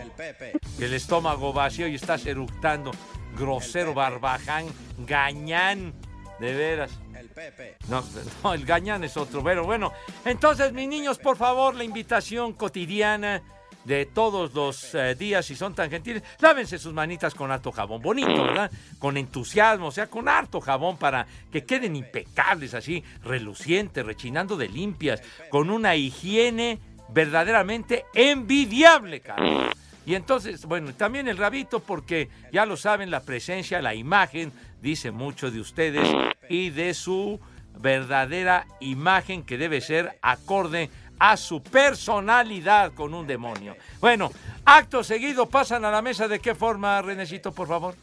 El 0.00 0.10
Pepe. 0.10 0.52
El 0.78 0.92
estómago 0.92 1.52
vacío 1.52 1.86
y 1.88 1.94
estás 1.94 2.26
eructando. 2.26 2.90
Grosero, 3.36 3.94
barbaján, 3.94 4.66
gañán. 4.98 5.94
De 6.38 6.52
veras. 6.54 6.90
El 7.18 7.28
Pepe. 7.28 7.76
No, 7.88 8.04
no, 8.42 8.54
el 8.54 8.64
gañán 8.64 9.04
es 9.04 9.16
otro. 9.16 9.42
Pero 9.42 9.64
bueno, 9.64 9.92
entonces, 10.24 10.72
mis 10.72 10.88
niños, 10.88 11.18
por 11.18 11.36
favor, 11.36 11.74
la 11.74 11.84
invitación 11.84 12.52
cotidiana 12.52 13.42
de 13.86 14.04
todos 14.04 14.52
los 14.52 14.94
eh, 14.96 15.14
días, 15.14 15.46
si 15.46 15.54
son 15.54 15.72
tan 15.72 15.88
gentiles, 15.88 16.22
lávense 16.40 16.76
sus 16.76 16.92
manitas 16.92 17.34
con 17.34 17.52
harto 17.52 17.70
jabón, 17.70 18.02
bonito, 18.02 18.42
¿verdad? 18.42 18.70
Con 18.98 19.16
entusiasmo, 19.16 19.86
o 19.86 19.92
sea, 19.92 20.08
con 20.08 20.28
harto 20.28 20.60
jabón 20.60 20.96
para 20.96 21.24
que 21.52 21.64
queden 21.64 21.94
impecables, 21.94 22.74
así, 22.74 23.04
relucientes, 23.22 24.04
rechinando 24.04 24.56
de 24.56 24.68
limpias, 24.68 25.22
con 25.50 25.70
una 25.70 25.94
higiene 25.94 26.80
verdaderamente 27.08 28.04
envidiable, 28.14 29.20
carajo. 29.20 29.70
Y 30.06 30.14
entonces, 30.14 30.64
bueno, 30.66 30.94
también 30.94 31.26
el 31.26 31.36
rabito, 31.36 31.80
porque 31.80 32.28
ya 32.52 32.64
lo 32.64 32.76
saben, 32.76 33.10
la 33.10 33.20
presencia, 33.20 33.82
la 33.82 33.94
imagen, 33.94 34.52
dice 34.80 35.10
mucho 35.10 35.50
de 35.50 35.60
ustedes 35.60 36.08
y 36.48 36.70
de 36.70 36.94
su 36.94 37.40
verdadera 37.78 38.66
imagen 38.80 39.42
que 39.42 39.58
debe 39.58 39.80
ser 39.80 40.16
acorde 40.22 40.90
a 41.18 41.36
su 41.36 41.62
personalidad 41.62 42.92
con 42.92 43.14
un 43.14 43.26
demonio. 43.26 43.76
Bueno, 44.00 44.30
acto 44.64 45.02
seguido 45.02 45.46
pasan 45.46 45.84
a 45.84 45.90
la 45.90 46.02
mesa. 46.02 46.28
¿De 46.28 46.38
qué 46.38 46.54
forma, 46.54 47.02
Renecito, 47.02 47.52
por 47.52 47.68
favor? 47.68 47.94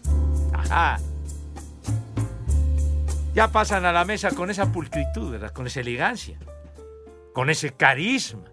Ajá. 0.53 0.99
Ya 3.33 3.47
pasan 3.47 3.85
a 3.85 3.91
la 3.91 4.05
mesa 4.05 4.31
con 4.31 4.51
esa 4.51 4.71
pulcritud, 4.71 5.31
¿verdad? 5.31 5.51
Con 5.51 5.67
esa 5.67 5.79
elegancia, 5.79 6.37
con 7.33 7.49
ese 7.49 7.71
carisma, 7.71 8.43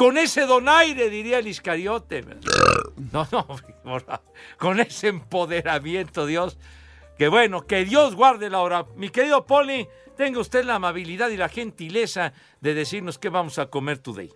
con 0.00 0.16
ese 0.16 0.46
donaire, 0.46 1.10
diría 1.10 1.40
el 1.40 1.46
Iscariote. 1.46 2.24
No, 3.12 3.26
no, 3.32 3.46
con 4.58 4.80
ese 4.80 5.08
empoderamiento, 5.08 6.24
Dios. 6.24 6.56
Que 7.18 7.28
bueno, 7.28 7.66
que 7.66 7.84
Dios 7.84 8.14
guarde 8.14 8.48
la 8.48 8.60
hora. 8.60 8.86
Mi 8.96 9.10
querido 9.10 9.44
Poli, 9.44 9.88
tenga 10.16 10.40
usted 10.40 10.64
la 10.64 10.76
amabilidad 10.76 11.28
y 11.28 11.36
la 11.36 11.50
gentileza 11.50 12.32
de 12.60 12.72
decirnos 12.72 13.18
qué 13.18 13.28
vamos 13.28 13.58
a 13.58 13.66
comer 13.66 13.98
today. 13.98 14.30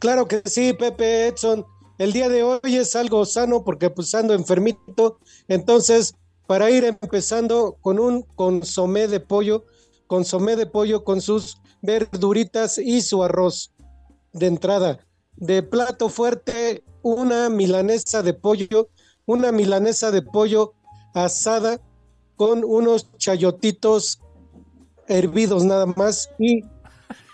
Claro 0.00 0.26
que 0.26 0.42
sí, 0.44 0.72
Pepe 0.72 1.28
Edson. 1.28 1.64
El 1.98 2.12
día 2.12 2.28
de 2.28 2.42
hoy 2.42 2.76
es 2.76 2.96
algo 2.96 3.24
sano 3.24 3.62
porque 3.62 3.90
pues 3.90 4.12
ando 4.12 4.34
enfermito. 4.34 5.20
Entonces, 5.46 6.16
para 6.48 6.68
ir 6.70 6.84
empezando 6.84 7.76
con 7.80 8.00
un 8.00 8.22
consomé 8.22 9.06
de 9.06 9.20
pollo, 9.20 9.66
consomé 10.08 10.56
de 10.56 10.66
pollo 10.66 11.04
con 11.04 11.20
sus 11.20 11.58
verduritas 11.82 12.78
y 12.78 13.02
su 13.02 13.22
arroz 13.22 13.72
de 14.32 14.46
entrada. 14.46 14.98
De 15.36 15.62
plato 15.62 16.08
fuerte, 16.08 16.84
una 17.02 17.48
milanesa 17.48 18.22
de 18.22 18.34
pollo, 18.34 18.88
una 19.26 19.52
milanesa 19.52 20.10
de 20.10 20.22
pollo 20.22 20.74
asada 21.14 21.80
con 22.36 22.64
unos 22.64 23.10
chayotitos 23.18 24.20
hervidos 25.08 25.64
nada 25.64 25.86
más 25.86 26.30
y, 26.38 26.64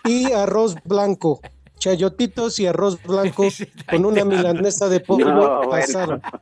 y 0.05 0.33
arroz 0.33 0.75
blanco. 0.85 1.41
Chayotitos 1.79 2.59
y 2.59 2.67
arroz 2.67 3.01
blanco 3.03 3.45
con 3.91 4.05
una 4.05 4.25
milanesa 4.25 4.89
de 4.89 5.01
pollo 5.01 5.27
No, 5.33 5.67
bueno. 5.67 5.73
asada. 5.75 6.21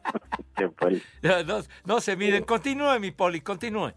No, 1.23 1.43
no- 1.45 1.63
no 1.85 2.01
se 2.01 2.17
miden. 2.17 2.45
Continúe, 2.45 2.99
mi 2.99 3.11
Poli, 3.11 3.43
continúe. 3.43 3.93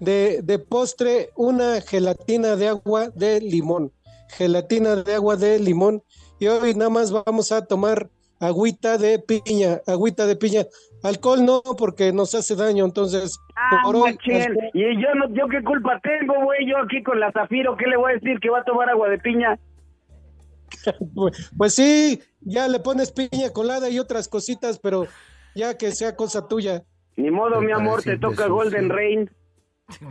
De, 0.00 0.40
de 0.42 0.58
postre, 0.58 1.30
una 1.36 1.80
gelatina 1.80 2.56
de 2.56 2.66
agua 2.68 3.10
de 3.10 3.40
limón. 3.40 3.92
Gelatina 4.36 4.96
de 4.96 5.14
agua 5.14 5.36
de 5.36 5.58
limón. 5.58 6.02
Y 6.38 6.46
hoy 6.46 6.74
nada 6.74 6.90
más 6.90 7.12
vamos 7.12 7.52
a 7.52 7.64
tomar 7.66 8.08
agüita 8.40 8.98
de 8.98 9.18
piña. 9.18 9.80
Agüita 9.86 10.26
de 10.26 10.36
piña. 10.36 10.66
Alcohol 11.02 11.44
no, 11.44 11.62
porque 11.78 12.12
nos 12.12 12.34
hace 12.34 12.56
daño. 12.56 12.84
Entonces, 12.84 13.38
Ah, 13.56 13.80
por 13.84 13.96
hoy, 13.96 14.14
machín. 14.14 14.56
Y 14.72 15.00
yo 15.00 15.14
no, 15.14 15.28
yo 15.32 15.48
qué 15.48 15.62
culpa 15.62 16.00
tengo, 16.02 16.34
güey. 16.44 16.68
Yo 16.68 16.78
aquí 16.78 17.02
con 17.02 17.20
la 17.20 17.30
Zafiro, 17.32 17.76
¿qué 17.76 17.86
le 17.86 17.96
voy 17.96 18.12
a 18.12 18.14
decir? 18.14 18.40
Que 18.40 18.50
va 18.50 18.60
a 18.60 18.64
tomar 18.64 18.88
agua 18.88 19.08
de 19.08 19.18
piña. 19.18 19.58
Pues, 21.14 21.50
pues 21.56 21.74
sí, 21.74 22.20
ya 22.40 22.66
le 22.66 22.80
pones 22.80 23.12
piña 23.12 23.50
colada 23.52 23.88
y 23.90 24.00
otras 24.00 24.28
cositas, 24.28 24.80
pero 24.80 25.06
ya 25.54 25.78
que 25.78 25.92
sea 25.92 26.16
cosa 26.16 26.48
tuya. 26.48 26.82
Ni 27.16 27.30
modo, 27.30 27.60
mi 27.60 27.70
amor, 27.70 28.02
te 28.02 28.18
toca 28.18 28.48
Golden 28.48 28.90
Rain. 28.90 29.30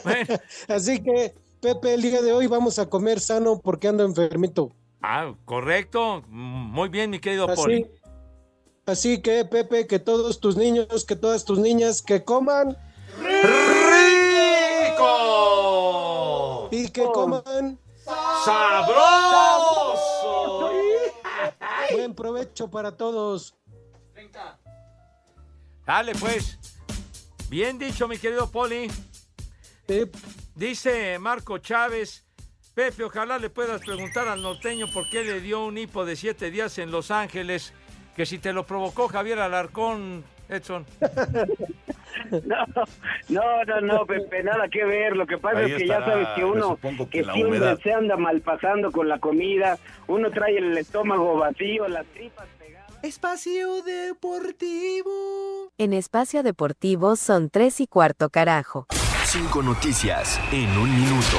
Así 0.68 1.02
que, 1.02 1.34
Pepe, 1.66 1.94
el 1.94 2.02
día 2.02 2.22
de 2.22 2.32
hoy 2.32 2.46
vamos 2.46 2.78
a 2.78 2.88
comer 2.88 3.18
sano 3.18 3.58
porque 3.58 3.88
ando 3.88 4.04
enfermito. 4.04 4.70
Ah, 5.02 5.34
correcto. 5.44 6.22
Muy 6.28 6.88
bien, 6.88 7.10
mi 7.10 7.18
querido 7.18 7.50
Así, 7.50 7.56
Poli. 7.60 7.90
así 8.86 9.20
que, 9.20 9.44
Pepe, 9.44 9.88
que 9.88 9.98
todos 9.98 10.38
tus 10.38 10.56
niños, 10.56 11.04
que 11.04 11.16
todas 11.16 11.44
tus 11.44 11.58
niñas, 11.58 12.02
que 12.02 12.22
coman 12.22 12.78
¡Rico! 14.94 15.08
y 16.70 16.88
que 16.88 17.02
coman 17.02 17.80
¡Sabroso! 18.44 19.90
buen 21.92 22.14
provecho 22.14 22.70
para 22.70 22.96
todos. 22.96 23.56
Dale, 25.84 26.14
pues. 26.14 26.60
Bien 27.48 27.76
dicho, 27.76 28.06
mi 28.06 28.18
querido 28.18 28.48
Poli. 28.48 28.88
Dice 30.54 31.18
Marco 31.18 31.58
Chávez. 31.58 32.24
Pepe, 32.74 33.04
ojalá 33.04 33.38
le 33.38 33.48
puedas 33.48 33.80
preguntar 33.80 34.28
al 34.28 34.42
norteño 34.42 34.86
por 34.92 35.08
qué 35.08 35.24
le 35.24 35.40
dio 35.40 35.64
un 35.64 35.78
hipo 35.78 36.04
de 36.04 36.14
siete 36.14 36.50
días 36.50 36.76
en 36.78 36.90
Los 36.90 37.10
Ángeles, 37.10 37.72
que 38.14 38.26
si 38.26 38.38
te 38.38 38.52
lo 38.52 38.66
provocó 38.66 39.08
Javier 39.08 39.38
Alarcón, 39.38 40.24
Edson. 40.48 40.84
No, 42.30 42.64
no, 43.28 43.64
no, 43.64 43.80
no, 43.82 44.06
Pepe, 44.06 44.42
nada 44.42 44.68
que 44.68 44.84
ver. 44.84 45.14
Lo 45.16 45.26
que 45.26 45.36
pasa 45.36 45.58
Ahí 45.58 45.72
es 45.72 45.78
que 45.78 45.86
ya 45.86 46.00
sabes 46.00 46.26
que 46.34 46.44
uno 46.44 46.78
que 47.10 47.22
siempre 47.22 47.44
humedad. 47.44 47.78
se 47.82 47.92
anda 47.92 48.16
malpasando 48.16 48.90
con 48.90 49.06
la 49.08 49.18
comida, 49.18 49.78
uno 50.06 50.30
trae 50.30 50.56
el 50.56 50.76
estómago 50.78 51.36
vacío, 51.36 51.86
las 51.86 52.06
tripas 52.06 52.48
Espacio 53.02 53.82
Deportivo. 53.82 55.70
En 55.78 55.92
Espacio 55.92 56.42
Deportivo 56.42 57.16
son 57.16 57.50
tres 57.50 57.80
y 57.80 57.86
cuarto 57.86 58.30
carajo. 58.30 58.86
Cinco 59.38 59.62
noticias 59.62 60.40
en 60.50 60.70
un 60.78 60.90
minuto. 60.98 61.36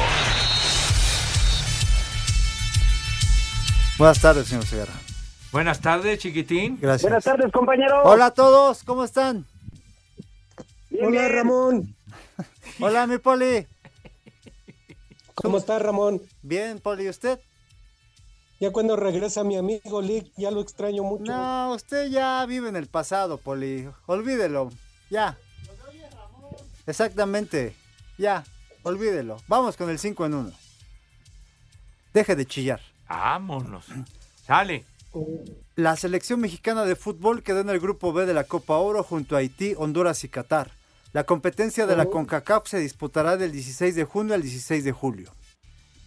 Buenas 3.97 4.21
tardes, 4.21 4.45
señor 4.45 4.67
Segarra. 4.67 4.93
Buenas 5.51 5.81
tardes, 5.81 6.19
chiquitín. 6.19 6.77
Gracias. 6.79 7.01
Buenas 7.01 7.23
tardes, 7.23 7.51
compañero. 7.51 8.03
Hola 8.03 8.27
a 8.27 8.31
todos, 8.35 8.83
¿cómo 8.83 9.03
están? 9.03 9.47
Hola, 11.01 11.27
Ramón. 11.27 11.95
Hola, 12.79 13.07
mi 13.07 13.17
Poli. 13.17 13.65
¿Cómo 15.33 15.57
está, 15.57 15.79
Ramón? 15.79 16.21
Bien, 16.43 16.79
Poli, 16.79 17.05
¿y 17.05 17.09
usted? 17.09 17.39
Ya 18.59 18.71
cuando 18.71 18.95
regresa 18.95 19.43
mi 19.43 19.57
amigo 19.57 20.03
Lick, 20.03 20.31
ya 20.37 20.51
lo 20.51 20.61
extraño 20.61 21.01
mucho. 21.01 21.31
No, 21.31 21.73
usted 21.73 22.11
ya 22.11 22.45
vive 22.45 22.69
en 22.69 22.75
el 22.75 22.85
pasado, 22.85 23.39
Poli. 23.39 23.89
Olvídelo. 24.05 24.69
Ya. 25.09 25.35
Exactamente. 26.85 27.73
Ya. 28.17 28.43
Olvídelo. 28.83 29.37
Vamos 29.47 29.75
con 29.77 29.89
el 29.89 29.99
5 29.99 30.25
en 30.25 30.33
1. 30.33 30.51
Deje 32.13 32.35
de 32.35 32.45
chillar. 32.45 32.81
Vámonos. 33.09 33.85
Sale. 34.45 34.85
La 35.75 35.95
selección 35.95 36.39
mexicana 36.39 36.85
de 36.85 36.95
fútbol 36.95 37.43
quedó 37.43 37.61
en 37.61 37.69
el 37.69 37.79
grupo 37.79 38.13
B 38.13 38.25
de 38.25 38.33
la 38.33 38.43
Copa 38.43 38.77
Oro 38.77 39.03
junto 39.03 39.35
a 39.35 39.39
Haití, 39.39 39.73
Honduras 39.77 40.23
y 40.23 40.29
Qatar. 40.29 40.71
La 41.13 41.23
competencia 41.25 41.85
de 41.87 41.95
la 41.95 42.03
Oh. 42.03 42.11
CONCACAF 42.11 42.67
se 42.67 42.79
disputará 42.79 43.37
del 43.37 43.51
16 43.51 43.95
de 43.95 44.03
junio 44.03 44.33
al 44.35 44.41
16 44.41 44.83
de 44.83 44.91
julio. 44.91 45.31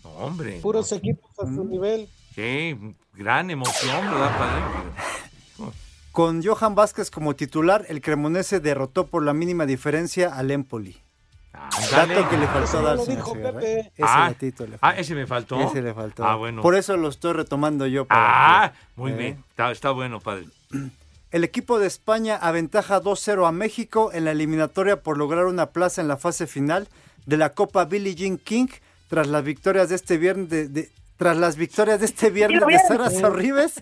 No, 0.05 0.11
hombre. 0.11 0.61
Puros 0.61 0.93
equipos 0.93 1.31
a 1.39 1.43
su 1.45 1.65
nivel. 1.65 2.09
Sí, 2.35 2.77
gran 3.15 3.51
emoción, 3.51 4.07
¿verdad, 4.11 4.39
padre? 4.39 5.73
Con 6.13 6.43
Johan 6.45 6.75
Vázquez 6.75 7.11
como 7.11 7.35
titular, 7.37 7.85
el 7.89 8.01
cremonese 8.01 8.61
derrotó 8.61 9.07
por 9.07 9.23
la 9.25 9.33
mínima 9.33 9.67
diferencia 9.67 10.35
al 10.35 10.51
Empoli. 10.51 11.01
Dato 11.91 12.29
que 12.29 12.37
le 12.37 12.47
faltó 12.47 13.07
dijo. 13.07 13.33
Pepe. 13.35 13.81
Ese 13.81 14.03
Ah, 14.03 14.29
datito 14.29 14.67
le 14.67 14.77
ah, 14.77 14.79
faltó. 14.79 15.01
ese 15.01 15.15
me 15.15 15.27
faltó. 15.27 15.61
Ese 15.61 15.83
le 15.83 15.95
faltó. 15.95 16.25
Ah, 16.25 16.35
bueno. 16.37 16.63
Por 16.63 16.75
eso 16.75 16.97
lo 16.97 17.09
estoy 17.09 17.33
retomando 17.33 17.87
yo. 17.87 18.05
para 18.07 18.65
Ah, 18.65 18.73
que- 18.73 18.79
muy 19.01 19.13
eh. 19.13 19.17
bien. 19.17 19.45
Está, 19.51 19.71
está 19.71 19.91
bueno, 19.91 20.21
padre. 20.21 20.47
El 21.31 21.45
equipo 21.45 21.79
de 21.79 21.87
España 21.87 22.37
aventaja 22.37 23.01
2-0 23.01 23.47
a 23.47 23.53
México 23.53 24.11
en 24.13 24.25
la 24.25 24.33
eliminatoria 24.33 25.01
por 25.01 25.17
lograr 25.17 25.47
una 25.47 25.67
plaza 25.67 26.01
en 26.01 26.09
la 26.09 26.17
fase 26.17 26.49
final 26.49 26.89
de 27.27 27.37
la 27.37 27.51
Copa 27.51 27.85
Billie 27.85 28.17
Jean 28.17 28.37
King 28.37 28.67
tras 29.09 29.29
las 29.29 29.45
victorias 29.45 29.89
de 29.91 29.95
este 29.95 30.19
viernes 30.19 30.49
de, 30.49 30.69
de- 30.69 30.91
tras 31.17 31.37
las 31.37 31.55
victorias 31.57 32.01
de 32.01 32.07
este 32.07 32.31
viernes 32.31 32.67
de 32.67 32.79
Sara 32.89 33.11
Sorribes 33.11 33.75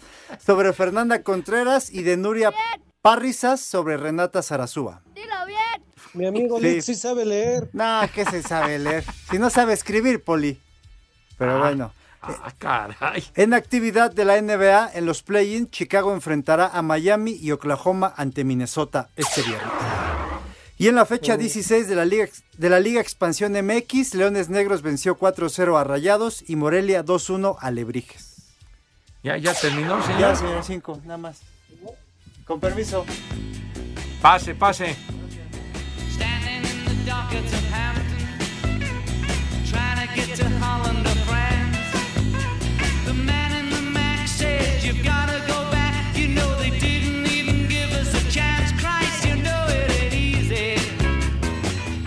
sobre 0.45 0.72
Fernanda 0.74 1.22
Contreras 1.22 1.89
y 1.91 2.03
de 2.03 2.16
Nuria 2.16 2.53
Parrizas 3.01 3.61
sobre 3.61 3.97
Renata 3.97 4.43
Sarazúa. 4.43 5.01
Mi 6.14 6.26
amigo 6.26 6.61
Sí. 6.61 6.82
Sí 6.82 6.94
sabe 6.94 7.24
leer. 7.24 7.68
No, 7.72 8.00
¿qué 8.14 8.24
se 8.24 8.42
sabe 8.42 8.78
leer? 8.78 9.04
Si 9.30 9.38
no 9.38 9.50
sabe 9.50 9.72
escribir, 9.72 10.22
Poli. 10.22 10.61
Pero 11.36 11.59
bueno. 11.59 11.92
Ah, 12.20 12.52
caray. 12.59 13.24
En 13.36 13.54
actividad 13.54 14.11
de 14.11 14.24
la 14.24 14.40
NBA, 14.40 14.90
en 14.94 15.06
los 15.06 15.22
play-in, 15.22 15.70
Chicago 15.70 16.12
enfrentará 16.12 16.66
a 16.66 16.82
Miami 16.82 17.32
y 17.40 17.52
Oklahoma 17.52 18.12
ante 18.16 18.42
Minnesota 18.44 19.11
este 19.16 19.42
viernes. 19.42 19.68
Y 20.78 20.88
en 20.88 20.94
la 20.94 21.06
fecha 21.06 21.36
16 21.36 21.88
de 21.88 21.94
la 21.96 22.04
Liga, 22.04 22.26
de 22.56 22.70
la 22.70 22.80
Liga 22.80 23.00
Expansión 23.00 23.52
MX, 23.52 24.14
Leones 24.14 24.48
Negros 24.48 24.82
venció 24.82 25.18
4-0 25.18 25.78
a 25.78 25.84
Rayados 25.84 26.44
y 26.48 26.56
Morelia 26.56 27.04
2-1 27.04 27.56
a 27.61 27.70
Lebrijes. 27.70 28.36
¿Ya, 29.22 29.36
ya 29.36 29.54
terminó, 29.54 30.00
señor? 30.02 30.20
Ya, 30.20 30.36
señor, 30.36 30.64
5, 30.64 31.00
nada 31.04 31.18
más. 31.18 31.40
Con 32.44 32.61
permiso. 32.61 33.04
Pase, 34.22 34.54
pase. 34.54 34.96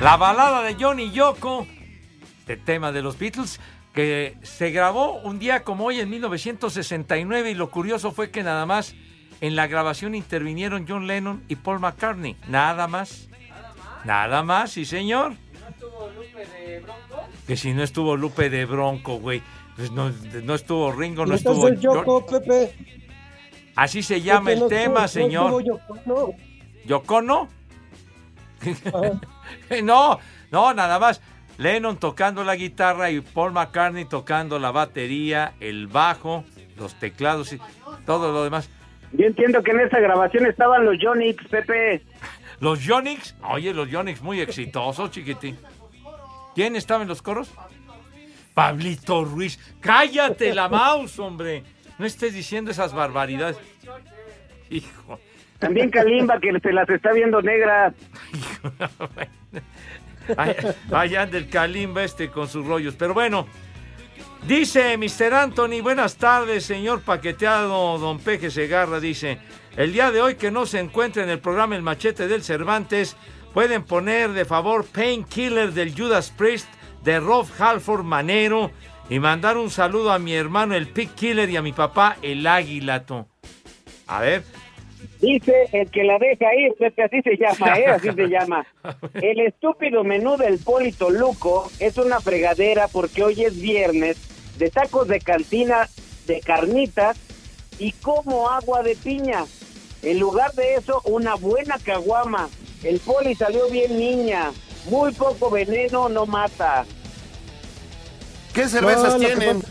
La 0.02 0.18
balada 0.18 0.64
de 0.64 0.76
Johnny 0.76 1.12
Yoko, 1.12 1.68
este 2.40 2.58
tema 2.58 2.92
de 2.92 3.04
los 3.04 3.20
Beatles, 3.20 3.60
que 3.94 4.36
se 4.42 4.72
grabó 4.72 5.20
un 5.22 5.38
día 5.38 5.64
como 5.64 5.86
hoy 5.86 6.00
en 6.00 6.10
1969 6.10 7.52
y 7.52 7.54
lo 7.54 7.70
curioso 7.70 8.12
fue 8.12 8.32
que 8.32 8.42
nada 8.42 8.66
más 8.66 8.96
en 9.42 9.56
la 9.56 9.68
grabación 9.68 10.16
intervinieron 10.16 10.86
John 10.88 11.06
Lennon 11.06 11.44
y 11.48 11.56
Paul 11.56 11.80
McCartney. 11.80 12.36
Nada 12.48 12.88
más. 12.88 13.31
Nada 14.06 14.44
más, 14.44 14.72
sí 14.72 14.86
señor. 14.86 15.34
Que 17.48 17.56
si 17.58 17.74
no 17.74 17.84
estuvo 17.84 18.16
Lupe 18.18 18.50
de 18.50 18.66
Bronco, 18.66 19.18
güey. 19.20 19.42
Pues 19.76 19.92
no, 19.92 20.12
no 20.44 20.56
estuvo 20.56 20.92
Ringo, 20.92 21.26
no 21.26 21.34
¿Estás 21.36 21.54
estuvo... 21.54 21.70
Yoko, 21.74 22.26
Pepe? 22.26 22.74
Así 23.76 24.04
se 24.04 24.22
llama 24.22 24.48
Pepe, 24.48 24.54
el 24.54 24.60
no 24.60 24.68
tema, 24.68 25.06
estuvo- 25.06 25.06
no 25.06 25.08
señor. 25.08 25.46
estuvo 25.46 25.62
Yoko, 25.62 25.98
no. 26.06 26.30
¿Yocono? 26.86 27.48
no, 29.84 30.20
no, 30.52 30.74
nada 30.74 31.00
más. 31.00 31.22
Lennon 31.58 31.98
tocando 31.98 32.44
la 32.44 32.56
guitarra 32.56 33.12
y 33.12 33.22
Paul 33.22 33.52
McCartney 33.52 34.06
tocando 34.06 34.58
la 34.60 34.72
batería, 34.72 35.54
el 35.60 35.88
bajo, 35.88 36.44
los 36.78 36.96
teclados 36.96 37.54
y 37.54 37.60
todo 38.06 38.32
lo 38.32 38.44
demás. 38.44 38.70
Yo 39.14 39.26
entiendo 39.28 39.62
que 39.62 39.72
en 39.72 39.82
esa 39.82 40.00
grabación 40.00 40.46
estaban 40.48 40.86
los 40.86 40.98
Jonix, 41.02 41.46
Pepe. 41.50 42.02
Los 42.62 42.84
Yonix, 42.84 43.36
oye, 43.50 43.74
los 43.74 43.90
Yonix 43.90 44.22
muy 44.22 44.40
exitosos, 44.40 45.10
chiquitín. 45.10 45.58
¿Quién 46.54 46.76
estaba 46.76 47.02
en 47.02 47.10
los 47.10 47.24
coros? 47.24 47.52
Pablito 48.54 49.26
Ruiz. 49.26 49.60
Cállate 49.80 50.54
la 50.54 50.70
mouse, 50.70 51.18
hombre. 51.18 51.64
No 51.98 52.06
estés 52.06 52.34
diciendo 52.34 52.70
esas 52.70 52.94
barbaridades. 52.94 53.58
Hijo. 54.70 55.20
También 55.58 55.90
Kalimba, 55.90 56.40
que 56.40 56.60
se 56.60 56.72
las 56.72 56.88
está 56.88 57.12
viendo 57.14 57.42
negras. 57.42 57.96
Allá 60.92 61.24
anda 61.24 61.38
el 61.40 61.50
Kalimba 61.50 62.04
este 62.04 62.30
con 62.30 62.48
sus 62.48 62.66
rollos. 62.66 62.94
Pero 62.96 63.16
bueno, 63.16 63.48
dice 64.48 64.98
Mr. 64.98 65.34
Anthony, 65.34 65.82
buenas 65.82 66.16
tardes, 66.16 66.64
señor 66.64 67.02
paqueteado, 67.02 67.98
don 67.98 68.20
Peje 68.20 68.52
Segarra, 68.52 69.00
dice, 69.00 69.40
el 69.78 69.94
día 69.94 70.12
de 70.12 70.22
hoy 70.22 70.36
que 70.36 70.52
no 70.52 70.66
se 70.66 70.80
encuentra 70.80 71.24
en 71.24 71.30
el 71.30 71.40
programa 71.40 71.76
El 71.76 71.82
Machete 71.82 72.28
del 72.28 72.44
Cervantes, 72.44 73.16
pueden 73.54 73.84
poner 73.84 74.32
de 74.32 74.46
favor 74.46 74.86
Painkiller 74.86 75.72
del 75.72 75.96
Judas 75.96 76.34
Priest 76.38 76.68
de 77.04 77.20
Rob 77.20 77.48
Halford 77.58 78.04
Manero 78.04 78.72
y 79.10 79.20
mandar 79.20 79.58
un 79.58 79.70
saludo 79.70 80.12
a 80.12 80.20
mi 80.20 80.34
hermano 80.34 80.76
el 80.76 80.88
Pig 80.88 81.10
Killer 81.16 81.50
y 81.50 81.58
a 81.58 81.62
mi 81.62 81.74
papá 81.74 82.18
el 82.22 82.46
Águilato. 82.48 83.28
A 84.08 84.22
ver. 84.22 84.44
Dice 85.20 85.54
el 85.72 85.90
que 85.92 86.04
la 86.04 86.18
deja 86.18 86.54
ir, 86.56 86.74
Pepe, 86.80 87.04
así 87.04 87.22
se 87.22 87.38
llama, 87.38 87.78
¿eh? 87.78 87.86
Así 87.88 88.10
se 88.12 88.28
llama. 88.30 88.66
El 89.14 89.40
estúpido 89.42 90.04
menú 90.04 90.38
del 90.38 90.60
Polito 90.60 91.10
Luco 91.10 91.72
es 91.80 91.98
una 91.98 92.20
fregadera 92.20 92.88
porque 92.88 93.24
hoy 93.24 93.44
es 93.44 93.60
viernes 93.60 94.18
de 94.58 94.70
tacos 94.70 95.08
de 95.08 95.20
cantina 95.20 95.88
de 96.28 96.40
carnitas 96.40 97.18
y 97.80 97.92
como 97.94 98.50
agua 98.50 98.84
de 98.84 98.96
piña. 98.96 99.44
En 100.04 100.20
lugar 100.20 100.54
de 100.54 100.76
eso, 100.76 101.02
una 101.06 101.36
buena 101.36 101.78
caguama. 101.78 102.50
El 102.84 103.00
poli 103.00 103.36
salió 103.36 103.70
bien 103.70 103.98
niña. 103.98 104.52
Muy 104.90 105.12
poco 105.14 105.50
veneno 105.50 106.10
no 106.10 106.26
mata. 106.26 106.86
¿Qué 108.54 108.68
cervezas 108.68 109.18
tienen? 109.18 109.64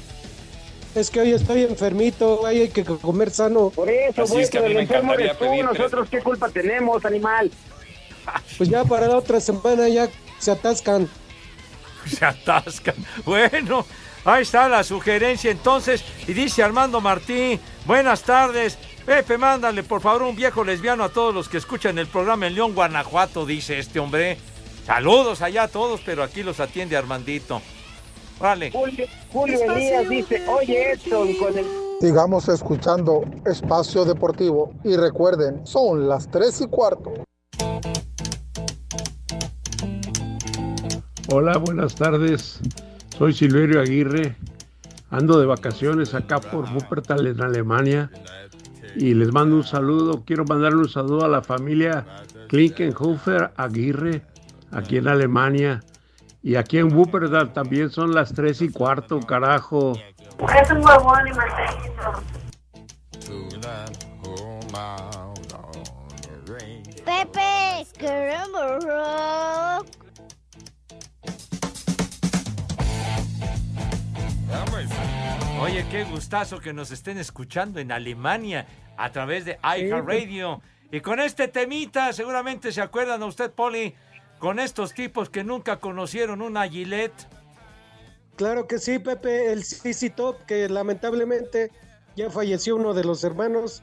Es 0.95 1.11
que 1.11 1.21
hoy 1.21 1.33
estoy 1.33 1.63
enfermito, 1.63 2.45
ahí 2.47 2.63
hay 2.63 2.69
que 2.69 2.85
comer 2.85 3.31
sano. 3.31 3.71
Por 3.71 3.89
eso, 3.89 4.27
güey, 4.27 4.49
pero 4.51 4.67
el 4.67 4.77
enfermo 4.79 5.15
eres 5.15 5.39
tú, 5.39 5.45
nosotros 5.63 6.09
qué 6.11 6.21
culpa 6.21 6.49
tenemos, 6.49 7.05
animal. 7.05 7.51
Pues 8.59 8.69
ya 8.69 8.85
para 8.85 9.09
la 9.09 9.17
otra 9.17 9.41
semana 9.41 9.89
ya 9.89 10.09
se 10.39 10.51
atascan. 10.51 11.09
se 12.07 12.25
atascan. 12.25 12.95
Bueno, 13.25 13.87
ahí 14.25 14.43
está 14.43 14.69
la 14.69 14.85
sugerencia 14.85 15.51
entonces. 15.51 16.05
Y 16.29 16.35
dice 16.35 16.63
Armando 16.63 17.01
Martín, 17.01 17.59
buenas 17.87 18.23
tardes. 18.23 18.79
Pepe, 19.07 19.39
mándale 19.39 19.83
por 19.83 20.01
favor 20.01 20.23
un 20.23 20.37
viejo 20.37 20.63
lesbiano 20.63 21.05
a 21.05 21.09
todos 21.09 21.35
los 21.35 21.49
que 21.49 21.57
escuchan 21.57 21.99
el 21.99 22.07
programa 22.07 22.47
en 22.47 22.55
León, 22.55 22.75
Guanajuato, 22.75 23.47
dice 23.47 23.79
este 23.79 23.99
hombre. 23.99 24.39
Saludos 24.85 25.43
allá 25.43 25.65
a 25.65 25.69
todos, 25.69 26.01
pero 26.05 26.23
aquí 26.23 26.43
los 26.43 26.61
atiende 26.61 26.97
Armandito. 26.97 27.63
Vale. 28.39 28.71
Julio, 28.71 29.07
Julio 29.33 29.59
Elías 29.73 30.09
dice, 30.09 30.47
oye 30.47 30.93
Edson, 30.93 31.35
con 31.35 31.59
el... 31.59 31.67
Sigamos 32.01 32.49
escuchando 32.49 33.23
Espacio 33.45 34.05
Deportivo 34.05 34.73
y 34.85 34.97
recuerden, 34.97 35.67
son 35.67 36.09
las 36.09 36.31
3 36.31 36.63
y 36.63 36.67
cuarto. 36.69 37.13
Hola, 41.29 41.59
buenas 41.59 41.95
tardes. 41.95 42.61
Soy 43.17 43.33
Silverio 43.33 43.81
Aguirre. 43.81 44.37
Ando 45.11 45.39
de 45.39 45.47
vacaciones 45.47 46.15
acá 46.15 46.41
por 46.41 46.73
Wuppertal 46.73 47.27
en 47.27 47.43
Alemania 47.43 48.11
y 48.97 49.15
les 49.15 49.33
mando 49.33 49.57
un 49.57 49.65
saludo. 49.65 50.25
Quiero 50.25 50.45
mandarle 50.45 50.79
un 50.79 50.89
saludo 50.89 51.25
a 51.25 51.29
la 51.29 51.43
familia 51.43 52.07
Klinkenhofer 52.49 53.53
Aguirre 53.57 54.23
aquí 54.73 54.97
en 54.99 55.09
Alemania 55.09 55.81
y 56.43 56.57
aquí 56.57 56.79
en 56.79 56.95
Wuppertal 56.95 57.53
también 57.53 57.91
son 57.91 58.15
las 58.15 58.33
tres 58.33 58.63
y 58.63 58.71
cuarto, 58.71 59.21
carajo. 59.21 59.93
Es 59.93 60.71
un 60.71 60.85
huevón 60.85 61.29
y. 61.29 61.33
Pepe, 67.05 67.87
queremos 67.99 68.85
rock. 68.85 69.87
Oye, 75.61 75.85
qué 75.91 76.05
gustazo 76.05 76.59
que 76.59 76.73
nos 76.73 76.91
estén 76.91 77.19
escuchando 77.19 77.81
en 77.81 77.93
Alemania 77.93 78.67
a 78.97 79.13
través 79.13 79.45
de 79.45 79.59
iHeartRadio. 79.63 80.63
Y 80.91 81.01
con 81.01 81.21
este 81.21 81.49
temita, 81.49 82.15
seguramente 82.15 82.73
se 82.73 82.81
acuerdan 82.81 83.23
a 83.23 83.27
usted, 83.27 83.51
Poli, 83.51 83.95
con 84.39 84.59
estos 84.59 84.95
tipos 84.95 85.29
que 85.29 85.45
nunca 85.45 85.77
conocieron 85.77 86.41
una 86.41 86.67
Gillette. 86.67 87.29
Claro 88.37 88.67
que 88.67 88.79
sí, 88.79 88.99
Pepe, 88.99 89.53
el 89.53 89.63
CC 89.65 90.09
Top, 90.09 90.47
que 90.47 90.67
lamentablemente 90.71 91.71
ya 92.17 92.31
falleció 92.31 92.77
uno 92.77 92.95
de 92.95 93.05
los 93.05 93.23
hermanos. 93.23 93.83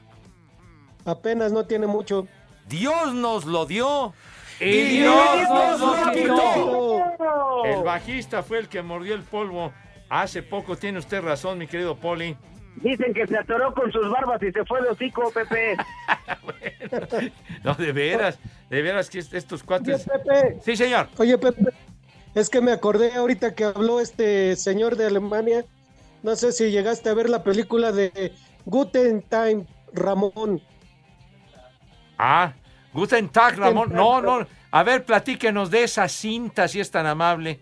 Apenas 1.04 1.52
no 1.52 1.64
tiene 1.66 1.86
mucho. 1.86 2.26
Dios 2.68 3.14
nos 3.14 3.44
lo 3.44 3.66
dio 3.66 4.14
y 4.60 4.64
Y 4.64 4.98
Dios 4.98 5.14
Dios 5.36 5.78
nos 5.78 6.06
lo 6.06 6.12
quitó. 6.12 7.64
El 7.64 7.84
bajista 7.84 8.42
fue 8.42 8.58
el 8.58 8.68
que 8.68 8.82
mordió 8.82 9.14
el 9.14 9.22
polvo. 9.22 9.72
Hace 10.08 10.42
poco 10.42 10.76
tiene 10.76 10.98
usted 10.98 11.20
razón, 11.22 11.58
mi 11.58 11.66
querido 11.66 11.96
Poli. 11.96 12.36
Dicen 12.76 13.12
que 13.12 13.26
se 13.26 13.36
atoró 13.36 13.74
con 13.74 13.90
sus 13.90 14.08
barbas 14.10 14.40
y 14.42 14.52
se 14.52 14.64
fue 14.64 14.80
de 14.82 14.88
hocico, 14.90 15.30
Pepe. 15.32 15.76
No, 17.64 17.74
de 17.74 17.92
veras, 17.92 18.38
de 18.70 18.82
veras 18.82 19.10
que 19.10 19.18
est- 19.18 19.34
estos 19.34 19.62
cuates. 19.62 20.04
Pepe. 20.06 20.58
Sí, 20.64 20.76
señor. 20.76 21.08
Oye, 21.18 21.36
Pepe, 21.36 21.70
Es 22.34 22.48
que 22.48 22.60
me 22.60 22.72
acordé 22.72 23.12
ahorita 23.14 23.54
que 23.54 23.64
habló 23.64 24.00
este 24.00 24.56
señor 24.56 24.96
de 24.96 25.06
Alemania. 25.06 25.64
No 26.22 26.36
sé 26.36 26.52
si 26.52 26.70
llegaste 26.70 27.10
a 27.10 27.14
ver 27.14 27.28
la 27.28 27.42
película 27.42 27.92
de 27.92 28.32
Guten 28.64 29.22
Time, 29.22 29.66
Ramón. 29.92 30.62
Ah, 32.16 32.52
Guten 32.92 33.28
Tag, 33.28 33.56
Ramón. 33.58 33.92
No, 33.92 34.20
no. 34.22 34.46
A 34.70 34.82
ver, 34.82 35.04
platíquenos 35.04 35.70
de 35.70 35.84
esa 35.84 36.08
cinta, 36.08 36.68
si 36.68 36.80
es 36.80 36.90
tan 36.90 37.06
amable. 37.06 37.60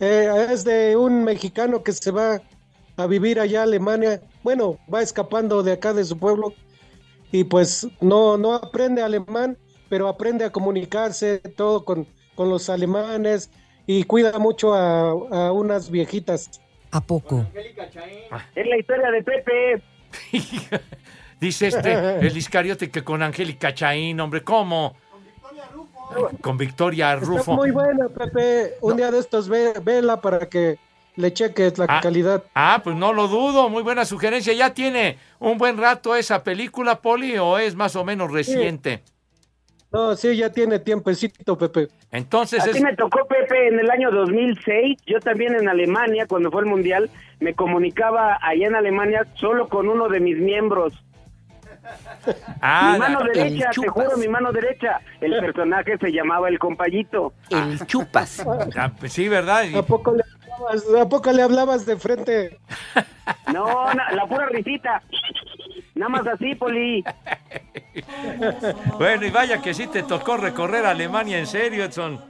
Eh, 0.00 0.46
es 0.50 0.64
de 0.64 0.96
un 0.96 1.24
mexicano 1.24 1.82
que 1.82 1.92
se 1.92 2.10
va 2.10 2.40
a 2.96 3.06
vivir 3.06 3.40
allá 3.40 3.60
a 3.60 3.62
Alemania. 3.64 4.20
Bueno, 4.42 4.78
va 4.92 5.02
escapando 5.02 5.62
de 5.62 5.72
acá 5.72 5.92
de 5.92 6.04
su 6.04 6.18
pueblo 6.18 6.54
y 7.32 7.44
pues 7.44 7.86
no, 8.00 8.36
no 8.36 8.54
aprende 8.54 9.02
alemán, 9.02 9.58
pero 9.88 10.08
aprende 10.08 10.44
a 10.44 10.50
comunicarse 10.50 11.38
todo 11.38 11.84
con, 11.84 12.06
con 12.34 12.48
los 12.48 12.68
alemanes 12.68 13.50
y 13.86 14.04
cuida 14.04 14.38
mucho 14.38 14.74
a, 14.74 15.10
a 15.10 15.52
unas 15.52 15.90
viejitas. 15.90 16.60
¿A 16.90 17.00
poco? 17.00 17.44
Es 18.54 18.66
la 18.66 18.76
historia 18.78 19.10
de 19.10 19.22
Pepe. 19.22 19.82
Dice 21.40 21.66
este, 21.66 21.92
el 22.26 22.36
Iscariote, 22.36 22.90
que 22.90 23.02
con 23.02 23.22
Angélica 23.22 23.74
Chaín, 23.74 24.20
hombre, 24.20 24.42
¿cómo? 24.42 24.96
Con 26.40 26.56
Victoria 26.58 27.14
Está 27.14 27.26
Rufo. 27.26 27.52
muy 27.54 27.70
buena, 27.70 28.08
Pepe. 28.08 28.74
Un 28.80 28.96
día 28.96 29.10
de 29.10 29.18
estos 29.18 29.48
ve, 29.48 29.72
vela 29.82 30.20
para 30.20 30.48
que 30.48 30.78
le 31.16 31.32
cheques 31.32 31.78
la 31.78 31.86
Ah. 31.88 32.00
calidad. 32.02 32.42
Ah, 32.54 32.80
pues 32.82 32.96
no 32.96 33.12
lo 33.12 33.28
dudo, 33.28 33.68
muy 33.68 33.82
buena 33.82 34.04
sugerencia. 34.04 34.52
¿Ya 34.52 34.74
tiene 34.74 35.18
un 35.38 35.58
buen 35.58 35.76
rato 35.78 36.14
esa 36.16 36.42
película, 36.42 37.00
Poli, 37.00 37.36
o 37.38 37.58
es 37.58 37.74
más 37.74 37.96
o 37.96 38.04
menos 38.04 38.30
reciente? 38.32 39.02
No, 39.92 40.16
sí, 40.16 40.36
ya 40.36 40.50
tiene 40.50 40.80
tiempecito, 40.80 41.56
Pepe. 41.56 41.86
Entonces 42.10 42.62
A 42.64 42.66
es... 42.66 42.72
ti 42.72 42.80
me 42.82 42.96
tocó 42.96 43.26
Pepe 43.28 43.68
en 43.68 43.78
el 43.78 43.90
año 43.90 44.10
2006. 44.10 44.98
Yo 45.06 45.20
también 45.20 45.54
en 45.54 45.68
Alemania, 45.68 46.26
cuando 46.26 46.50
fue 46.50 46.62
el 46.62 46.66
mundial, 46.66 47.10
me 47.38 47.54
comunicaba 47.54 48.38
allá 48.42 48.66
en 48.66 48.74
Alemania 48.74 49.24
solo 49.34 49.68
con 49.68 49.88
uno 49.88 50.08
de 50.08 50.18
mis 50.18 50.36
miembros. 50.38 50.94
Ah, 52.60 52.90
mi 52.94 52.98
mano 52.98 53.20
la- 53.20 53.32
derecha, 53.32 53.70
te 53.70 53.88
juro, 53.88 54.16
mi 54.16 54.28
mano 54.28 54.52
derecha. 54.52 55.00
El 55.20 55.38
personaje 55.40 55.98
se 55.98 56.10
llamaba 56.10 56.48
el 56.48 56.58
compayito. 56.58 57.32
El 57.50 57.78
chupas. 57.86 58.44
sí, 59.08 59.28
¿verdad? 59.28 59.64
¿A 59.76 59.82
poco 59.82 60.12
le 60.14 60.22
hablabas, 60.22 60.84
a 61.00 61.08
poco 61.08 61.32
le 61.32 61.42
hablabas 61.42 61.86
de 61.86 61.96
frente? 61.96 62.58
No, 63.52 63.92
na- 63.94 64.12
la 64.12 64.26
pura 64.26 64.46
risita. 64.46 65.02
Nada 65.94 66.08
más 66.08 66.26
así, 66.26 66.54
Poli. 66.54 67.04
Bueno, 68.98 69.24
y 69.26 69.30
vaya 69.30 69.62
que 69.62 69.72
sí 69.72 69.86
te 69.86 70.02
tocó 70.02 70.36
recorrer 70.36 70.84
Alemania 70.84 71.38
en 71.38 71.46
serio, 71.46 71.84
Edson. 71.84 72.20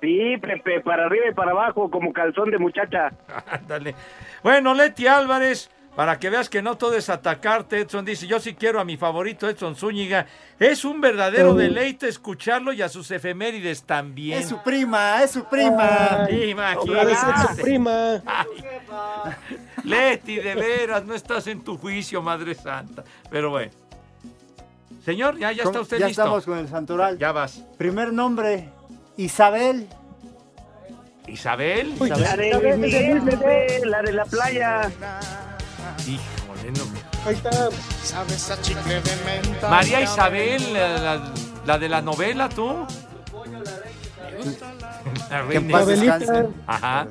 Sí, 0.00 0.36
Pepe, 0.40 0.80
para 0.80 1.04
arriba 1.04 1.26
y 1.30 1.34
para 1.34 1.50
abajo, 1.52 1.90
como 1.90 2.12
calzón 2.12 2.50
de 2.50 2.58
muchacha. 2.58 3.12
Ándale. 3.50 3.94
Bueno, 4.42 4.72
Leti 4.74 5.06
Álvarez, 5.06 5.70
para 5.96 6.18
que 6.18 6.30
veas 6.30 6.48
que 6.48 6.62
no 6.62 6.78
todo 6.78 6.94
es 6.96 7.10
atacarte, 7.10 7.80
Edson 7.80 8.04
dice, 8.04 8.26
yo 8.26 8.40
sí 8.40 8.54
quiero 8.54 8.80
a 8.80 8.84
mi 8.84 8.96
favorito 8.96 9.48
Edson 9.48 9.76
Zúñiga. 9.76 10.26
Es 10.58 10.84
un 10.84 11.00
verdadero 11.00 11.54
deleite 11.54 12.08
escucharlo 12.08 12.72
y 12.72 12.80
a 12.80 12.88
sus 12.88 13.10
efemérides 13.10 13.82
también. 13.82 14.38
Es 14.38 14.48
su 14.48 14.62
prima, 14.62 15.22
es 15.22 15.32
su 15.32 15.44
prima. 15.44 16.26
Imagínate. 16.30 17.56
su 17.56 17.62
prima. 17.62 18.22
Leti, 19.84 20.36
de 20.36 20.54
veras, 20.54 21.04
no 21.04 21.14
estás 21.14 21.46
en 21.46 21.62
tu 21.62 21.76
juicio, 21.76 22.22
Madre 22.22 22.54
Santa. 22.54 23.04
Pero 23.30 23.50
bueno. 23.50 23.72
Señor, 25.04 25.36
ya, 25.38 25.52
ya 25.52 25.64
está 25.64 25.80
usted 25.80 25.98
ya 25.98 26.06
listo. 26.06 26.22
estamos 26.22 26.44
con 26.44 26.58
el 26.58 26.68
santoral. 26.68 27.18
Ya 27.18 27.32
vas. 27.32 27.64
Primer 27.76 28.12
nombre, 28.12 28.68
Isabel. 29.16 29.88
Isabel. 31.26 31.94
La 32.00 32.36
de 32.36 33.20
Pepe, 33.24 33.86
la 33.86 34.02
de 34.02 34.12
la 34.12 34.24
playa. 34.24 34.90
Híjole, 36.06 36.72
no. 36.72 36.84
Ahí 37.26 37.34
está. 37.34 37.68
María 39.70 40.00
Isabel, 40.00 40.72
la, 40.72 40.88
la- 40.98 41.32
la 41.64 41.78
de 41.78 41.88
la 41.88 42.02
novela, 42.02 42.48
¿tú? 42.48 42.86
La 45.30 45.42
reina. 45.42 45.78
Ajá. 46.66 47.06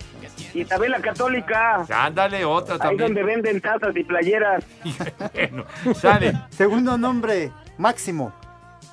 Isabel 0.54 0.92
la 0.92 1.00
Católica. 1.02 1.86
Ándale, 1.90 2.44
otra 2.44 2.74
Ahí 2.76 2.80
también. 2.80 3.08
donde 3.14 3.24
venden 3.24 3.62
tazas 3.62 3.96
y 3.96 4.04
playeras. 4.04 4.64
Bueno, 5.34 5.66
sale. 5.96 6.34
Segundo 6.50 6.98
nombre, 6.98 7.52
Máximo. 7.78 8.34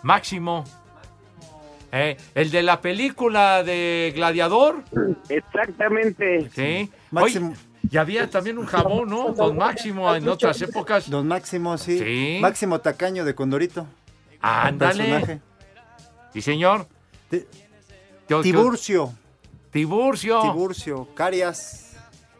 Máximo. 0.02 0.64
Eh, 1.90 2.16
el 2.34 2.50
de 2.50 2.62
la 2.62 2.80
película 2.80 3.62
de 3.64 4.12
Gladiador. 4.14 4.84
Exactamente. 5.28 6.48
Sí. 6.54 6.90
Máximo. 7.10 7.48
Oye, 7.50 7.58
y 7.90 7.96
había 7.96 8.28
también 8.28 8.58
un 8.58 8.66
jabón, 8.66 9.08
¿no? 9.08 9.32
Don 9.32 9.56
Máximo 9.56 10.14
en 10.14 10.28
otras 10.28 10.60
épocas. 10.62 11.08
Don 11.10 11.26
Máximo, 11.26 11.76
sí. 11.78 11.98
Sí. 11.98 12.38
Máximo 12.40 12.80
Tacaño 12.80 13.24
de 13.24 13.34
Condorito. 13.34 13.86
Ándale. 14.40 15.40
Sí, 16.32 16.42
señor. 16.42 16.86
Tiburcio. 18.42 19.12
Tiburcio. 19.70 20.40
Tiburcio. 20.42 21.08
Carias. 21.14 21.96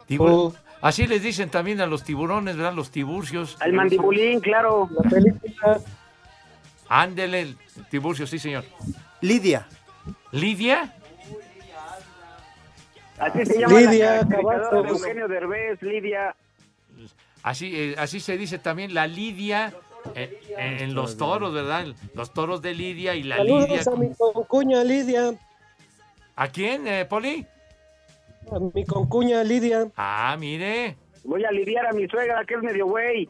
Tibur- 0.07 0.29
Oh. 0.31 0.53
Así 0.81 1.07
les 1.07 1.21
dicen 1.21 1.49
también 1.49 1.81
a 1.81 1.85
los 1.85 2.03
tiburones, 2.05 2.55
¿verdad? 2.55 2.73
Los 2.73 2.89
tiburcios. 2.89 3.57
Al 3.59 3.73
mandibulín, 3.73 4.39
claro. 4.39 4.89
La 5.03 5.09
película. 5.09 5.81
Ándele, 6.87 7.41
el 7.41 7.57
tiburcio, 7.91 8.25
sí, 8.25 8.39
señor. 8.39 8.63
Lidia. 9.19 9.67
¿Lidia? 10.31 10.95
Así 13.19 13.45
se 13.45 13.59
llama 13.59 13.79
Lidia, 13.79 14.15
la 14.15 14.81
de. 14.81 14.89
Eugenio 14.89 15.27
Derbez, 15.27 15.81
Lidia. 15.81 16.35
Así, 17.43 17.71
eh, 17.75 17.95
así 17.97 18.19
se 18.19 18.37
dice 18.37 18.59
también 18.59 18.93
la 18.93 19.07
Lidia 19.07 19.73
eh, 20.15 20.39
en, 20.57 20.79
en 20.79 20.93
los 20.93 21.17
toros, 21.17 21.53
¿verdad? 21.53 21.87
Los 22.13 22.33
toros 22.33 22.61
de 22.61 22.73
Lidia 22.73 23.15
y 23.15 23.23
la 23.23 23.43
Lidia. 23.43 23.83
Saludos 23.83 23.87
a 23.87 23.95
mi 23.95 24.15
concuña 24.15 24.83
Lidia. 24.83 25.33
¿A 26.35 26.47
quién, 26.47 26.87
eh, 26.87 27.05
Poli? 27.05 27.45
A 28.51 28.59
mi 28.73 28.85
concuña 28.85 29.43
Lidia. 29.43 29.87
Ah, 29.95 30.35
mire. 30.39 30.97
Voy 31.23 31.43
a 31.43 31.51
lidiar 31.51 31.85
a 31.85 31.91
mi 31.91 32.07
suegra, 32.07 32.43
que 32.45 32.55
es 32.55 32.61
medio 32.61 32.87
güey. 32.87 33.29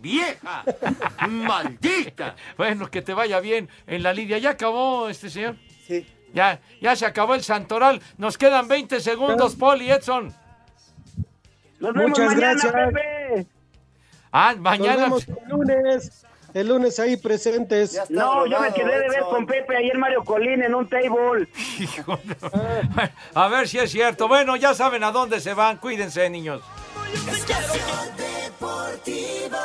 ¡Vieja! 0.00 0.64
¡Maldita! 1.28 2.34
Bueno, 2.56 2.90
que 2.90 3.02
te 3.02 3.14
vaya 3.14 3.38
bien 3.40 3.68
en 3.86 4.02
la 4.02 4.12
Lidia. 4.12 4.38
¿Ya 4.38 4.50
acabó 4.50 5.08
este 5.08 5.30
señor? 5.30 5.56
Sí. 5.86 6.06
Ya, 6.32 6.60
ya 6.80 6.96
se 6.96 7.06
acabó 7.06 7.34
el 7.34 7.42
Santoral. 7.42 8.00
Nos 8.18 8.38
quedan 8.38 8.68
20 8.68 9.00
segundos, 9.00 9.56
Poli, 9.56 9.90
Edson. 9.90 10.34
Nos 11.80 11.94
vemos 11.94 12.10
Muchas 12.10 12.34
mañana, 12.34 12.52
gracias. 12.62 12.72
Pepe. 12.72 13.46
Ah, 14.32 14.52
Nos 14.52 14.62
mañana. 14.62 15.02
vemos 15.04 15.26
el 15.26 15.48
lunes. 15.48 16.26
El 16.52 16.68
lunes 16.68 16.98
ahí 16.98 17.16
presentes. 17.16 18.00
No, 18.10 18.44
yo 18.46 18.60
me 18.60 18.72
quedé 18.72 18.98
de 18.98 19.08
ver 19.08 19.20
con 19.30 19.46
Pepe 19.46 19.76
ayer 19.76 19.96
Mario 19.96 20.24
Colín 20.24 20.62
en 20.62 20.74
un 20.74 20.88
table. 20.88 21.48
A 23.34 23.48
ver 23.48 23.68
si 23.68 23.78
es 23.78 23.90
cierto. 23.90 24.26
Bueno, 24.26 24.56
ya 24.56 24.74
saben 24.74 25.04
a 25.04 25.12
dónde 25.12 25.40
se 25.40 25.54
van. 25.54 25.76
Cuídense, 25.76 26.28
niños. 26.28 26.60
Deportivo. 28.16 29.56